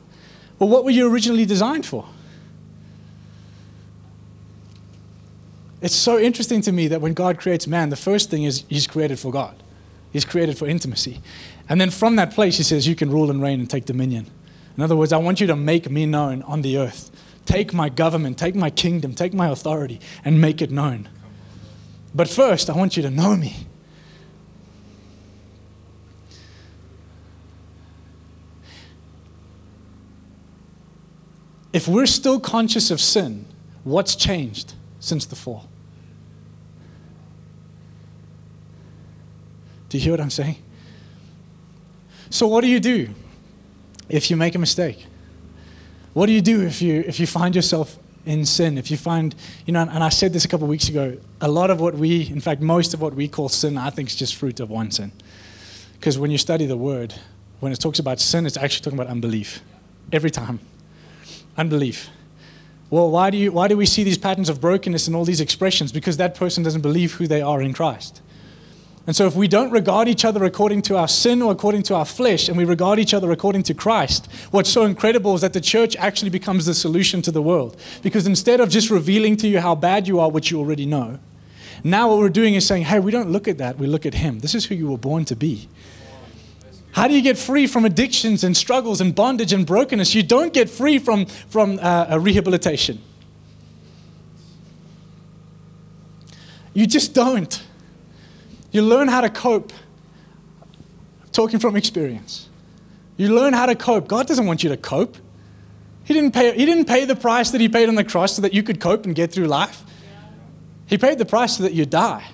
Well, 0.59 0.69
what 0.69 0.85
were 0.85 0.91
you 0.91 1.13
originally 1.13 1.45
designed 1.45 1.85
for? 1.85 2.07
It's 5.83 5.95
so 5.95 6.19
interesting 6.19 6.63
to 6.63 6.73
me 6.73 6.89
that 6.89 7.01
when 7.01 7.13
God 7.13 7.39
creates 7.39 7.67
man, 7.67 7.91
the 7.91 7.97
first 7.97 8.31
thing 8.31 8.45
is 8.45 8.65
he's 8.69 8.87
created 8.87 9.19
for 9.19 9.31
God. 9.31 9.55
He's 10.13 10.25
created 10.25 10.57
for 10.57 10.67
intimacy. 10.67 11.21
And 11.69 11.81
then 11.81 11.91
from 11.91 12.17
that 12.17 12.33
place, 12.33 12.57
he 12.57 12.63
says, 12.63 12.87
You 12.87 12.95
can 12.95 13.11
rule 13.11 13.31
and 13.31 13.43
reign 13.43 13.61
and 13.61 13.69
take 13.69 13.85
dominion. 13.85 14.27
In 14.77 14.83
other 14.83 14.97
words, 14.97 15.13
I 15.13 15.19
want 15.19 15.41
you 15.41 15.47
to 15.49 15.57
make 15.57 15.91
me 15.91 16.07
known 16.07 16.43
on 16.43 16.63
the 16.63 16.79
earth. 16.79 17.11
Take 17.45 17.75
my 17.75 17.89
government, 17.89 18.39
take 18.39 18.55
my 18.55 18.71
kingdom, 18.71 19.15
take 19.15 19.35
my 19.35 19.49
authority, 19.49 20.01
and 20.25 20.41
make 20.41 20.63
it 20.63 20.71
known. 20.71 21.09
But 22.15 22.29
first, 22.29 22.71
I 22.71 22.77
want 22.77 22.97
you 22.97 23.03
to 23.03 23.11
know 23.11 23.37
me. 23.37 23.67
If 31.73 31.89
we're 31.89 32.07
still 32.07 32.39
conscious 32.39 32.91
of 32.91 33.01
sin, 33.01 33.47
what's 33.83 34.15
changed 34.15 34.75
since 35.01 35.25
the 35.25 35.37
fall? 35.37 35.69
Do 39.89 39.99
you 39.99 40.05
hear 40.05 40.13
what 40.13 40.21
I'm 40.21 40.31
saying? 40.31 40.57
So, 42.31 42.47
what 42.47 42.63
do 42.63 42.69
you 42.69 42.81
do? 42.81 43.15
If 44.13 44.31
you 44.31 44.37
make 44.37 44.55
a 44.55 44.59
mistake? 44.59 45.07
What 46.13 46.27
do 46.27 46.33
you 46.33 46.43
do 46.43 46.63
if 46.63 46.83
you, 46.83 47.03
if 47.07 47.19
you 47.19 47.27
find 47.27 47.57
yourself 47.57 47.99
in 48.27 48.45
sin? 48.45 48.77
If 48.77 48.91
you 48.91 48.97
find, 48.97 49.35
you 49.67 49.73
know, 49.73 49.81
and 49.81 50.05
I 50.05 50.11
said 50.11 50.33
this 50.33 50.45
a 50.45 50.49
couple 50.49 50.65
of 50.65 50.71
weeks 50.71 50.89
ago, 50.89 51.17
a 51.41 51.49
lot 51.49 51.71
of 51.71 51.81
what 51.81 51.95
we, 51.95 52.29
in 52.29 52.41
fact, 52.41 52.61
most 52.61 52.93
of 52.93 53.01
what 53.01 53.15
we 53.15 53.27
call 53.27 53.49
sin, 53.49 53.79
I 53.79 53.91
think 53.91 54.11
is 54.11 54.15
just 54.15 54.37
fruit 54.37 54.61
of 54.61 54.71
one 54.71 54.91
sin. 54.91 55.11
Because 55.95 56.19
when 56.19 56.31
you 56.31 56.39
study 56.39 56.67
the 56.67 56.77
word, 56.77 57.15
when 57.61 57.73
it 57.73 57.81
talks 57.81 57.99
about 57.99 58.21
sin, 58.21 58.45
it's 58.45 58.59
actually 58.59 58.85
talking 58.85 58.99
about 58.99 59.11
unbelief. 59.11 59.63
Every 60.13 60.31
time. 60.31 60.61
Unbelief. 61.57 62.11
Well, 62.91 63.11
why 63.11 63.31
do, 63.31 63.39
you, 63.39 63.53
why 63.53 63.69
do 63.69 63.77
we 63.79 63.87
see 63.87 64.05
these 64.05 64.19
patterns 64.19 64.51
of 64.51 64.61
brokenness 64.61 65.07
and 65.07 65.17
all 65.17 65.25
these 65.25 65.41
expressions? 65.41 65.91
Because 65.91 66.19
that 66.19 66.35
person 66.35 66.63
doesn't 66.63 66.83
believe 66.83 67.15
who 67.15 67.27
they 67.27 67.41
are 67.41 67.63
in 67.63 67.73
Christ. 67.73 68.21
And 69.05 69.17
so, 69.17 69.27
if 69.27 69.35
we 69.35 69.49
don't 69.49 69.73
regard 69.73 70.07
each 70.07 70.25
other 70.25 70.45
according 70.45 70.83
to 70.83 70.97
our 70.97 71.09
sin 71.09 71.43
or 71.43 71.51
according 71.51 71.83
to 71.85 71.95
our 71.97 72.05
flesh, 72.05 72.49
and 72.49 72.57
we 72.57 72.65
regard 72.65 73.01
each 73.01 73.13
other 73.13 73.33
according 73.33 73.65
to 73.65 73.75
Christ, 73.75 74.29
what's 74.53 74.71
so 74.71 74.85
incredible 74.85 75.35
is 75.35 75.41
that 75.41 75.53
the 75.53 75.61
church 75.61 75.97
actually 75.97 76.31
becomes 76.31 76.67
the 76.67 76.75
solution 76.75 77.21
to 77.23 77.33
the 77.33 77.43
world. 77.43 77.77
Because 78.03 78.29
instead 78.29 78.61
of 78.61 78.69
just 78.69 78.91
revealing 78.91 79.37
to 79.39 79.49
you 79.49 79.61
how 79.61 79.75
bad 79.75 80.07
you 80.07 80.21
are, 80.21 80.31
which 80.31 80.53
you 80.53 80.59
already 80.59 80.87
know, 80.87 81.19
now 81.83 82.11
what 82.11 82.19
we're 82.19 82.29
doing 82.29 82.55
is 82.55 82.65
saying, 82.65 82.85
hey, 82.85 83.01
we 83.01 83.11
don't 83.11 83.31
look 83.31 83.49
at 83.49 83.59
that, 83.59 83.77
we 83.77 83.89
look 83.89 84.07
at 84.07 84.15
Him. 84.15 84.39
This 84.39 84.55
is 84.55 84.67
who 84.67 84.77
you 84.77 84.89
were 84.89 84.99
born 84.99 85.25
to 85.27 85.35
be. 85.35 85.69
How 86.93 87.09
do 87.09 87.15
you 87.15 87.23
get 87.23 87.39
free 87.39 87.67
from 87.67 87.85
addictions 87.85 88.45
and 88.45 88.57
struggles 88.57 89.01
and 89.01 89.15
bondage 89.15 89.53
and 89.53 89.67
brokenness? 89.67 90.15
You 90.15 90.23
don't 90.23 90.53
get 90.53 90.71
free 90.71 90.99
from, 90.99 91.27
from 91.27 91.81
uh, 91.81 92.19
rehabilitation. 92.21 93.01
You 96.75 96.87
just 96.87 97.15
don't. 97.15 97.63
You 98.73 98.83
learn 98.83 99.09
how 99.09 99.21
to 99.21 99.31
cope. 99.31 99.73
Talking 101.31 101.61
from 101.61 101.77
experience. 101.77 102.49
You 103.17 103.35
learn 103.35 103.53
how 103.53 103.67
to 103.67 103.75
cope. 103.75 104.09
God 104.09 104.27
doesn't 104.27 104.47
want 104.47 104.63
you 104.63 104.71
to 104.71 104.77
cope. 104.77 105.17
He 106.05 106.15
didn't 106.15 106.33
pay, 106.33 106.53
he 106.57 106.67
didn't 106.67 106.87
pay 106.87 107.05
the 107.05 107.15
price 107.15 107.51
that 107.53 107.61
He 107.61 107.69
paid 107.69 107.89
on 107.89 107.95
the 107.95 108.05
cross 108.05 108.35
so 108.35 108.43
that 108.43 108.53
you 108.53 108.63
could 108.63 108.81
cope 108.81 109.05
and 109.05 109.15
get 109.15 109.33
through 109.33 109.47
life. 109.47 109.85
He 110.87 110.99
paid 110.99 111.19
the 111.19 111.25
price 111.25 111.57
so 111.57 111.63
that 111.63 111.75
you 111.75 111.87
die 111.87 112.25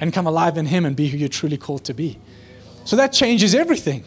and 0.00 0.12
come 0.12 0.26
alive 0.26 0.58
in 0.58 0.66
Him 0.66 0.84
and 0.84 0.96
be 0.96 1.08
who 1.08 1.16
you're 1.16 1.28
truly 1.28 1.56
called 1.56 1.84
to 1.84 1.94
be. 1.94 2.18
So 2.84 2.96
that 2.96 3.12
changes 3.12 3.54
everything. 3.54 4.04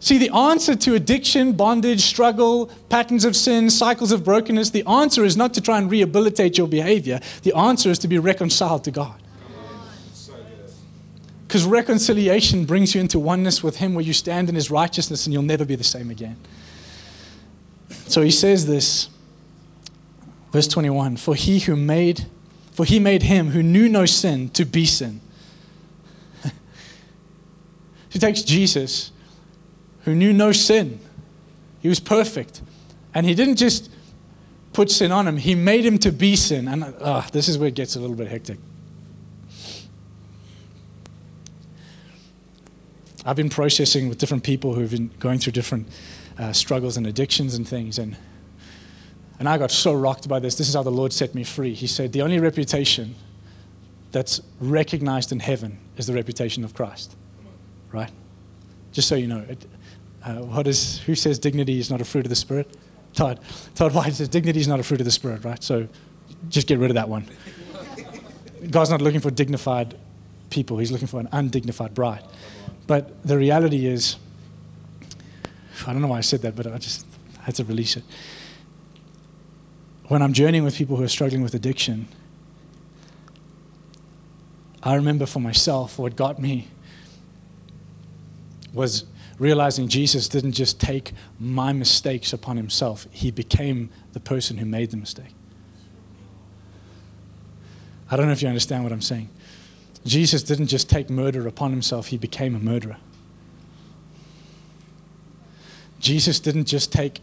See, 0.00 0.18
the 0.18 0.30
answer 0.34 0.74
to 0.74 0.94
addiction, 0.94 1.52
bondage, 1.52 2.00
struggle, 2.00 2.66
patterns 2.88 3.24
of 3.24 3.36
sin, 3.36 3.68
cycles 3.68 4.12
of 4.12 4.24
brokenness, 4.24 4.70
the 4.70 4.84
answer 4.88 5.24
is 5.24 5.36
not 5.36 5.54
to 5.54 5.60
try 5.60 5.78
and 5.78 5.90
rehabilitate 5.90 6.56
your 6.56 6.66
behavior. 6.66 7.20
The 7.42 7.54
answer 7.54 7.90
is 7.90 7.98
to 8.00 8.08
be 8.08 8.18
reconciled 8.18 8.82
to 8.84 8.90
God. 8.90 9.20
Because 11.50 11.64
reconciliation 11.64 12.64
brings 12.64 12.94
you 12.94 13.00
into 13.00 13.18
oneness 13.18 13.60
with 13.60 13.78
Him 13.78 13.94
where 13.94 14.04
you 14.04 14.12
stand 14.12 14.48
in 14.48 14.54
His 14.54 14.70
righteousness 14.70 15.26
and 15.26 15.32
you'll 15.32 15.42
never 15.42 15.64
be 15.64 15.74
the 15.74 15.82
same 15.82 16.08
again. 16.08 16.36
So 18.06 18.22
he 18.22 18.30
says 18.30 18.68
this, 18.68 19.08
verse 20.52 20.68
21 20.68 21.16
For 21.16 21.34
he 21.34 21.58
who 21.58 21.74
made, 21.74 22.26
for 22.70 22.84
he 22.84 23.00
made 23.00 23.24
him 23.24 23.48
who 23.48 23.64
knew 23.64 23.88
no 23.88 24.06
sin 24.06 24.50
to 24.50 24.64
be 24.64 24.86
sin. 24.86 25.20
he 28.10 28.20
takes 28.20 28.42
Jesus, 28.42 29.10
who 30.02 30.14
knew 30.14 30.32
no 30.32 30.52
sin, 30.52 31.00
He 31.80 31.88
was 31.88 31.98
perfect. 31.98 32.62
And 33.12 33.26
he 33.26 33.34
didn't 33.34 33.56
just 33.56 33.90
put 34.72 34.88
sin 34.88 35.10
on 35.10 35.26
him, 35.26 35.36
he 35.36 35.56
made 35.56 35.84
him 35.84 35.98
to 35.98 36.12
be 36.12 36.36
sin. 36.36 36.68
And 36.68 36.84
uh, 36.84 37.22
this 37.32 37.48
is 37.48 37.58
where 37.58 37.66
it 37.66 37.74
gets 37.74 37.96
a 37.96 38.00
little 38.00 38.14
bit 38.14 38.28
hectic. 38.28 38.60
I've 43.24 43.36
been 43.36 43.50
processing 43.50 44.08
with 44.08 44.18
different 44.18 44.44
people 44.44 44.74
who've 44.74 44.90
been 44.90 45.10
going 45.18 45.38
through 45.38 45.52
different 45.52 45.88
uh, 46.38 46.52
struggles 46.52 46.96
and 46.96 47.06
addictions 47.06 47.54
and 47.54 47.68
things. 47.68 47.98
And, 47.98 48.16
and 49.38 49.48
I 49.48 49.58
got 49.58 49.70
so 49.70 49.92
rocked 49.92 50.28
by 50.28 50.38
this. 50.38 50.54
This 50.54 50.68
is 50.68 50.74
how 50.74 50.82
the 50.82 50.90
Lord 50.90 51.12
set 51.12 51.34
me 51.34 51.44
free. 51.44 51.74
He 51.74 51.86
said, 51.86 52.12
The 52.12 52.22
only 52.22 52.38
reputation 52.38 53.14
that's 54.10 54.40
recognized 54.58 55.32
in 55.32 55.40
heaven 55.40 55.78
is 55.96 56.06
the 56.06 56.14
reputation 56.14 56.64
of 56.64 56.74
Christ. 56.74 57.14
Right? 57.92 58.10
Just 58.92 59.08
so 59.08 59.16
you 59.16 59.26
know. 59.26 59.44
It, 59.48 59.66
uh, 60.24 60.34
what 60.36 60.66
is, 60.66 60.98
who 61.00 61.14
says 61.14 61.38
dignity 61.38 61.78
is 61.78 61.90
not 61.90 62.00
a 62.00 62.04
fruit 62.04 62.24
of 62.24 62.30
the 62.30 62.36
Spirit? 62.36 62.76
Todd. 63.14 63.40
Todd 63.74 63.94
White 63.94 64.14
says 64.14 64.28
dignity 64.28 64.60
is 64.60 64.68
not 64.68 64.80
a 64.80 64.82
fruit 64.82 65.00
of 65.00 65.06
the 65.06 65.12
Spirit, 65.12 65.44
right? 65.44 65.62
So 65.62 65.88
just 66.48 66.66
get 66.66 66.78
rid 66.78 66.90
of 66.90 66.94
that 66.94 67.08
one. 67.08 67.26
God's 68.70 68.90
not 68.90 69.00
looking 69.00 69.20
for 69.20 69.30
dignified 69.30 69.96
people, 70.50 70.78
He's 70.78 70.90
looking 70.90 71.08
for 71.08 71.20
an 71.20 71.28
undignified 71.32 71.94
bride. 71.94 72.22
But 72.90 73.22
the 73.22 73.38
reality 73.38 73.86
is, 73.86 74.16
I 75.86 75.92
don't 75.92 76.02
know 76.02 76.08
why 76.08 76.18
I 76.18 76.22
said 76.22 76.42
that, 76.42 76.56
but 76.56 76.66
I 76.66 76.76
just 76.78 77.06
had 77.38 77.54
to 77.54 77.64
release 77.64 77.96
it. 77.96 78.02
When 80.08 80.22
I'm 80.22 80.32
journeying 80.32 80.64
with 80.64 80.74
people 80.74 80.96
who 80.96 81.04
are 81.04 81.08
struggling 81.08 81.40
with 81.40 81.54
addiction, 81.54 82.08
I 84.82 84.96
remember 84.96 85.24
for 85.24 85.38
myself 85.38 86.00
what 86.00 86.16
got 86.16 86.40
me 86.40 86.66
was 88.72 89.04
realizing 89.38 89.86
Jesus 89.86 90.26
didn't 90.26 90.54
just 90.54 90.80
take 90.80 91.12
my 91.38 91.72
mistakes 91.72 92.32
upon 92.32 92.56
himself, 92.56 93.06
he 93.12 93.30
became 93.30 93.90
the 94.14 94.20
person 94.20 94.56
who 94.56 94.66
made 94.66 94.90
the 94.90 94.96
mistake. 94.96 95.32
I 98.10 98.16
don't 98.16 98.26
know 98.26 98.32
if 98.32 98.42
you 98.42 98.48
understand 98.48 98.82
what 98.82 98.92
I'm 98.92 99.00
saying. 99.00 99.30
Jesus 100.04 100.42
didn't 100.42 100.68
just 100.68 100.88
take 100.88 101.10
murder 101.10 101.46
upon 101.46 101.70
himself, 101.70 102.08
he 102.08 102.16
became 102.16 102.54
a 102.54 102.58
murderer. 102.58 102.96
Jesus 105.98 106.40
didn't 106.40 106.64
just 106.64 106.90
take 106.90 107.20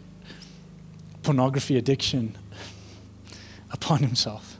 pornography 1.22 1.76
addiction 1.76 2.36
upon 3.72 3.98
himself, 3.98 4.56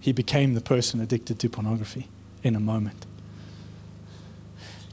he 0.00 0.12
became 0.12 0.54
the 0.54 0.60
person 0.60 1.00
addicted 1.00 1.38
to 1.38 1.48
pornography 1.48 2.08
in 2.42 2.56
a 2.56 2.60
moment. 2.60 3.06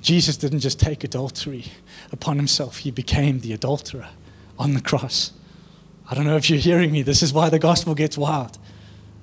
Jesus 0.02 0.38
didn't 0.38 0.60
just 0.60 0.80
take 0.80 1.04
adultery 1.04 1.66
upon 2.12 2.38
himself, 2.38 2.78
he 2.78 2.92
became 2.92 3.40
the 3.40 3.54
adulterer 3.54 4.10
on 4.60 4.74
the 4.74 4.82
cross. 4.82 5.34
I 6.10 6.16
don't 6.16 6.26
know 6.26 6.38
if 6.38 6.50
you're 6.50 6.60
hearing 6.60 6.92
me. 6.92 7.02
This 7.02 7.22
is 7.22 7.34
why 7.34 7.50
the 7.50 7.60
gospel 7.60 7.94
gets 7.94 8.18
wild. 8.18 8.58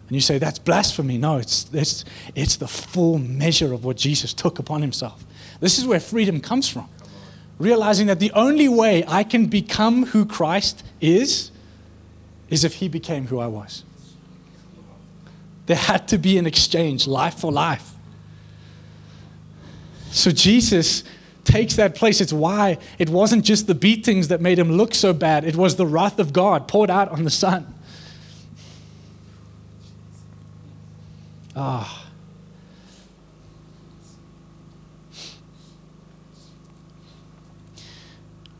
And 0.08 0.14
you 0.14 0.20
say, 0.20 0.38
that's 0.38 0.58
blasphemy. 0.58 1.18
No, 1.18 1.38
it's, 1.38 1.66
it's, 1.72 2.04
it's 2.34 2.56
the 2.56 2.68
full 2.68 3.18
measure 3.18 3.72
of 3.72 3.84
what 3.84 3.96
Jesus 3.96 4.34
took 4.34 4.58
upon 4.58 4.82
himself. 4.82 5.24
This 5.60 5.78
is 5.78 5.86
where 5.86 6.00
freedom 6.00 6.40
comes 6.40 6.68
from. 6.68 6.88
Realizing 7.58 8.08
that 8.08 8.20
the 8.20 8.32
only 8.32 8.68
way 8.68 9.04
I 9.06 9.24
can 9.24 9.46
become 9.46 10.06
who 10.06 10.26
Christ 10.26 10.84
is, 11.00 11.50
is 12.50 12.64
if 12.64 12.74
he 12.74 12.88
became 12.88 13.26
who 13.26 13.38
I 13.38 13.46
was. 13.46 13.84
There 15.66 15.76
had 15.76 16.08
to 16.08 16.18
be 16.18 16.36
an 16.36 16.46
exchange, 16.46 17.06
life 17.06 17.38
for 17.38 17.50
life. 17.50 17.92
So 20.10 20.30
Jesus 20.30 21.02
takes 21.44 21.76
that 21.76 21.94
place. 21.94 22.20
It's 22.20 22.32
why 22.32 22.78
it 22.98 23.08
wasn't 23.08 23.44
just 23.44 23.66
the 23.66 23.74
beatings 23.74 24.28
that 24.28 24.40
made 24.40 24.58
him 24.58 24.72
look 24.72 24.94
so 24.94 25.12
bad, 25.12 25.44
it 25.44 25.56
was 25.56 25.76
the 25.76 25.86
wrath 25.86 26.18
of 26.18 26.32
God 26.32 26.68
poured 26.68 26.90
out 26.90 27.08
on 27.08 27.24
the 27.24 27.30
Son. 27.30 27.73
Ah. 31.56 32.06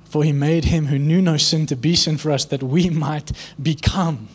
For 0.04 0.22
he 0.22 0.32
made 0.32 0.66
him 0.66 0.86
who 0.86 0.98
knew 0.98 1.20
no 1.20 1.36
sin 1.36 1.66
to 1.66 1.74
be 1.74 1.96
sin 1.96 2.18
for 2.18 2.30
us 2.30 2.44
that 2.44 2.62
we 2.62 2.88
might 2.88 3.32
become. 3.60 4.28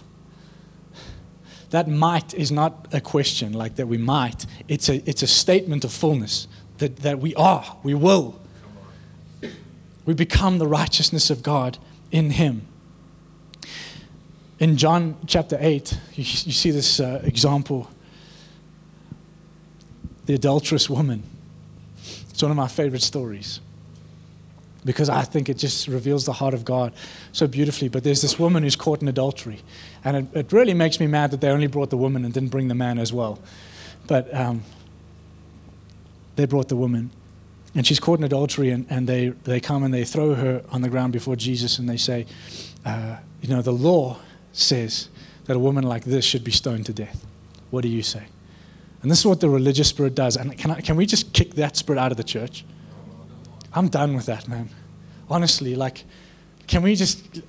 That 1.69 1.87
might 1.87 2.33
is 2.33 2.51
not 2.51 2.87
a 2.91 2.99
question 2.99 3.53
like 3.53 3.75
that 3.75 3.87
we 3.87 3.97
might, 3.97 4.45
it's 4.67 4.89
a, 4.89 5.07
it's 5.09 5.21
a 5.21 5.27
statement 5.27 5.85
of 5.85 5.93
fullness 5.93 6.47
that, 6.79 6.97
that 6.97 7.19
we 7.19 7.33
are, 7.35 7.77
we 7.83 7.93
will. 7.93 8.41
We 10.05 10.13
become 10.13 10.57
the 10.57 10.67
righteousness 10.67 11.29
of 11.29 11.43
God 11.43 11.77
in 12.11 12.31
Him. 12.31 12.67
In 14.57 14.75
John 14.75 15.15
chapter 15.27 15.57
8, 15.61 15.97
you, 16.15 16.23
you 16.23 16.23
see 16.23 16.71
this 16.71 16.99
uh, 16.99 17.21
example 17.23 17.89
the 20.29 20.35
adulterous 20.35 20.87
woman. 20.87 21.23
It's 22.29 22.43
one 22.43 22.51
of 22.51 22.55
my 22.55 22.67
favorite 22.67 23.01
stories 23.01 23.61
because 24.85 25.09
I 25.09 25.23
think 25.23 25.49
it 25.49 25.57
just 25.57 25.87
reveals 25.87 26.23
the 26.23 26.33
heart 26.33 26.53
of 26.53 26.63
God 26.63 26.93
so 27.31 27.47
beautifully. 27.47 27.89
But 27.89 28.03
there's 28.03 28.21
this 28.21 28.37
woman 28.37 28.61
who's 28.61 28.75
caught 28.75 29.01
in 29.01 29.07
adultery, 29.07 29.61
and 30.03 30.17
it, 30.17 30.25
it 30.35 30.51
really 30.51 30.75
makes 30.75 30.99
me 30.99 31.07
mad 31.07 31.31
that 31.31 31.41
they 31.41 31.49
only 31.49 31.65
brought 31.65 31.89
the 31.89 31.97
woman 31.97 32.25
and 32.25 32.31
didn't 32.31 32.49
bring 32.49 32.67
the 32.67 32.75
man 32.75 32.99
as 32.99 33.11
well. 33.11 33.39
But 34.05 34.31
um, 34.31 34.61
they 36.35 36.45
brought 36.45 36.67
the 36.67 36.75
woman. 36.75 37.09
And 37.73 37.87
she's 37.87 37.99
caught 37.99 38.19
in 38.19 38.23
adultery, 38.23 38.69
and, 38.69 38.85
and 38.87 39.09
they, 39.09 39.29
they 39.29 39.59
come 39.59 39.81
and 39.81 39.91
they 39.91 40.05
throw 40.05 40.35
her 40.35 40.63
on 40.69 40.83
the 40.83 40.89
ground 40.89 41.11
before 41.11 41.37
Jesus, 41.37 41.79
and 41.79 41.89
they 41.89 41.97
say, 41.97 42.27
uh, 42.85 43.17
You 43.41 43.49
know, 43.49 43.63
the 43.63 43.73
law 43.73 44.19
says 44.53 45.09
that 45.45 45.55
a 45.55 45.59
woman 45.59 45.85
like 45.85 46.03
this 46.03 46.23
should 46.23 46.43
be 46.43 46.51
stoned 46.51 46.85
to 46.85 46.93
death. 46.93 47.25
What 47.71 47.81
do 47.81 47.87
you 47.87 48.03
say? 48.03 48.27
And 49.01 49.09
this 49.09 49.19
is 49.19 49.25
what 49.25 49.39
the 49.39 49.49
religious 49.49 49.87
spirit 49.87 50.15
does. 50.15 50.35
And 50.35 50.57
can, 50.57 50.71
I, 50.71 50.81
can 50.81 50.95
we 50.95 51.05
just 51.05 51.33
kick 51.33 51.55
that 51.55 51.77
spirit 51.77 51.99
out 51.99 52.11
of 52.11 52.17
the 52.17 52.23
church? 52.23 52.65
I'm 53.73 53.87
done 53.87 54.15
with 54.15 54.25
that, 54.25 54.47
man. 54.47 54.69
Honestly, 55.29 55.75
like, 55.75 56.03
can 56.67 56.81
we 56.81 56.95
just, 56.95 57.41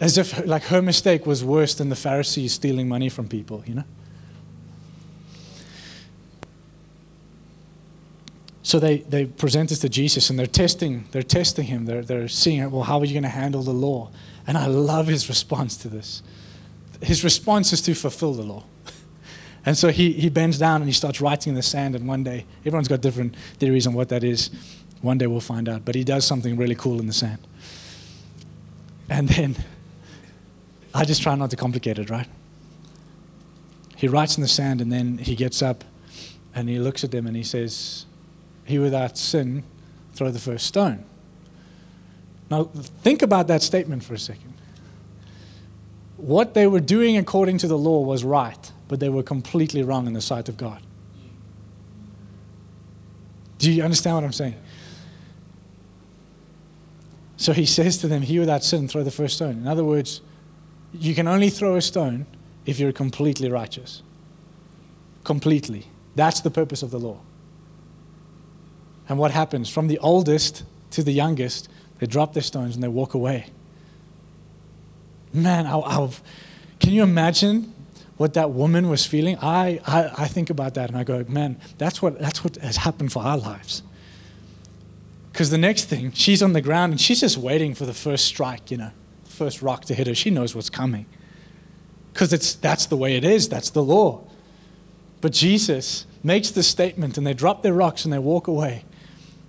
as 0.00 0.18
if 0.18 0.44
like 0.46 0.64
her 0.64 0.82
mistake 0.82 1.26
was 1.26 1.44
worse 1.44 1.74
than 1.74 1.88
the 1.88 1.96
Pharisees 1.96 2.52
stealing 2.54 2.88
money 2.88 3.08
from 3.08 3.28
people, 3.28 3.62
you 3.66 3.74
know? 3.74 3.84
So 8.64 8.80
they, 8.80 8.98
they 8.98 9.26
present 9.26 9.68
this 9.68 9.78
to 9.80 9.90
Jesus 9.90 10.30
and 10.30 10.38
they're 10.38 10.46
testing, 10.46 11.04
they're 11.12 11.22
testing 11.22 11.66
him. 11.66 11.84
They're, 11.84 12.02
they're 12.02 12.28
seeing, 12.28 12.68
well, 12.70 12.82
how 12.82 12.98
are 12.98 13.04
you 13.04 13.12
going 13.12 13.22
to 13.22 13.28
handle 13.28 13.62
the 13.62 13.74
law? 13.74 14.10
And 14.46 14.56
I 14.56 14.66
love 14.66 15.06
his 15.06 15.28
response 15.28 15.76
to 15.78 15.88
this. 15.88 16.22
His 17.02 17.22
response 17.22 17.74
is 17.74 17.82
to 17.82 17.94
fulfill 17.94 18.32
the 18.32 18.42
law. 18.42 18.64
And 19.66 19.76
so 19.76 19.88
he, 19.88 20.12
he 20.12 20.28
bends 20.28 20.58
down 20.58 20.82
and 20.82 20.86
he 20.86 20.92
starts 20.92 21.20
writing 21.20 21.52
in 21.52 21.54
the 21.54 21.62
sand. 21.62 21.94
And 21.94 22.06
one 22.06 22.22
day, 22.22 22.44
everyone's 22.60 22.88
got 22.88 23.00
different 23.00 23.34
theories 23.58 23.86
on 23.86 23.94
what 23.94 24.10
that 24.10 24.22
is. 24.22 24.50
One 25.00 25.18
day 25.18 25.26
we'll 25.26 25.40
find 25.40 25.68
out. 25.68 25.84
But 25.84 25.94
he 25.94 26.04
does 26.04 26.26
something 26.26 26.56
really 26.56 26.74
cool 26.74 27.00
in 27.00 27.06
the 27.06 27.12
sand. 27.12 27.38
And 29.08 29.28
then 29.28 29.56
I 30.94 31.04
just 31.04 31.22
try 31.22 31.34
not 31.34 31.50
to 31.50 31.56
complicate 31.56 31.98
it, 31.98 32.10
right? 32.10 32.28
He 33.96 34.08
writes 34.08 34.36
in 34.36 34.42
the 34.42 34.48
sand 34.48 34.80
and 34.80 34.92
then 34.92 35.18
he 35.18 35.34
gets 35.34 35.62
up 35.62 35.84
and 36.54 36.68
he 36.68 36.78
looks 36.78 37.04
at 37.04 37.10
them 37.10 37.26
and 37.26 37.36
he 37.36 37.42
says, 37.42 38.06
he 38.64 38.78
without 38.78 39.18
sin, 39.18 39.64
throw 40.14 40.30
the 40.30 40.38
first 40.38 40.66
stone. 40.66 41.04
Now, 42.50 42.64
think 42.64 43.22
about 43.22 43.48
that 43.48 43.62
statement 43.62 44.04
for 44.04 44.14
a 44.14 44.18
second. 44.18 44.54
What 46.16 46.54
they 46.54 46.66
were 46.66 46.80
doing 46.80 47.16
according 47.16 47.58
to 47.58 47.66
the 47.66 47.76
law 47.76 48.00
was 48.00 48.24
right, 48.24 48.72
but 48.88 49.00
they 49.00 49.08
were 49.08 49.22
completely 49.22 49.82
wrong 49.82 50.06
in 50.06 50.12
the 50.12 50.20
sight 50.20 50.48
of 50.48 50.56
God. 50.56 50.82
Do 53.58 53.70
you 53.72 53.82
understand 53.82 54.16
what 54.16 54.24
I'm 54.24 54.32
saying? 54.32 54.56
So 57.36 57.52
he 57.52 57.66
says 57.66 57.98
to 57.98 58.08
them, 58.08 58.22
He 58.22 58.38
without 58.38 58.64
sin, 58.64 58.88
throw 58.88 59.02
the 59.02 59.10
first 59.10 59.36
stone. 59.36 59.58
In 59.58 59.66
other 59.66 59.84
words, 59.84 60.20
you 60.92 61.14
can 61.14 61.26
only 61.26 61.50
throw 61.50 61.76
a 61.76 61.82
stone 61.82 62.26
if 62.66 62.78
you're 62.78 62.92
completely 62.92 63.50
righteous. 63.50 64.02
Completely. 65.24 65.86
That's 66.14 66.40
the 66.40 66.50
purpose 66.50 66.82
of 66.82 66.90
the 66.90 66.98
law. 66.98 67.20
And 69.08 69.18
what 69.18 69.32
happens? 69.32 69.68
From 69.68 69.88
the 69.88 69.98
oldest 69.98 70.64
to 70.92 71.02
the 71.02 71.12
youngest, 71.12 71.68
they 71.98 72.06
drop 72.06 72.32
their 72.32 72.42
stones 72.42 72.74
and 72.74 72.82
they 72.82 72.88
walk 72.88 73.14
away. 73.14 73.46
Man, 75.32 75.66
I, 75.66 75.78
I, 75.78 76.10
can 76.78 76.92
you 76.92 77.02
imagine 77.02 77.73
what 78.16 78.34
that 78.34 78.50
woman 78.50 78.88
was 78.88 79.04
feeling? 79.04 79.36
I, 79.38 79.80
I, 79.86 80.10
I 80.18 80.28
think 80.28 80.50
about 80.50 80.74
that 80.74 80.88
and 80.88 80.98
I 80.98 81.04
go, 81.04 81.24
man, 81.28 81.60
that's 81.78 82.00
what, 82.00 82.18
that's 82.18 82.44
what 82.44 82.56
has 82.56 82.78
happened 82.78 83.12
for 83.12 83.22
our 83.22 83.36
lives. 83.36 83.82
Because 85.32 85.50
the 85.50 85.58
next 85.58 85.86
thing, 85.86 86.12
she's 86.12 86.42
on 86.42 86.52
the 86.52 86.60
ground 86.60 86.92
and 86.92 87.00
she's 87.00 87.20
just 87.20 87.36
waiting 87.36 87.74
for 87.74 87.86
the 87.86 87.94
first 87.94 88.26
strike, 88.26 88.70
you 88.70 88.76
know, 88.76 88.92
first 89.24 89.62
rock 89.62 89.84
to 89.86 89.94
hit 89.94 90.06
her. 90.06 90.14
She 90.14 90.30
knows 90.30 90.54
what's 90.54 90.70
coming. 90.70 91.06
Because 92.12 92.56
that's 92.56 92.86
the 92.86 92.96
way 92.96 93.16
it 93.16 93.24
is, 93.24 93.48
that's 93.48 93.70
the 93.70 93.82
law. 93.82 94.24
But 95.20 95.32
Jesus 95.32 96.06
makes 96.22 96.50
the 96.50 96.62
statement 96.62 97.18
and 97.18 97.26
they 97.26 97.34
drop 97.34 97.62
their 97.62 97.74
rocks 97.74 98.04
and 98.04 98.12
they 98.12 98.18
walk 98.18 98.46
away. 98.46 98.84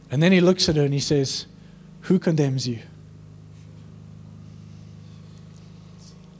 And 0.10 0.24
then 0.24 0.32
he 0.32 0.42
looks 0.42 0.68
at 0.68 0.76
her 0.76 0.84
and 0.84 0.94
he 0.94 1.00
says, 1.00 1.46
Who 2.02 2.18
condemns 2.18 2.68
you? 2.68 2.80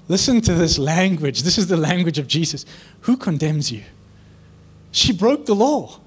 Listen 0.08 0.42
to 0.42 0.54
this 0.54 0.78
language. 0.78 1.44
This 1.44 1.58
is 1.58 1.68
the 1.68 1.78
language 1.78 2.20
of 2.20 2.28
Jesus. 2.28 2.66
Who 3.02 3.18
condemns 3.18 3.72
you? 3.72 3.84
She 4.92 5.12
broke 5.12 5.46
the 5.46 5.56
law. 5.56 6.00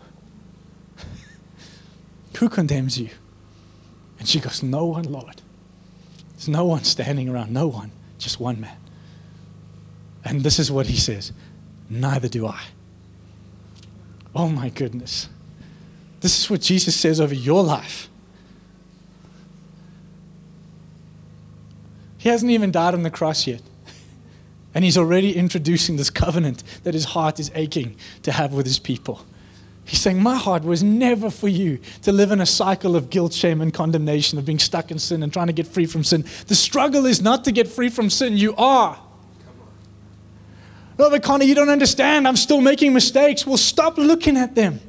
Who 2.38 2.48
condemns 2.48 2.98
you? 2.98 3.10
And 4.18 4.28
she 4.28 4.40
goes, 4.40 4.62
No 4.62 4.86
one, 4.86 5.04
Lord. 5.04 5.42
There's 6.34 6.48
no 6.48 6.64
one 6.64 6.84
standing 6.84 7.28
around, 7.28 7.52
no 7.52 7.66
one, 7.66 7.90
just 8.18 8.38
one 8.38 8.60
man. 8.60 8.76
And 10.24 10.42
this 10.42 10.58
is 10.58 10.70
what 10.70 10.86
he 10.86 10.96
says 10.96 11.32
Neither 11.90 12.28
do 12.28 12.46
I. 12.46 12.62
Oh 14.34 14.48
my 14.48 14.68
goodness. 14.68 15.28
This 16.20 16.38
is 16.38 16.50
what 16.50 16.60
Jesus 16.60 16.94
says 16.94 17.20
over 17.20 17.34
your 17.34 17.62
life. 17.62 18.08
He 22.18 22.28
hasn't 22.28 22.50
even 22.50 22.72
died 22.72 22.94
on 22.94 23.04
the 23.04 23.10
cross 23.10 23.46
yet. 23.46 23.62
And 24.74 24.84
he's 24.84 24.98
already 24.98 25.34
introducing 25.34 25.96
this 25.96 26.10
covenant 26.10 26.62
that 26.84 26.94
his 26.94 27.06
heart 27.06 27.40
is 27.40 27.50
aching 27.54 27.96
to 28.22 28.32
have 28.32 28.52
with 28.52 28.66
his 28.66 28.78
people. 28.78 29.24
He's 29.84 30.00
saying, 30.00 30.22
My 30.22 30.36
heart 30.36 30.64
was 30.64 30.82
never 30.82 31.30
for 31.30 31.48
you 31.48 31.78
to 32.02 32.12
live 32.12 32.30
in 32.30 32.42
a 32.42 32.46
cycle 32.46 32.94
of 32.94 33.08
guilt, 33.08 33.32
shame, 33.32 33.62
and 33.62 33.72
condemnation, 33.72 34.38
of 34.38 34.44
being 34.44 34.58
stuck 34.58 34.90
in 34.90 34.98
sin 34.98 35.22
and 35.22 35.32
trying 35.32 35.46
to 35.46 35.52
get 35.54 35.66
free 35.66 35.86
from 35.86 36.04
sin. 36.04 36.26
The 36.46 36.54
struggle 36.54 37.06
is 37.06 37.22
not 37.22 37.44
to 37.44 37.52
get 37.52 37.66
free 37.66 37.88
from 37.88 38.10
sin, 38.10 38.36
you 38.36 38.54
are. 38.56 38.98
No, 40.98 41.08
but 41.08 41.22
Connor, 41.22 41.44
you 41.44 41.54
don't 41.54 41.70
understand. 41.70 42.28
I'm 42.28 42.36
still 42.36 42.60
making 42.60 42.92
mistakes. 42.92 43.46
Well, 43.46 43.56
stop 43.56 43.96
looking 43.96 44.36
at 44.36 44.54
them. 44.54 44.80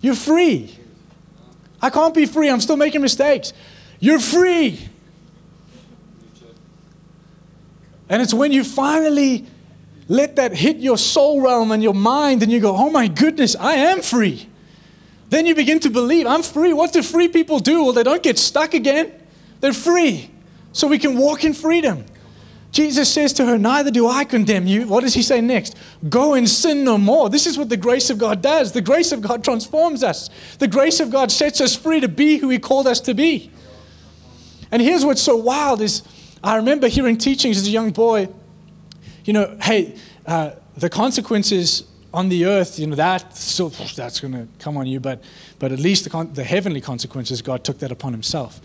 You're 0.00 0.14
free. 0.14 0.78
I 1.80 1.90
can't 1.90 2.14
be 2.14 2.26
free. 2.26 2.48
I'm 2.48 2.60
still 2.60 2.76
making 2.76 3.00
mistakes. 3.00 3.52
You're 3.98 4.20
free. 4.20 4.88
And 8.08 8.20
it's 8.20 8.34
when 8.34 8.52
you 8.52 8.64
finally 8.64 9.46
let 10.08 10.36
that 10.36 10.54
hit 10.54 10.78
your 10.78 10.98
soul 10.98 11.40
realm 11.40 11.72
and 11.72 11.82
your 11.82 11.94
mind, 11.94 12.42
and 12.42 12.50
you 12.50 12.60
go, 12.60 12.76
oh 12.76 12.90
my 12.90 13.08
goodness, 13.08 13.56
I 13.56 13.74
am 13.74 14.02
free. 14.02 14.48
Then 15.30 15.46
you 15.46 15.54
begin 15.54 15.80
to 15.80 15.90
believe, 15.90 16.26
I'm 16.26 16.42
free. 16.42 16.72
What 16.72 16.92
do 16.92 17.02
free 17.02 17.28
people 17.28 17.58
do? 17.58 17.84
Well, 17.84 17.92
they 17.92 18.02
don't 18.02 18.22
get 18.22 18.38
stuck 18.38 18.74
again, 18.74 19.12
they're 19.60 19.72
free. 19.72 20.30
So 20.72 20.88
we 20.88 20.98
can 20.98 21.16
walk 21.16 21.44
in 21.44 21.54
freedom. 21.54 22.04
Jesus 22.72 23.12
says 23.12 23.34
to 23.34 23.44
her, 23.44 23.58
Neither 23.58 23.90
do 23.90 24.08
I 24.08 24.24
condemn 24.24 24.66
you. 24.66 24.86
What 24.86 25.02
does 25.02 25.12
he 25.12 25.22
say 25.22 25.42
next? 25.42 25.76
Go 26.08 26.32
and 26.34 26.48
sin 26.48 26.84
no 26.84 26.96
more. 26.96 27.28
This 27.28 27.46
is 27.46 27.58
what 27.58 27.68
the 27.68 27.76
grace 27.76 28.08
of 28.08 28.16
God 28.16 28.40
does. 28.40 28.72
The 28.72 28.80
grace 28.80 29.12
of 29.12 29.20
God 29.20 29.44
transforms 29.44 30.02
us. 30.02 30.30
The 30.58 30.68
grace 30.68 30.98
of 30.98 31.10
God 31.10 31.30
sets 31.30 31.60
us 31.60 31.76
free 31.76 32.00
to 32.00 32.08
be 32.08 32.38
who 32.38 32.48
he 32.48 32.58
called 32.58 32.86
us 32.86 33.00
to 33.00 33.12
be. 33.12 33.50
And 34.70 34.80
here's 34.80 35.04
what's 35.04 35.20
so 35.20 35.36
wild 35.36 35.82
is 35.82 36.02
I 36.44 36.56
remember 36.56 36.88
hearing 36.88 37.16
teachings 37.16 37.56
as 37.56 37.66
a 37.66 37.70
young 37.70 37.90
boy, 37.90 38.28
you 39.24 39.32
know, 39.32 39.56
hey, 39.60 39.96
uh, 40.26 40.52
the 40.76 40.90
consequences 40.90 41.84
on 42.12 42.28
the 42.28 42.46
earth, 42.46 42.78
you 42.78 42.86
know, 42.86 42.96
that 42.96 43.36
so 43.36 43.68
that's 43.68 44.20
going 44.20 44.32
to 44.32 44.46
come 44.58 44.76
on 44.76 44.86
you, 44.86 45.00
but 45.00 45.22
but 45.58 45.72
at 45.72 45.78
least 45.78 46.04
the, 46.04 46.10
con- 46.10 46.32
the 46.32 46.44
heavenly 46.44 46.80
consequences, 46.80 47.42
God 47.42 47.64
took 47.64 47.78
that 47.78 47.92
upon 47.92 48.12
Himself. 48.12 48.60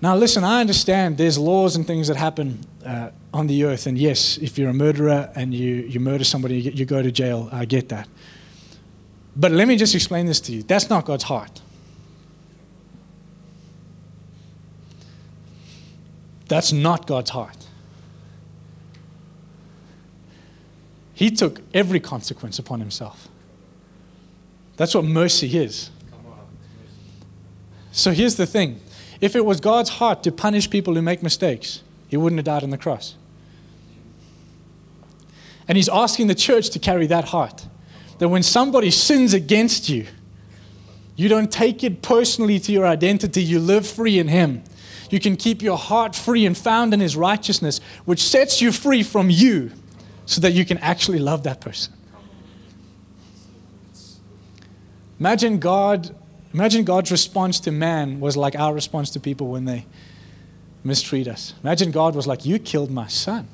Now, 0.00 0.16
listen, 0.16 0.44
I 0.44 0.60
understand 0.60 1.16
there's 1.16 1.38
laws 1.38 1.76
and 1.76 1.86
things 1.86 2.08
that 2.08 2.16
happen 2.16 2.60
uh, 2.84 3.10
on 3.32 3.46
the 3.46 3.64
earth, 3.64 3.86
and 3.86 3.96
yes, 3.96 4.36
if 4.38 4.58
you're 4.58 4.70
a 4.70 4.74
murderer 4.74 5.30
and 5.34 5.54
you, 5.54 5.74
you 5.74 6.00
murder 6.00 6.24
somebody, 6.24 6.60
you, 6.60 6.70
you 6.70 6.84
go 6.84 7.02
to 7.02 7.10
jail. 7.10 7.48
I 7.52 7.64
get 7.64 7.88
that. 7.90 8.08
But 9.36 9.52
let 9.52 9.68
me 9.68 9.76
just 9.76 9.94
explain 9.94 10.26
this 10.26 10.40
to 10.40 10.52
you. 10.52 10.62
That's 10.62 10.90
not 10.90 11.04
God's 11.04 11.24
heart. 11.24 11.60
That's 16.48 16.72
not 16.72 17.06
God's 17.06 17.30
heart. 17.30 17.66
He 21.14 21.30
took 21.30 21.60
every 21.72 21.98
consequence 21.98 22.58
upon 22.58 22.80
himself. 22.80 23.28
That's 24.76 24.94
what 24.94 25.04
mercy 25.04 25.56
is. 25.56 25.90
So 27.90 28.12
here's 28.12 28.36
the 28.36 28.46
thing 28.46 28.80
if 29.20 29.34
it 29.34 29.44
was 29.44 29.60
God's 29.60 29.88
heart 29.88 30.22
to 30.24 30.32
punish 30.32 30.68
people 30.68 30.94
who 30.94 31.02
make 31.02 31.22
mistakes, 31.22 31.82
he 32.08 32.16
wouldn't 32.16 32.38
have 32.38 32.44
died 32.44 32.62
on 32.62 32.70
the 32.70 32.78
cross. 32.78 33.14
And 35.68 35.76
he's 35.76 35.88
asking 35.88 36.26
the 36.26 36.34
church 36.34 36.70
to 36.70 36.78
carry 36.78 37.06
that 37.06 37.24
heart. 37.24 37.66
That 38.18 38.28
when 38.28 38.42
somebody 38.42 38.90
sins 38.90 39.34
against 39.34 39.88
you, 39.88 40.06
you 41.16 41.28
don't 41.28 41.50
take 41.50 41.82
it 41.82 42.02
personally 42.02 42.60
to 42.60 42.72
your 42.72 42.86
identity, 42.86 43.42
you 43.42 43.58
live 43.58 43.86
free 43.86 44.18
in 44.18 44.28
him. 44.28 44.62
You 45.10 45.20
can 45.20 45.36
keep 45.36 45.62
your 45.62 45.78
heart 45.78 46.14
free 46.14 46.46
and 46.46 46.56
found 46.56 46.94
in 46.94 47.00
his 47.00 47.16
righteousness, 47.16 47.80
which 48.04 48.22
sets 48.22 48.60
you 48.60 48.72
free 48.72 49.02
from 49.02 49.30
you 49.30 49.72
so 50.24 50.40
that 50.40 50.52
you 50.52 50.64
can 50.64 50.78
actually 50.78 51.18
love 51.18 51.44
that 51.44 51.60
person. 51.60 51.92
Imagine 55.18 55.58
God 55.58 56.14
Imagine 56.56 56.84
God's 56.84 57.10
response 57.10 57.60
to 57.60 57.70
man 57.70 58.18
was 58.18 58.34
like 58.34 58.56
our 58.56 58.72
response 58.72 59.10
to 59.10 59.20
people 59.20 59.48
when 59.48 59.66
they 59.66 59.84
mistreat 60.82 61.28
us. 61.28 61.52
Imagine 61.62 61.90
God 61.90 62.14
was 62.14 62.26
like, 62.26 62.46
You 62.46 62.58
killed 62.58 62.90
my 62.90 63.08
son. 63.08 63.46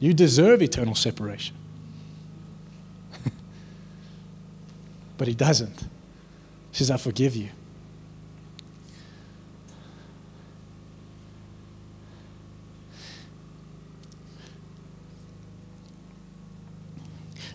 You 0.00 0.14
deserve 0.14 0.62
eternal 0.62 0.94
separation. 0.94 1.54
but 5.18 5.28
he 5.28 5.34
doesn't. 5.34 5.78
He 6.70 6.78
says, 6.78 6.90
I 6.90 6.96
forgive 6.96 7.36
you. 7.36 7.50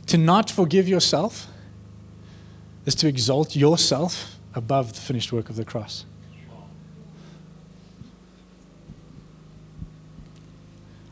To 0.09 0.17
not 0.17 0.49
forgive 0.49 0.87
yourself 0.87 1.45
is 2.87 2.95
to 2.95 3.07
exalt 3.07 3.55
yourself 3.55 4.37
above 4.55 4.93
the 4.93 4.99
finished 4.99 5.31
work 5.31 5.51
of 5.51 5.55
the 5.55 5.63
cross. 5.63 6.03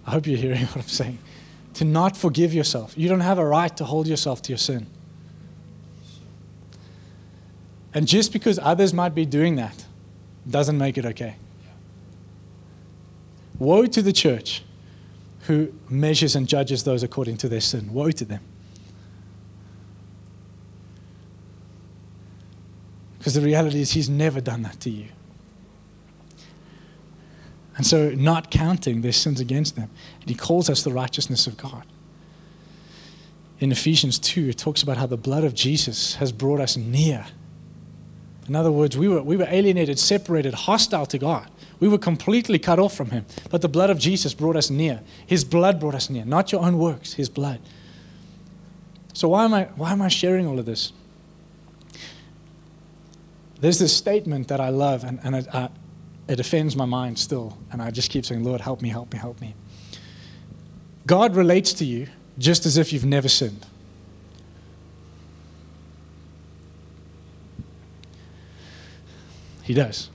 I 0.04 0.12
hope 0.12 0.26
you're 0.26 0.40
hearing 0.40 0.62
what 0.66 0.78
I'm 0.78 0.82
saying. 0.82 1.20
To 1.76 1.86
not 1.86 2.18
forgive 2.18 2.56
yourself. 2.56 2.98
You 2.98 3.08
don't 3.08 3.20
have 3.20 3.38
a 3.38 3.46
right 3.46 3.78
to 3.78 3.86
hold 3.86 4.08
yourself 4.08 4.42
to 4.42 4.50
your 4.50 4.58
sin. 4.58 4.88
And 7.94 8.08
just 8.08 8.34
because 8.34 8.58
others 8.58 8.96
might 8.96 9.14
be 9.14 9.28
doing 9.28 9.58
that 9.58 9.86
doesn't 10.50 10.78
make 10.80 10.98
it 10.98 11.06
okay. 11.06 11.36
Woe 13.60 13.86
to 13.86 14.02
the 14.02 14.14
church 14.14 14.64
who 15.42 15.72
measures 15.88 16.36
and 16.36 16.48
judges 16.48 16.84
those 16.84 17.04
according 17.04 17.38
to 17.38 17.48
their 17.48 17.62
sin. 17.62 17.94
Woe 17.94 18.10
to 18.10 18.26
them. 18.26 18.42
Because 23.28 23.42
the 23.42 23.46
reality 23.46 23.82
is, 23.82 23.92
He's 23.92 24.08
never 24.08 24.40
done 24.40 24.62
that 24.62 24.80
to 24.80 24.90
you. 24.90 25.10
And 27.76 27.86
so, 27.86 28.12
not 28.12 28.50
counting 28.50 29.02
their 29.02 29.12
sins 29.12 29.42
against 29.42 29.76
them. 29.76 29.90
And 30.22 30.30
He 30.30 30.34
calls 30.34 30.70
us 30.70 30.82
the 30.82 30.94
righteousness 30.94 31.46
of 31.46 31.58
God. 31.58 31.86
In 33.60 33.70
Ephesians 33.70 34.18
2, 34.18 34.48
it 34.48 34.58
talks 34.58 34.82
about 34.82 34.96
how 34.96 35.08
the 35.08 35.18
blood 35.18 35.44
of 35.44 35.54
Jesus 35.54 36.16
has 36.16 36.32
brought 36.32 36.62
us 36.62 36.78
near. 36.78 37.26
In 38.48 38.56
other 38.56 38.72
words, 38.72 38.98
we 38.98 39.10
were, 39.10 39.22
we 39.22 39.36
were 39.36 39.48
alienated, 39.50 40.00
separated, 40.00 40.54
hostile 40.54 41.06
to 41.08 41.18
God. 41.18 41.50
We 41.82 41.90
were 41.90 41.98
completely 41.98 42.60
cut 42.60 42.80
off 42.80 42.96
from 42.96 43.10
Him. 43.10 43.26
But 43.50 43.62
the 43.62 43.68
blood 43.68 43.90
of 43.90 44.00
Jesus 44.00 44.34
brought 44.34 44.56
us 44.56 44.70
near. 44.70 45.02
His 45.26 45.44
blood 45.44 45.82
brought 45.82 45.96
us 45.96 46.10
near, 46.10 46.24
not 46.24 46.54
your 46.54 46.64
own 46.64 46.78
works, 46.78 47.12
His 47.12 47.28
blood. 47.28 47.60
So, 49.12 49.28
why 49.28 49.44
am 49.44 49.54
I, 49.54 49.66
why 49.76 49.92
am 49.92 50.02
I 50.02 50.08
sharing 50.08 50.48
all 50.48 50.60
of 50.60 50.66
this? 50.66 50.94
There's 53.60 53.80
this 53.80 53.96
statement 53.96 54.48
that 54.50 54.60
I 54.60 54.70
love, 54.70 55.04
and, 55.04 55.20
and 55.24 55.36
it, 55.36 55.54
uh, 55.54 55.70
it 56.28 56.40
offends 56.40 56.76
my 56.76 56.86
mind 56.86 57.18
still. 57.18 57.58
And 57.72 57.82
I 57.82 57.92
just 57.92 58.10
keep 58.12 58.26
saying, 58.26 58.44
Lord, 58.44 58.62
help 58.62 58.82
me, 58.82 58.90
help 58.90 59.12
me, 59.14 59.20
help 59.20 59.42
me. 59.42 59.56
God 61.06 61.36
relates 61.36 61.74
to 61.74 61.86
you 61.86 62.08
just 62.38 62.66
as 62.66 62.78
if 62.78 62.94
you've 62.94 63.06
never 63.06 63.30
sinned. 63.30 63.66
He 69.64 69.74
does. 69.74 70.10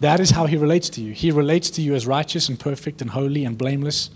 That 0.00 0.20
is 0.20 0.30
how 0.30 0.46
he 0.46 0.56
relates 0.56 0.88
to 0.90 1.00
you. 1.00 1.12
He 1.12 1.30
relates 1.30 1.70
to 1.70 1.82
you 1.82 1.94
as 1.94 2.06
righteous 2.06 2.48
and 2.48 2.58
perfect 2.58 3.00
and 3.00 3.10
holy 3.10 3.44
and 3.44 3.56
blameless. 3.56 4.10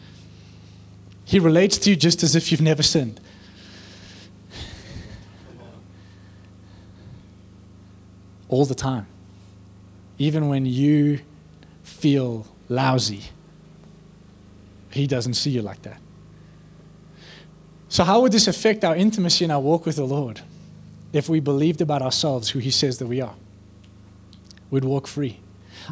He 1.24 1.38
relates 1.38 1.78
to 1.78 1.90
you 1.90 1.96
just 1.96 2.22
as 2.22 2.34
if 2.34 2.50
you've 2.50 2.60
never 2.60 2.82
sinned. 2.82 3.20
All 8.48 8.64
the 8.64 8.74
time. 8.74 9.06
Even 10.18 10.48
when 10.48 10.66
you 10.66 11.20
feel 11.82 12.46
lousy, 12.68 13.24
He 14.90 15.06
doesn't 15.06 15.34
see 15.34 15.50
you 15.50 15.62
like 15.62 15.82
that. 15.82 16.00
So, 17.88 18.04
how 18.04 18.20
would 18.20 18.32
this 18.32 18.48
affect 18.48 18.84
our 18.84 18.96
intimacy 18.96 19.44
and 19.44 19.52
our 19.52 19.60
walk 19.60 19.86
with 19.86 19.96
the 19.96 20.04
Lord 20.04 20.40
if 21.12 21.28
we 21.28 21.40
believed 21.40 21.80
about 21.80 22.02
ourselves 22.02 22.50
who 22.50 22.58
He 22.58 22.70
says 22.70 22.98
that 22.98 23.06
we 23.06 23.20
are? 23.20 23.34
We'd 24.70 24.84
walk 24.84 25.06
free. 25.06 25.40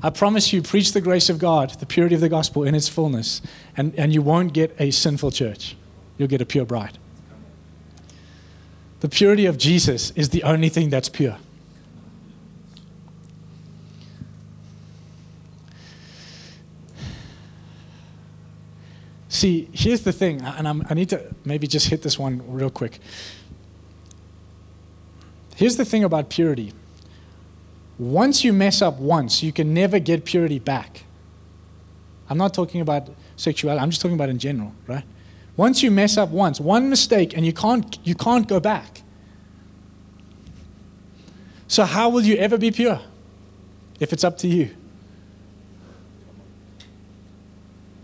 I 0.03 0.11
promise 0.11 0.53
you, 0.53 0.61
preach 0.63 0.93
the 0.93 1.01
grace 1.01 1.31
of 1.31 1.39
God, 1.39 1.71
the 1.81 1.87
purity 1.87 2.15
of 2.15 2.21
the 2.21 2.29
gospel 2.29 2.65
in 2.65 2.75
its 2.75 2.89
fullness, 2.89 3.41
and, 3.77 3.95
and 3.95 4.13
you 4.13 4.21
won't 4.21 4.53
get 4.53 4.75
a 4.79 4.91
sinful 4.91 5.31
church. 5.31 5.77
You'll 6.19 6.29
get 6.29 6.43
a 6.43 6.47
pure 6.47 6.67
bride. 6.67 6.99
The 9.01 9.09
purity 9.09 9.47
of 9.47 9.57
Jesus 9.57 10.11
is 10.13 10.31
the 10.31 10.43
only 10.43 10.69
thing 10.69 10.91
that's 10.91 11.09
pure. 11.09 11.39
See, 19.37 19.68
here's 19.70 20.01
the 20.01 20.12
thing, 20.12 20.41
and 20.41 20.66
I'm, 20.66 20.82
i 20.89 20.95
need 20.95 21.11
to 21.11 21.22
maybe 21.45 21.66
just 21.66 21.89
hit 21.89 22.01
this 22.01 22.18
one 22.18 22.41
real 22.49 22.70
quick. 22.70 23.01
Here's 25.57 25.76
the 25.76 25.84
thing 25.84 26.05
about 26.05 26.30
purity 26.30 26.72
once 27.99 28.45
you 28.45 28.55
mess 28.55 28.80
up 28.80 28.97
once, 28.99 29.43
you 29.43 29.53
can 29.53 29.74
never 29.74 29.99
get 29.99 30.24
purity 30.24 30.59
back. 30.59 31.03
I'm 32.30 32.39
not 32.39 32.55
talking 32.55 32.80
about 32.80 33.11
sexuality, 33.37 33.82
I'm 33.82 33.91
just 33.91 34.01
talking 34.01 34.14
about 34.14 34.30
in 34.30 34.39
general, 34.39 34.72
right? 34.87 35.05
Once 35.55 35.82
you 35.82 35.91
mess 35.91 36.16
up 36.16 36.30
once, 36.30 36.59
one 36.59 36.89
mistake, 36.89 37.37
and 37.37 37.45
you 37.45 37.53
can't, 37.53 37.99
you 38.05 38.14
can't 38.14 38.49
go 38.49 38.59
back. 38.59 39.03
So, 41.68 41.84
how 41.84 42.09
will 42.09 42.22
you 42.22 42.37
ever 42.37 42.57
be 42.57 42.70
pure 42.70 43.03
if 44.01 44.14
it's 44.14 44.24
up 44.24 44.39
to 44.39 44.49
you? 44.49 44.70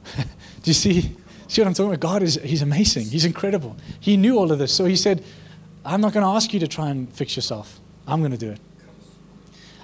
Do 0.14 0.24
you 0.64 0.74
see? 0.74 1.16
See 1.52 1.60
what 1.60 1.68
I'm 1.68 1.74
talking 1.74 1.90
about? 1.90 2.00
God 2.00 2.22
is 2.22 2.40
He's 2.42 2.62
amazing. 2.62 3.08
He's 3.08 3.26
incredible. 3.26 3.76
He 4.00 4.16
knew 4.16 4.38
all 4.38 4.50
of 4.50 4.58
this. 4.58 4.72
So 4.72 4.86
He 4.86 4.96
said, 4.96 5.22
I'm 5.84 6.00
not 6.00 6.14
going 6.14 6.24
to 6.24 6.30
ask 6.30 6.54
you 6.54 6.60
to 6.60 6.66
try 6.66 6.88
and 6.88 7.12
fix 7.12 7.36
yourself. 7.36 7.78
I'm 8.06 8.20
going 8.20 8.32
to 8.32 8.38
do 8.38 8.52
it. 8.52 8.60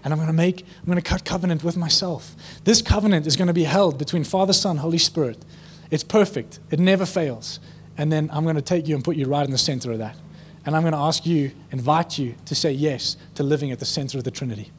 And 0.02 0.14
I'm 0.14 0.18
going 0.18 0.28
to 0.28 0.32
make, 0.32 0.62
I'm 0.62 0.86
going 0.86 0.96
to 0.96 1.02
cut 1.02 1.26
covenant 1.26 1.62
with 1.62 1.76
myself. 1.76 2.34
This 2.64 2.80
covenant 2.80 3.26
is 3.26 3.36
going 3.36 3.48
to 3.48 3.52
be 3.52 3.64
held 3.64 3.98
between 3.98 4.24
Father, 4.24 4.54
Son, 4.54 4.78
Holy 4.78 4.96
Spirit. 4.96 5.44
It's 5.90 6.02
perfect, 6.02 6.58
it 6.70 6.78
never 6.78 7.04
fails. 7.04 7.60
And 7.98 8.10
then 8.10 8.30
I'm 8.32 8.44
going 8.44 8.56
to 8.56 8.62
take 8.62 8.88
you 8.88 8.94
and 8.94 9.04
put 9.04 9.16
you 9.16 9.26
right 9.26 9.44
in 9.44 9.50
the 9.50 9.58
center 9.58 9.92
of 9.92 9.98
that. 9.98 10.16
And 10.64 10.74
I'm 10.74 10.80
going 10.80 10.92
to 10.92 10.98
ask 10.98 11.26
you, 11.26 11.50
invite 11.70 12.18
you 12.18 12.34
to 12.46 12.54
say 12.54 12.72
yes 12.72 13.18
to 13.34 13.42
living 13.42 13.72
at 13.72 13.78
the 13.78 13.84
center 13.84 14.16
of 14.16 14.24
the 14.24 14.30
Trinity. 14.30 14.70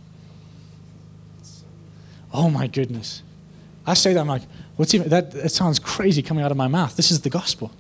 Oh 2.34 2.50
my 2.50 2.66
goodness. 2.66 3.22
I 3.90 3.96
say 3.96 4.14
that, 4.14 4.20
I'm 4.20 4.28
like, 4.28 4.44
what's 4.76 4.94
even, 4.94 5.10
that, 5.10 5.32
that 5.32 5.50
sounds 5.50 5.80
crazy 5.80 6.22
coming 6.22 6.44
out 6.44 6.52
of 6.52 6.58
my 6.58 6.68
mouth. 6.68 6.96
This 6.96 7.10
is 7.10 7.22
the 7.22 7.30
gospel. 7.32 7.72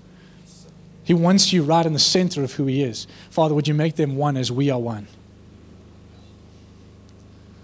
He 1.03 1.14
wants 1.14 1.53
you 1.53 1.62
right 1.62 1.86
in 1.86 1.93
the 1.93 1.99
center 1.99 2.43
of 2.43 2.53
who 2.53 2.66
He 2.66 2.82
is. 2.82 3.05
Father, 3.30 3.53
would 3.53 3.68
you 3.68 3.76
make 3.76 3.95
them 3.95 4.16
one 4.16 4.36
as 4.36 4.51
we 4.51 4.72
are 4.72 4.80
one? 4.80 5.05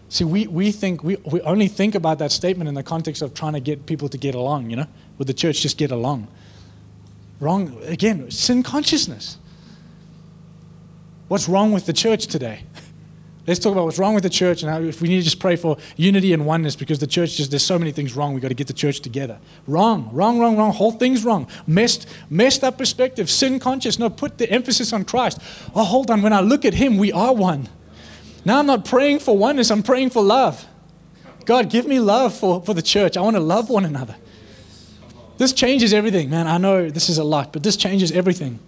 See, 0.10 0.24
we, 0.24 0.46
we 0.46 0.72
think, 0.72 1.04
we, 1.04 1.16
we 1.26 1.42
only 1.42 1.68
think 1.68 1.96
about 1.96 2.20
that 2.20 2.32
statement 2.32 2.68
in 2.68 2.76
the 2.76 2.84
context 2.84 3.24
of 3.24 3.34
trying 3.34 3.54
to 3.54 3.60
get 3.60 3.88
people 3.88 4.10
to 4.10 4.18
get 4.18 4.36
along, 4.36 4.70
you 4.70 4.76
know? 4.76 4.88
Would 5.18 5.28
the 5.28 5.34
church 5.34 5.62
just 5.62 5.80
get 5.80 5.90
along? 5.90 6.28
Wrong, 7.40 7.82
again, 7.86 8.30
sin 8.30 8.62
consciousness. 8.62 9.40
What's 11.30 11.50
wrong 11.50 11.72
with 11.72 11.88
the 11.88 11.94
church 11.94 12.28
today? 12.28 12.62
Let's 13.48 13.60
talk 13.60 13.74
about 13.74 13.86
what's 13.86 14.00
wrong 14.00 14.16
with 14.16 14.24
the 14.24 14.30
church 14.30 14.64
and 14.64 14.72
how 14.72 14.82
if 14.82 15.02
we 15.02 15.08
need 15.08 15.18
to 15.18 15.24
just 15.24 15.40
pray 15.40 15.56
for 15.56 15.78
unity 15.98 16.34
and 16.34 16.48
oneness 16.48 16.76
because 16.76 16.98
the 16.98 17.08
church 17.08 17.38
just 17.38 17.52
there's 17.52 17.64
so 17.64 17.78
many 17.78 17.92
things 17.92 18.16
wrong. 18.16 18.34
We've 18.34 18.42
got 18.42 18.48
to 18.48 18.56
get 18.56 18.68
the 18.68 18.74
church 18.74 19.02
together. 19.02 19.38
Wrong, 19.68 20.10
wrong, 20.12 20.40
wrong, 20.40 20.58
wrong. 20.58 20.74
Whole 20.74 20.92
thing's 20.92 21.24
wrong. 21.24 21.48
Messed, 21.68 22.08
messed 22.30 22.64
up 22.64 22.78
perspective, 22.78 23.30
sin 23.30 23.60
conscious. 23.60 24.00
No, 24.00 24.10
put 24.10 24.40
the 24.40 24.50
emphasis 24.50 24.94
on 24.94 25.06
Christ. 25.06 25.40
Oh, 25.76 25.84
hold 25.84 26.10
on. 26.10 26.24
When 26.24 26.34
I 26.34 26.40
look 26.40 26.66
at 26.66 26.74
him, 26.74 26.98
we 26.98 27.12
are 27.12 27.34
one. 27.34 27.70
Now 28.46 28.60
I'm 28.60 28.66
not 28.66 28.86
praying 28.86 29.20
for 29.20 29.38
oneness, 29.38 29.70
I'm 29.70 29.84
praying 29.84 30.10
for 30.10 30.24
love. 30.24 30.66
God, 31.46 31.70
give 31.70 31.86
me 31.86 32.00
love 32.00 32.36
for, 32.36 32.64
for 32.64 32.74
the 32.74 32.82
church. 32.82 33.16
I 33.18 33.22
want 33.22 33.36
to 33.36 33.40
love 33.40 33.70
one 33.70 33.86
another. 33.86 34.16
This 35.38 35.54
changes 35.54 35.94
everything, 35.94 36.30
man. 36.30 36.48
I 36.48 36.58
know 36.58 36.90
this 36.90 37.10
is 37.10 37.18
a 37.20 37.24
lot, 37.24 37.54
but 37.54 37.62
this 37.62 37.78
changes 37.78 38.12
everything. 38.12 38.60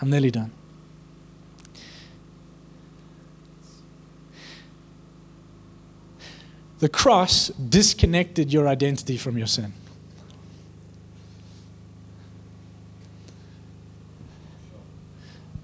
I'm 0.00 0.10
nearly 0.10 0.30
done. 0.30 0.50
The 6.84 6.90
cross 6.90 7.48
disconnected 7.48 8.52
your 8.52 8.68
identity 8.68 9.16
from 9.16 9.38
your 9.38 9.46
sin. 9.46 9.72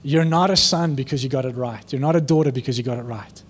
You're 0.03 0.25
not 0.25 0.49
a 0.49 0.57
son 0.57 0.95
because 0.95 1.23
you 1.23 1.29
got 1.29 1.45
it 1.45 1.55
right. 1.57 1.85
You're 1.93 2.01
not 2.01 2.17
a 2.17 2.23
daughter 2.23 2.51
because 2.51 2.79
you 2.79 2.85
got 2.85 2.97
it 2.97 3.03
right. 3.03 3.43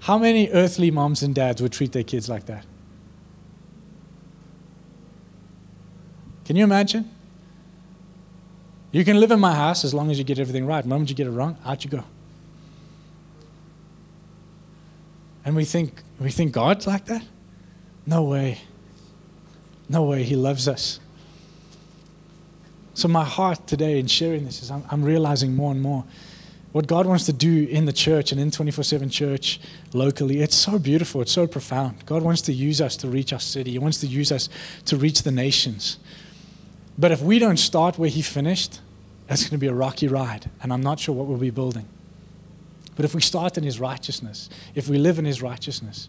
How 0.00 0.18
many 0.18 0.50
earthly 0.50 0.90
moms 0.90 1.22
and 1.22 1.34
dads 1.34 1.62
would 1.62 1.72
treat 1.72 1.92
their 1.92 2.04
kids 2.04 2.28
like 2.28 2.44
that? 2.44 2.66
Can 6.44 6.56
you 6.56 6.64
imagine? 6.64 7.10
You 8.90 9.02
can 9.06 9.18
live 9.18 9.30
in 9.30 9.40
my 9.40 9.54
house 9.54 9.82
as 9.82 9.94
long 9.94 10.10
as 10.10 10.18
you 10.18 10.24
get 10.24 10.38
everything 10.38 10.66
right. 10.66 10.82
The 10.82 10.90
moment 10.90 11.08
you 11.08 11.16
get 11.16 11.26
it 11.26 11.30
wrong, 11.30 11.56
out 11.64 11.84
you 11.84 11.90
go. 11.90 12.04
And 15.44 15.56
we 15.56 15.64
think, 15.64 16.02
we 16.20 16.30
think 16.30 16.52
God's 16.52 16.86
like 16.86 17.06
that? 17.06 17.24
No 18.06 18.22
way. 18.22 18.60
No 19.88 20.04
way. 20.04 20.22
He 20.22 20.36
loves 20.36 20.68
us. 20.68 21.00
So, 22.94 23.08
my 23.08 23.24
heart 23.24 23.66
today 23.66 23.98
in 23.98 24.06
sharing 24.06 24.44
this 24.44 24.62
is 24.62 24.70
I'm, 24.70 24.84
I'm 24.90 25.02
realizing 25.02 25.56
more 25.56 25.72
and 25.72 25.80
more 25.80 26.04
what 26.72 26.86
God 26.86 27.06
wants 27.06 27.26
to 27.26 27.32
do 27.32 27.66
in 27.66 27.84
the 27.84 27.92
church 27.92 28.32
and 28.32 28.40
in 28.40 28.50
24 28.50 28.84
7 28.84 29.10
church 29.10 29.60
locally. 29.92 30.40
It's 30.40 30.56
so 30.56 30.78
beautiful. 30.78 31.20
It's 31.20 31.32
so 31.32 31.46
profound. 31.46 32.04
God 32.06 32.22
wants 32.22 32.42
to 32.42 32.52
use 32.52 32.80
us 32.80 32.96
to 32.98 33.08
reach 33.08 33.32
our 33.32 33.40
city, 33.40 33.72
He 33.72 33.78
wants 33.78 33.98
to 34.00 34.06
use 34.06 34.32
us 34.32 34.48
to 34.86 34.96
reach 34.96 35.22
the 35.22 35.32
nations. 35.32 35.98
But 36.98 37.10
if 37.10 37.22
we 37.22 37.38
don't 37.38 37.58
start 37.58 37.98
where 37.98 38.10
He 38.10 38.22
finished, 38.22 38.80
that's 39.26 39.42
going 39.42 39.50
to 39.50 39.58
be 39.58 39.68
a 39.68 39.74
rocky 39.74 40.08
ride. 40.08 40.50
And 40.62 40.72
I'm 40.72 40.82
not 40.82 41.00
sure 41.00 41.14
what 41.14 41.26
we'll 41.26 41.38
be 41.38 41.50
building. 41.50 41.88
But 42.96 43.04
if 43.04 43.14
we 43.14 43.20
start 43.20 43.56
in 43.56 43.64
His 43.64 43.80
righteousness, 43.80 44.50
if 44.74 44.88
we 44.88 44.98
live 44.98 45.18
in 45.18 45.24
His 45.24 45.42
righteousness, 45.42 46.08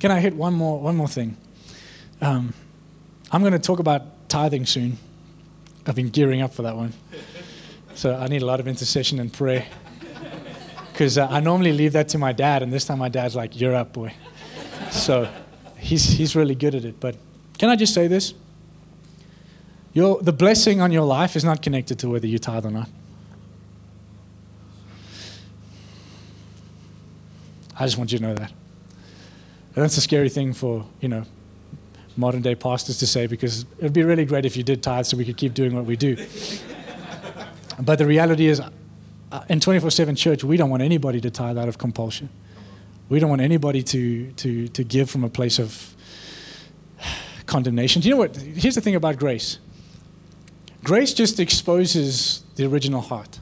can 0.00 0.10
I 0.10 0.20
hit 0.20 0.34
one 0.34 0.54
more, 0.54 0.80
one 0.80 0.96
more 0.96 1.08
thing? 1.08 1.36
Um, 2.20 2.54
I'm 3.30 3.40
going 3.40 3.52
to 3.52 3.58
talk 3.58 3.78
about 3.78 4.28
tithing 4.28 4.66
soon. 4.66 4.98
I've 5.86 5.94
been 5.94 6.08
gearing 6.08 6.42
up 6.42 6.54
for 6.54 6.62
that 6.62 6.76
one. 6.76 6.92
So 7.94 8.14
I 8.14 8.28
need 8.28 8.42
a 8.42 8.46
lot 8.46 8.60
of 8.60 8.68
intercession 8.68 9.18
and 9.20 9.32
prayer. 9.32 9.66
Because 10.92 11.18
uh, 11.18 11.26
I 11.28 11.40
normally 11.40 11.72
leave 11.72 11.92
that 11.92 12.08
to 12.10 12.18
my 12.18 12.32
dad, 12.32 12.62
and 12.62 12.72
this 12.72 12.84
time 12.84 12.98
my 12.98 13.08
dad's 13.08 13.34
like, 13.34 13.58
You're 13.58 13.74
up, 13.74 13.92
boy. 13.92 14.14
So 14.90 15.28
he's, 15.78 16.04
he's 16.04 16.36
really 16.36 16.54
good 16.54 16.74
at 16.74 16.84
it. 16.84 17.00
But 17.00 17.16
can 17.58 17.68
I 17.68 17.76
just 17.76 17.94
say 17.94 18.06
this? 18.06 18.34
Your, 19.92 20.22
the 20.22 20.32
blessing 20.32 20.80
on 20.80 20.92
your 20.92 21.04
life 21.04 21.36
is 21.36 21.44
not 21.44 21.62
connected 21.62 21.98
to 22.00 22.08
whether 22.08 22.26
you 22.26 22.38
tithe 22.38 22.64
or 22.64 22.70
not. 22.70 22.88
I 27.82 27.86
just 27.86 27.98
want 27.98 28.12
you 28.12 28.18
to 28.18 28.24
know 28.24 28.34
that. 28.34 28.52
And 29.74 29.82
that's 29.82 29.96
a 29.96 30.00
scary 30.00 30.28
thing 30.28 30.52
for, 30.52 30.86
you 31.00 31.08
know, 31.08 31.24
modern 32.16 32.40
day 32.40 32.54
pastors 32.54 32.98
to 32.98 33.08
say 33.08 33.26
because 33.26 33.62
it 33.62 33.82
would 33.82 33.92
be 33.92 34.04
really 34.04 34.24
great 34.24 34.44
if 34.44 34.56
you 34.56 34.62
did 34.62 34.84
tithe 34.84 35.04
so 35.04 35.16
we 35.16 35.24
could 35.24 35.36
keep 35.36 35.52
doing 35.52 35.74
what 35.74 35.84
we 35.84 35.96
do. 35.96 36.16
but 37.80 37.98
the 37.98 38.06
reality 38.06 38.46
is, 38.46 38.60
uh, 38.60 39.44
in 39.48 39.58
24 39.58 39.90
7 39.90 40.14
church, 40.14 40.44
we 40.44 40.56
don't 40.56 40.70
want 40.70 40.84
anybody 40.84 41.20
to 41.22 41.28
tithe 41.28 41.58
out 41.58 41.66
of 41.66 41.78
compulsion. 41.78 42.28
We 43.08 43.18
don't 43.18 43.30
want 43.30 43.42
anybody 43.42 43.82
to, 43.82 44.30
to, 44.30 44.68
to 44.68 44.84
give 44.84 45.10
from 45.10 45.24
a 45.24 45.28
place 45.28 45.58
of 45.58 45.96
condemnation. 47.46 48.00
Do 48.00 48.08
you 48.08 48.14
know 48.14 48.20
what? 48.20 48.36
Here's 48.36 48.76
the 48.76 48.80
thing 48.80 48.94
about 48.94 49.16
grace 49.16 49.58
grace 50.84 51.12
just 51.12 51.40
exposes 51.40 52.44
the 52.54 52.64
original 52.64 53.00
heart. 53.00 53.40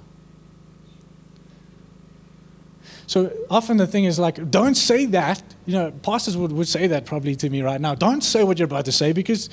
So 3.11 3.33
often 3.51 3.77
the 3.77 3.89
thing 3.89 4.05
is 4.05 4.21
like, 4.21 4.53
don't 4.53 4.77
say 4.77 5.05
that. 5.07 5.43
You 5.67 5.73
know, 5.73 5.91
pastors 5.91 6.37
would, 6.37 6.53
would 6.53 6.69
say 6.69 6.87
that 6.87 7.07
probably 7.07 7.35
to 7.35 7.51
me 7.51 7.61
right 7.61 7.81
now. 7.81 7.97
Don't 7.97 8.21
say 8.21 8.45
what 8.45 8.57
you're 8.57 8.67
about 8.67 8.85
to 8.85 8.93
say 8.93 9.13
because 9.13 9.51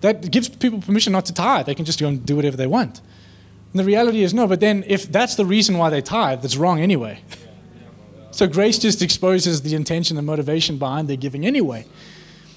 that 0.00 0.28
gives 0.32 0.48
people 0.48 0.80
permission 0.80 1.12
not 1.12 1.24
to 1.26 1.32
tithe. 1.32 1.66
They 1.66 1.76
can 1.76 1.84
just 1.84 2.00
go 2.00 2.08
and 2.08 2.26
do 2.26 2.34
whatever 2.34 2.56
they 2.56 2.66
want. 2.66 3.00
And 3.72 3.78
the 3.78 3.84
reality 3.84 4.24
is 4.24 4.34
no, 4.34 4.48
but 4.48 4.58
then 4.58 4.82
if 4.88 5.12
that's 5.12 5.36
the 5.36 5.46
reason 5.46 5.78
why 5.78 5.88
they 5.88 6.00
tithe, 6.00 6.42
that's 6.42 6.56
wrong 6.56 6.80
anyway. 6.80 7.20
So 8.32 8.48
grace 8.48 8.76
just 8.76 9.00
exposes 9.02 9.62
the 9.62 9.76
intention 9.76 10.18
and 10.18 10.26
motivation 10.26 10.76
behind 10.76 11.06
their 11.06 11.16
giving 11.16 11.46
anyway. 11.46 11.86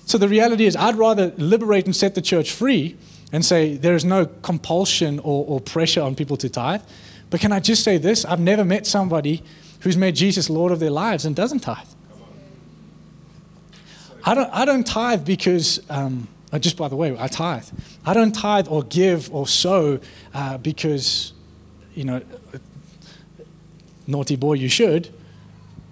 So 0.07 0.17
the 0.17 0.27
reality 0.27 0.65
is, 0.65 0.75
I'd 0.75 0.95
rather 0.95 1.31
liberate 1.37 1.85
and 1.85 1.95
set 1.95 2.15
the 2.15 2.23
church 2.23 2.49
free 2.49 2.97
and 3.31 3.45
say 3.45 3.77
there 3.77 3.93
is 3.93 4.03
no 4.03 4.25
compulsion 4.25 5.19
or, 5.19 5.45
or 5.45 5.61
pressure 5.61 6.01
on 6.01 6.15
people 6.15 6.37
to 6.37 6.49
tithe. 6.49 6.81
But 7.29 7.39
can 7.39 7.51
I 7.51 7.59
just 7.59 7.83
say 7.83 7.99
this? 7.99 8.25
I've 8.25 8.39
never 8.39 8.65
met 8.65 8.87
somebody 8.87 9.43
who's 9.81 9.97
made 9.97 10.15
Jesus 10.15 10.49
Lord 10.49 10.71
of 10.71 10.79
their 10.79 10.91
lives 10.91 11.25
and 11.25 11.35
doesn't 11.35 11.59
tithe. 11.59 11.87
I 14.23 14.33
don't, 14.33 14.49
I 14.51 14.65
don't 14.65 14.85
tithe 14.85 15.25
because, 15.25 15.79
um, 15.89 16.27
uh, 16.51 16.59
just 16.59 16.77
by 16.77 16.87
the 16.87 16.95
way, 16.95 17.15
I 17.17 17.27
tithe. 17.27 17.67
I 18.05 18.13
don't 18.13 18.33
tithe 18.33 18.67
or 18.69 18.83
give 18.83 19.33
or 19.33 19.47
sow 19.47 19.99
uh, 20.33 20.57
because, 20.57 21.33
you 21.95 22.03
know, 22.03 22.21
naughty 24.07 24.35
boy, 24.35 24.53
you 24.53 24.67
should. 24.67 25.13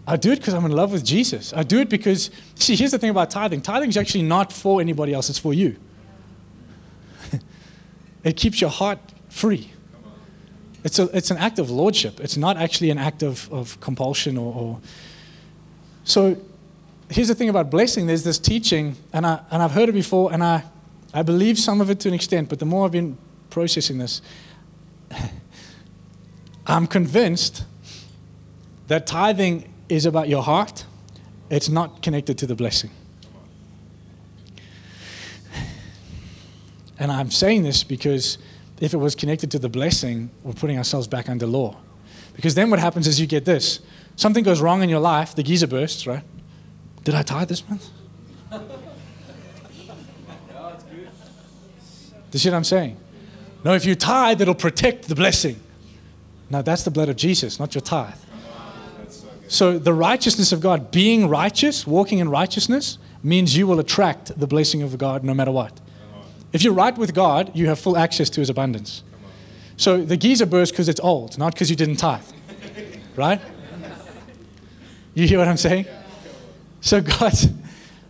I 0.06 0.16
do 0.16 0.32
it 0.32 0.38
because 0.38 0.54
I'm 0.54 0.66
in 0.66 0.72
love 0.72 0.92
with 0.92 1.06
Jesus. 1.06 1.54
I 1.54 1.64
do 1.64 1.80
it 1.80 1.90
because, 1.90 2.32
see, 2.56 2.76
here's 2.76 2.92
the 2.92 3.00
thing 3.00 3.10
about 3.10 3.30
tithing 3.30 3.62
tithing 3.62 3.90
is 3.90 3.98
actually 3.98 4.24
not 4.24 4.54
for 4.54 4.82
anybody 4.82 5.14
else, 5.14 5.30
it's 5.30 5.40
for 5.40 5.54
you. 5.54 5.76
it 8.24 8.38
keeps 8.38 8.62
your 8.62 8.70
heart 8.70 9.00
free. 9.30 9.72
It's, 10.88 11.00
a, 11.00 11.10
it's 11.18 11.32
an 11.32 11.38
act 11.38 11.60
of 11.60 11.70
lordship. 11.70 12.22
It's 12.22 12.38
not 12.38 12.56
actually 12.56 12.92
an 12.92 12.98
act 12.98 13.22
of, 13.22 13.52
of 13.52 13.78
compulsion 13.82 14.38
or, 14.38 14.54
or. 14.56 14.80
So 16.06 16.38
here's 17.10 17.28
the 17.28 17.36
thing 17.36 17.50
about 17.50 17.70
blessing 17.70 18.08
there's 18.08 18.24
this 18.24 18.40
teaching, 18.40 18.96
and, 19.12 19.26
I, 19.26 19.42
and 19.52 19.62
I've 19.62 19.72
heard 19.72 19.90
it 19.90 19.92
before, 19.92 20.32
and 20.32 20.42
I, 20.42 20.64
I 21.14 21.24
believe 21.24 21.60
some 21.60 21.82
of 21.82 21.90
it 21.90 22.00
to 22.00 22.08
an 22.08 22.14
extent, 22.14 22.48
but 22.48 22.60
the 22.60 22.66
more 22.66 22.86
I've 22.86 22.94
been 22.94 23.18
processing 23.50 23.98
this, 23.98 24.22
I'm 26.66 26.88
convinced 26.88 27.66
that 28.88 29.06
tithing 29.06 29.70
is 29.90 30.06
about 30.06 30.30
your 30.30 30.42
heart, 30.42 30.86
it's 31.50 31.68
not 31.68 32.02
connected 32.02 32.38
to 32.38 32.48
the 32.48 32.56
blessing. 32.56 32.92
And 36.98 37.12
I'm 37.12 37.30
saying 37.30 37.64
this 37.64 37.84
because 37.84 38.38
if 38.80 38.94
it 38.94 38.98
was 38.98 39.16
connected 39.16 39.52
to 39.52 39.60
the 39.60 39.70
blessing, 39.70 40.30
we're 40.44 40.54
putting 40.54 40.78
ourselves 40.78 41.08
back 41.08 41.30
under 41.30 41.46
law. 41.46 41.78
Because 42.36 42.56
then 42.56 42.70
what 42.70 42.80
happens 42.80 43.08
is 43.08 43.20
you 43.20 43.28
get 43.28 43.46
this 43.46 43.80
something 44.16 44.44
goes 44.44 44.62
wrong 44.62 44.82
in 44.82 44.90
your 44.90 45.00
life, 45.00 45.36
the 45.36 45.44
geyser 45.44 45.68
bursts, 45.68 46.08
right? 46.08 46.24
Did 47.04 47.16
I 47.16 47.22
tithe 47.22 47.48
this 47.48 47.68
month? 47.70 47.90
No, 48.52 48.60
it's 50.74 50.84
good. 50.84 51.10
Do 52.32 52.34
you 52.34 52.40
see 52.40 52.50
what 52.50 52.58
I'm 52.58 52.64
saying? 52.64 52.98
No, 53.64 53.74
if 53.74 53.86
you 53.86 53.96
tithe, 53.96 54.42
it'll 54.42 54.56
protect 54.56 55.08
the 55.08 55.16
blessing. 55.16 55.60
Now, 56.50 56.62
that's 56.62 56.84
the 56.84 56.92
blood 56.92 57.10
of 57.10 57.16
Jesus, 57.16 57.60
not 57.60 57.76
your 57.76 57.82
tithe. 57.82 58.16
So, 59.48 59.80
the 59.80 59.94
righteousness 59.94 60.52
of 60.52 60.60
God, 60.60 60.92
being 60.92 61.30
righteous, 61.30 61.88
walking 61.88 62.20
in 62.20 62.30
righteousness, 62.30 62.98
means 63.24 63.56
you 63.56 63.66
will 63.66 63.80
attract 63.80 64.38
the 64.38 64.48
blessing 64.48 64.82
of 64.82 64.98
God 64.98 65.24
no 65.24 65.34
matter 65.34 65.52
what. 65.52 65.80
If 66.54 66.64
you're 66.64 66.74
right 66.74 66.98
with 66.98 67.14
God, 67.14 67.52
you 67.54 67.68
have 67.68 67.80
full 67.80 67.98
access 67.98 68.30
to 68.32 68.40
his 68.40 68.50
abundance. 68.50 69.04
So 69.76 70.04
the 70.04 70.18
geyser 70.18 70.46
bursts 70.46 70.72
because 70.72 70.90
it's 70.90 71.00
old, 71.02 71.38
not 71.38 71.54
because 71.54 71.70
you 71.70 71.76
didn't 71.76 71.98
tithe. 71.98 72.24
Right? 73.16 73.42
You 75.14 75.28
hear 75.28 75.40
what 75.40 75.48
I'm 75.48 75.58
saying? 75.58 75.88
So 76.82 77.02
God, 77.02 77.34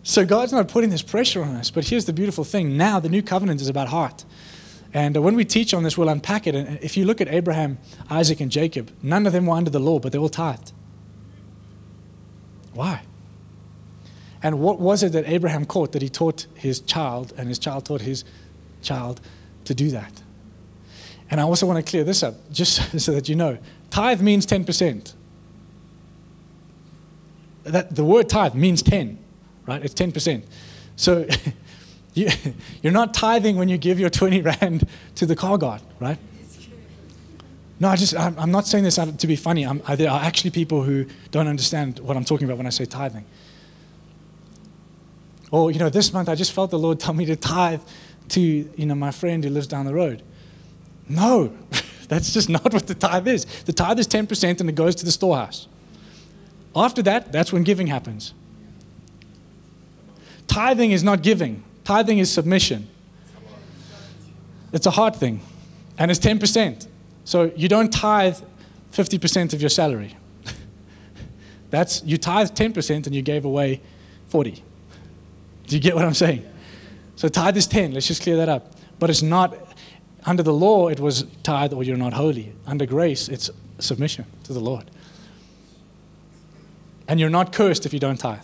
so 0.04 0.26
God's 0.26 0.52
not 0.52 0.68
putting 0.68 0.90
this 0.90 1.02
pressure 1.02 1.42
on 1.42 1.56
us. 1.56 1.72
But 1.72 1.88
here's 1.88 2.06
the 2.06 2.14
beautiful 2.14 2.44
thing. 2.44 2.78
Now 2.78 3.00
the 3.00 3.10
new 3.10 3.24
covenant 3.24 3.62
is 3.62 3.70
about 3.70 3.88
heart. 3.88 4.26
And 4.94 5.18
uh, 5.18 5.22
when 5.22 5.36
we 5.36 5.46
teach 5.46 5.74
on 5.74 5.84
this, 5.84 5.98
we'll 5.98 6.10
unpack 6.10 6.48
it. 6.48 6.56
And 6.56 6.80
if 6.82 6.96
you 6.96 7.06
look 7.06 7.22
at 7.22 7.28
Abraham, 7.28 7.78
Isaac, 8.10 8.40
and 8.40 8.52
Jacob, 8.52 8.92
none 9.02 9.28
of 9.28 9.34
them 9.34 9.46
were 9.46 9.56
under 9.56 9.70
the 9.70 9.80
law, 9.80 10.00
but 10.00 10.12
they 10.12 10.18
all 10.18 10.30
tithed. 10.30 10.72
Why? 12.74 13.02
And 14.48 14.62
what 14.62 14.80
was 14.80 15.04
it 15.04 15.12
that 15.12 15.28
Abraham 15.28 15.66
caught 15.66 15.92
that 15.92 16.02
he 16.02 16.08
taught 16.08 16.48
his 16.56 16.80
child, 16.80 17.34
and 17.36 17.50
his 17.50 17.60
child 17.60 17.84
taught 17.84 18.00
his 18.00 18.24
child 18.82 19.20
to 19.66 19.76
do 19.76 19.90
that? 19.90 20.22
And 21.30 21.42
I 21.42 21.44
also 21.44 21.66
want 21.66 21.86
to 21.86 21.90
clear 21.90 22.06
this 22.06 22.24
up, 22.24 22.36
just 22.50 22.98
so 23.02 23.12
that 23.12 23.28
you 23.28 23.36
know. 23.36 23.58
Tithe 23.90 24.22
means 24.22 24.46
10%. 24.48 25.16
That, 27.66 27.94
the 27.94 28.06
word 28.06 28.30
tithe 28.30 28.54
means 28.54 28.82
10, 28.82 29.20
right? 29.66 29.84
It's 29.84 29.94
10%. 29.94 30.44
So 30.96 31.28
you, 32.14 32.30
you're 32.82 32.94
not 32.94 33.14
tithing 33.14 33.58
when 33.58 33.68
you 33.68 33.78
give 33.78 34.00
your 34.00 34.10
20 34.10 34.44
rand 34.44 34.88
to 35.16 35.26
the 35.26 35.36
car 35.36 35.58
guard, 35.58 35.82
right? 36.00 36.20
No, 37.82 37.90
I 37.90 37.98
just, 37.98 38.16
I'm, 38.16 38.40
I'm 38.40 38.52
not 38.52 38.66
saying 38.66 38.86
this 38.86 38.96
to 38.96 39.28
be 39.28 39.36
funny. 39.36 39.66
I'm, 39.66 39.82
there 39.98 40.10
are 40.10 40.22
actually 40.22 40.52
people 40.52 40.84
who 40.84 41.06
don't 41.32 41.50
understand 41.50 42.00
what 42.00 42.16
I'm 42.16 42.24
talking 42.24 42.46
about 42.48 42.56
when 42.56 42.66
I 42.66 42.70
say 42.70 42.86
tithing. 42.86 43.26
Or, 45.52 45.72
you 45.72 45.80
know, 45.80 45.90
this 45.90 46.12
month 46.14 46.30
I 46.30 46.36
just 46.36 46.52
felt 46.52 46.72
the 46.72 46.80
Lord 46.80 47.00
tell 47.00 47.14
me 47.14 47.26
to 47.26 47.36
tithe 47.36 47.82
to, 48.30 48.42
you 48.42 48.86
know, 48.86 48.96
my 48.96 49.12
friend 49.12 49.44
who 49.44 49.50
lives 49.50 49.68
down 49.68 49.86
the 49.86 49.94
road. 49.94 50.22
No, 51.08 51.56
that's 52.08 52.34
just 52.34 52.50
not 52.50 52.74
what 52.74 52.88
the 52.88 52.96
tithe 52.96 53.28
is. 53.28 53.46
The 53.64 53.74
tithe 53.74 54.00
is 54.00 54.08
10% 54.08 54.60
and 54.60 54.70
it 54.70 54.76
goes 54.76 54.96
to 54.96 55.06
the 55.06 55.12
storehouse. 55.12 55.68
After 56.76 57.02
that, 57.04 57.32
that's 57.32 57.52
when 57.54 57.64
giving 57.64 57.88
happens. 57.88 58.34
Tithing 60.48 60.92
is 60.92 61.04
not 61.04 61.24
giving, 61.24 61.64
tithing 61.84 62.20
is 62.20 62.32
submission. 62.32 62.88
It's 64.74 64.86
a 64.86 64.92
hard 64.92 65.16
thing, 65.16 65.42
and 65.98 66.12
it's 66.12 66.20
10%. 66.20 66.88
So 67.24 67.52
you 67.56 67.68
don't 67.68 67.92
tithe 67.92 68.38
50% 68.92 69.54
of 69.54 69.62
your 69.62 69.70
salary. 69.70 70.16
That's 71.70 72.04
you 72.04 72.18
tithe 72.18 72.50
10% 72.52 73.06
and 73.06 73.16
you 73.16 73.22
gave 73.22 73.46
away 73.46 73.82
40. 74.28 74.64
Do 75.68 75.76
you 75.76 75.82
get 75.82 75.96
what 75.96 76.06
I'm 76.06 76.14
saying? 76.14 76.46
So 77.18 77.28
tithe 77.28 77.58
is 77.58 77.68
10. 77.68 77.94
Let's 77.94 78.08
just 78.08 78.24
clear 78.24 78.38
that 78.38 78.50
up. 78.50 78.74
But 79.00 79.10
it's 79.10 79.22
not, 79.22 79.56
under 80.26 80.42
the 80.42 80.54
law, 80.54 80.88
it 80.88 81.00
was 81.00 81.26
tithe 81.44 81.74
or 81.74 81.84
you're 81.84 81.98
not 81.98 82.14
holy. 82.14 82.54
Under 82.66 82.86
grace, 82.86 83.28
it's 83.28 83.50
submission 83.80 84.26
to 84.44 84.54
the 84.54 84.60
Lord. 84.60 84.90
And 87.08 87.20
you're 87.20 87.30
not 87.30 87.54
cursed 87.54 87.86
if 87.86 87.94
you 87.94 88.00
don't 88.00 88.18
tithe. 88.18 88.40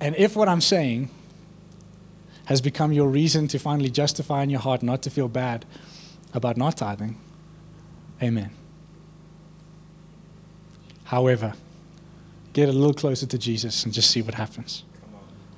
And 0.00 0.14
if 0.16 0.36
what 0.36 0.48
I'm 0.48 0.60
saying 0.60 1.08
has 2.44 2.60
become 2.60 2.92
your 2.92 3.08
reason 3.08 3.48
to 3.48 3.58
finally 3.58 3.88
justify 3.88 4.42
in 4.42 4.50
your 4.50 4.60
heart 4.60 4.82
not 4.82 5.02
to 5.02 5.10
feel 5.10 5.28
bad 5.28 5.64
about 6.34 6.56
not 6.56 6.76
tithing, 6.76 7.18
amen. 8.22 8.50
However, 11.04 11.52
get 12.52 12.68
a 12.68 12.72
little 12.72 12.94
closer 12.94 13.26
to 13.26 13.38
Jesus 13.38 13.84
and 13.84 13.92
just 13.92 14.10
see 14.10 14.22
what 14.22 14.34
happens. 14.34 14.84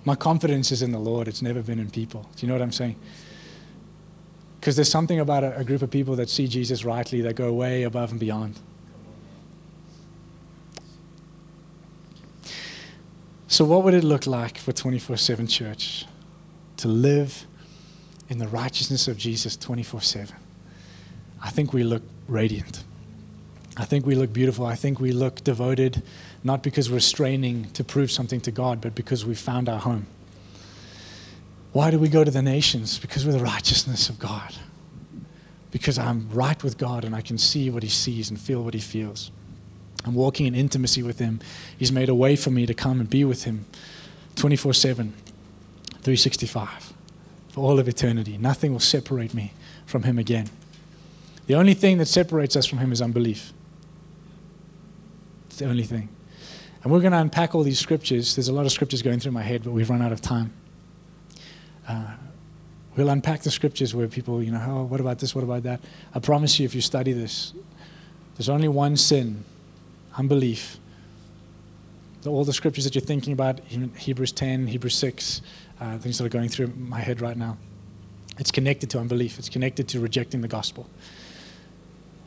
My 0.05 0.15
confidence 0.15 0.71
is 0.71 0.83
in 0.83 0.93
the 0.93 0.99
Lord, 0.99 1.27
it's 1.29 1.43
never 1.43 1.63
been 1.63 1.79
in 1.79 1.91
people. 1.91 2.29
Do 2.37 2.47
you 2.47 2.49
know 2.49 2.55
what 2.55 2.63
I'm 2.63 2.73
saying? 2.73 2.97
Because 4.61 4.77
there's 4.77 4.91
something 4.91 5.21
about 5.21 5.45
a, 5.45 5.59
a, 5.59 5.65
group 5.65 5.83
of 5.83 5.91
people 5.91 6.17
that 6.17 6.29
see 6.29 6.49
Jesus 6.49 6.85
rightly 6.85 7.21
that 7.23 7.35
go 7.35 7.53
way 7.53 7.85
above 7.85 8.11
and 8.11 8.19
beyond. 8.19 8.59
So, 13.49 13.65
what 13.65 13.85
would 13.85 13.95
it 13.95 14.05
look 14.05 14.27
like 14.27 14.59
for 14.59 14.73
24 14.73 15.17
7 15.17 15.47
church 15.47 16.05
to 16.79 16.89
live 16.89 17.47
in 18.29 18.39
the 18.39 18.49
righteousness 18.49 19.07
of 19.09 19.17
Jesus 19.17 19.57
24 19.57 20.01
7? 20.01 20.37
I 21.43 21.51
think 21.51 21.73
we 21.73 21.85
look 21.85 22.03
radiant. 22.27 22.83
I 23.77 23.85
think 23.85 24.07
we 24.07 24.15
look 24.15 24.33
beautiful. 24.33 24.65
I 24.65 24.75
think 24.75 25.01
we 25.01 25.13
look 25.13 25.45
devoted, 25.45 26.03
not 26.43 26.63
because 26.63 26.91
we're 26.91 27.01
straining 27.01 27.71
to 27.73 27.85
prove 27.85 28.11
something 28.11 28.41
to 28.43 28.51
God, 28.51 28.81
but 28.81 28.95
because 28.95 29.27
we 29.27 29.35
found 29.35 29.69
our 29.69 29.79
home. 29.79 30.07
Why 31.73 31.91
do 31.91 31.99
we 31.99 32.09
go 32.09 32.25
to 32.25 32.31
the 32.31 32.41
nations? 32.41 32.99
Because 32.99 33.27
we're 33.27 33.33
the 33.33 33.39
righteousness 33.39 34.09
of 34.09 34.19
God. 34.19 34.55
Because 35.71 35.99
I'm 35.99 36.31
right 36.31 36.63
with 36.65 36.79
God 36.79 37.05
and 37.05 37.15
I 37.15 37.21
can 37.21 37.37
see 37.37 37.69
what 37.69 37.83
He 37.83 37.91
sees 37.91 38.31
and 38.31 38.41
feel 38.41 38.63
what 38.63 38.73
He 38.73 38.81
feels. 38.81 39.31
I'm 40.07 40.15
walking 40.15 40.47
in 40.47 40.55
intimacy 40.55 41.03
with 41.03 41.19
Him. 41.19 41.41
He's 41.77 41.93
made 41.93 42.09
a 42.09 42.15
way 42.15 42.35
for 42.35 42.51
me 42.51 42.65
to 42.65 42.73
come 42.73 42.99
and 42.99 43.11
be 43.11 43.25
with 43.25 43.45
Him 43.45 43.67
24 44.37 44.73
7, 44.73 45.13
365, 46.01 46.95
for 47.49 47.61
all 47.61 47.79
of 47.79 47.89
eternity. 47.89 48.39
Nothing 48.39 48.73
will 48.73 48.81
separate 48.81 49.35
me 49.35 49.53
from 49.85 50.05
Him 50.05 50.19
again. 50.19 50.49
The 51.47 51.57
only 51.57 51.75
thing 51.75 51.99
that 51.99 52.07
separates 52.07 52.57
us 52.57 52.65
from 52.65 52.79
Him 52.79 52.91
is 52.91 53.03
unbelief. 53.03 53.53
It's 55.57 55.63
the 55.63 55.71
only 55.71 55.85
thing. 55.85 56.11
And 56.83 56.93
we're 56.93 57.01
going 57.01 57.13
to 57.13 57.19
unpack 57.19 57.55
all 57.55 57.63
these 57.63 57.79
scriptures. 57.79 58.37
There's 58.37 58.49
a 58.49 58.53
lot 58.53 58.67
of 58.67 58.73
scriptures 58.73 59.01
going 59.01 59.21
through 59.21 59.33
my 59.33 59.41
head, 59.41 59.65
but 59.65 59.71
we've 59.71 59.89
run 59.89 60.03
out 60.03 60.13
of 60.13 60.21
time. 60.21 60.53
Uh, 61.89 62.15
we'll 62.95 63.09
unpack 63.09 63.41
the 63.41 63.51
scriptures 63.51 63.95
where 63.95 64.07
people, 64.07 64.43
you 64.43 64.53
know, 64.53 64.63
oh, 64.69 64.83
what 64.83 65.01
about 65.01 65.19
this? 65.19 65.35
What 65.35 65.45
about 65.45 65.63
that? 65.63 65.81
I 66.15 66.19
promise 66.19 66.61
you, 66.61 66.67
if 66.67 66.75
you 66.75 66.83
study 66.83 67.15
this, 67.15 67.55
there's 68.37 68.51
only 68.51 68.69
one 68.69 68.99
sin 68.99 69.45
unbelief. 70.19 70.79
all 72.27 72.45
the 72.45 72.53
scriptures 72.53 72.85
that 72.85 72.95
you're 72.95 73.01
thinking 73.01 73.33
about, 73.33 73.61
Hebrews 73.61 74.33
10, 74.33 74.67
Hebrews 74.67 74.95
6, 74.97 75.41
uh, 75.81 75.97
things 75.97 76.19
that 76.19 76.27
are 76.27 76.29
going 76.29 76.51
through 76.51 76.67
my 76.77 77.01
head 77.01 77.23
right 77.23 77.39
now, 77.39 77.57
it's 78.39 78.51
connected 78.51 78.91
to 78.91 78.99
unbelief. 78.99 79.39
It's 79.39 79.49
connected 79.49 79.89
to 79.89 80.01
rejecting 80.01 80.43
the 80.43 80.49
gospel. 80.49 80.87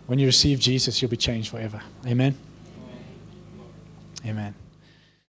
When 0.07 0.17
you 0.17 0.25
receive 0.25 0.59
Jesus, 0.59 0.99
you'll 0.99 1.11
be 1.11 1.17
changed 1.17 1.51
forever. 1.51 1.79
Amen. 2.07 2.35
Amen. 4.25 4.53